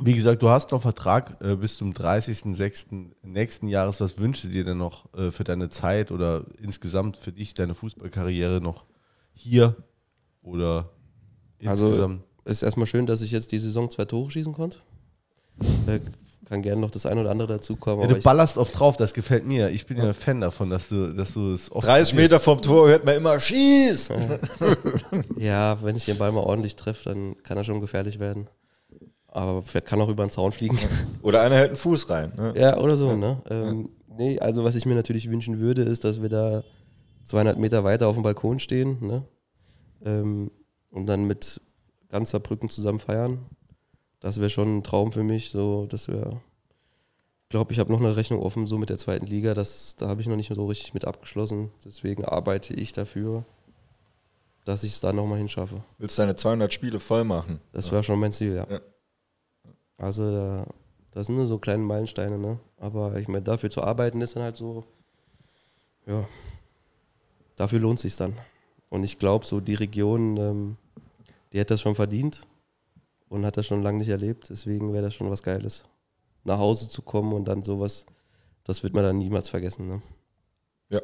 [0.01, 3.11] Wie gesagt, du hast noch Vertrag äh, bis zum 30.06.
[3.23, 4.01] nächsten Jahres.
[4.01, 7.75] Was wünschst du dir denn noch äh, für deine Zeit oder insgesamt für dich, deine
[7.75, 8.85] Fußballkarriere noch
[9.33, 9.77] hier
[10.43, 10.91] oder
[11.65, 12.23] also, insgesamt?
[12.45, 14.79] Also ist erstmal schön, dass ich jetzt die Saison zwei Tore schießen konnte.
[16.49, 18.09] Kann gerne noch das eine oder andere dazukommen.
[18.09, 19.69] Ja, du ballerst oft drauf, das gefällt mir.
[19.69, 22.62] Ich bin ja ein Fan davon, dass du, dass du es oft 30 Meter vom
[22.62, 24.11] Tor hört man immer Schieß!
[25.37, 28.49] ja, wenn ich den Ball mal ordentlich treffe, dann kann er schon gefährlich werden.
[29.27, 30.79] Aber kann auch über den Zaun fliegen.
[31.23, 32.33] Oder einer hält einen Fuß rein.
[32.35, 32.55] Ne?
[32.57, 33.09] Ja, oder so.
[33.09, 33.16] Ja.
[33.16, 33.43] Ne?
[33.51, 36.65] Ähm, nee, also was ich mir natürlich wünschen würde, ist, dass wir da
[37.25, 39.23] 200 Meter weiter auf dem Balkon stehen ne?
[40.03, 40.51] Ähm,
[40.91, 41.61] und dann mit
[42.09, 43.41] ganzer Brücken zusammen feiern
[44.20, 45.51] das wäre schon ein Traum für mich.
[45.51, 46.40] So, das wäre,
[47.43, 49.55] ich glaube, ich habe noch eine Rechnung offen, so mit der zweiten Liga.
[49.55, 51.70] Das, da habe ich noch nicht so richtig mit abgeschlossen.
[51.85, 53.45] Deswegen arbeite ich dafür,
[54.65, 55.82] dass ich es da nochmal hinschaffe.
[55.99, 57.61] Willst du deine 200 Spiele voll machen?
[57.73, 58.66] Das wäre schon mein Ziel, ja.
[58.69, 58.81] ja.
[59.97, 60.66] Also, da,
[61.12, 62.59] das sind nur so kleine Meilensteine, ne?
[62.77, 64.85] Aber ich meine, dafür zu arbeiten ist dann halt so,
[66.07, 66.27] ja,
[67.57, 68.36] dafür lohnt sich dann.
[68.89, 70.77] Und ich glaube, so die Region, ähm,
[71.53, 72.47] die hätte das schon verdient
[73.29, 74.51] und hat das schon lange nicht erlebt.
[74.51, 75.85] Deswegen wäre das schon was Geiles.
[76.45, 78.07] Nach Hause zu kommen und dann sowas,
[78.65, 79.89] das wird man dann niemals vergessen.
[79.89, 80.03] Ne?
[80.89, 81.01] Ja.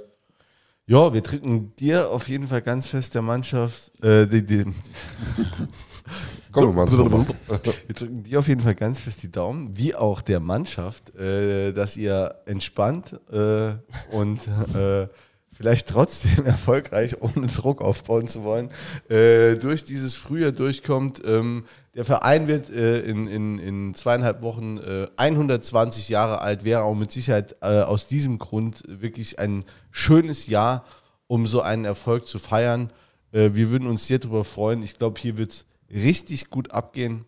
[0.87, 3.93] Ja, wir drücken dir auf jeden Fall ganz fest der Mannschaft.
[4.03, 4.65] Äh, die, die
[6.53, 10.39] Komm mal Wir drücken dir auf jeden Fall ganz fest die Daumen, wie auch der
[10.39, 13.75] Mannschaft, äh, dass ihr entspannt äh,
[14.13, 15.09] und äh,
[15.55, 18.69] vielleicht trotzdem erfolgreich, ohne Druck aufbauen zu wollen,
[19.09, 21.23] äh, durch dieses Frühjahr durchkommt.
[21.25, 21.65] Ähm,
[21.95, 26.95] der Verein wird äh, in, in, in zweieinhalb Wochen äh, 120 Jahre alt, wäre auch
[26.95, 30.85] mit Sicherheit äh, aus diesem Grund wirklich ein schönes Jahr,
[31.29, 32.91] um so einen Erfolg zu feiern.
[33.33, 34.83] Äh, wir würden uns sehr darüber freuen.
[34.83, 37.25] Ich glaube, hier wird es richtig gut abgehen.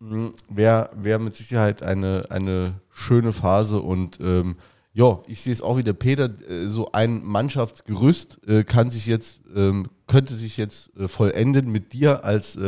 [0.00, 0.32] Mhm.
[0.48, 4.56] Wäre wär mit Sicherheit eine, eine schöne Phase und ähm,
[4.92, 9.42] ja, ich sehe es auch wieder, Peter, äh, so ein Mannschaftsgerüst äh, kann sich jetzt,
[9.54, 12.58] ähm, könnte sich jetzt äh, vollenden mit dir als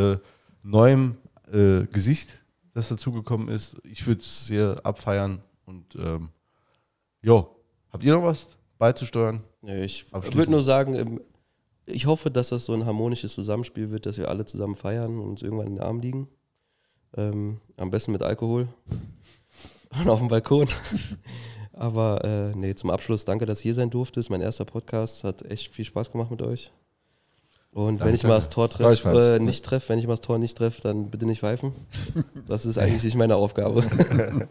[0.63, 1.17] neuem
[1.53, 2.45] Gesicht,
[2.75, 3.77] das dazugekommen ist.
[3.83, 6.29] Ich würde es sehr abfeiern und ähm,
[7.23, 7.45] ja,
[7.93, 8.47] habt ihr noch was
[8.79, 9.43] beizusteuern?
[9.63, 11.21] Nee, ich würde nur sagen, ähm,
[11.87, 15.31] ich hoffe, dass das so ein harmonisches Zusammenspiel wird, dass wir alle zusammen feiern und
[15.31, 16.29] uns irgendwann in den Arm liegen.
[17.17, 18.69] Ähm, am besten mit Alkohol.
[19.99, 20.69] und auf dem Balkon.
[21.81, 24.21] Aber äh, nee, zum Abschluss danke, dass ihr hier sein durfte.
[24.21, 25.25] Das ist mein erster Podcast.
[25.25, 26.73] Hat echt viel Spaß gemacht mit euch.
[27.73, 30.21] Und danke, wenn ich mal das Tor treff, äh, nicht treffe, wenn ich mal das
[30.21, 31.73] Tor nicht treffe, dann bitte nicht pfeifen.
[32.47, 33.83] Das ist eigentlich nicht meine Aufgabe.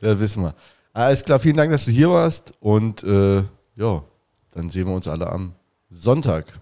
[0.00, 0.54] ja, wissen wir.
[0.92, 2.52] Alles klar, vielen Dank, dass du hier warst.
[2.60, 3.42] Und äh,
[3.74, 4.04] ja,
[4.52, 5.54] dann sehen wir uns alle am
[5.90, 6.60] Sonntag.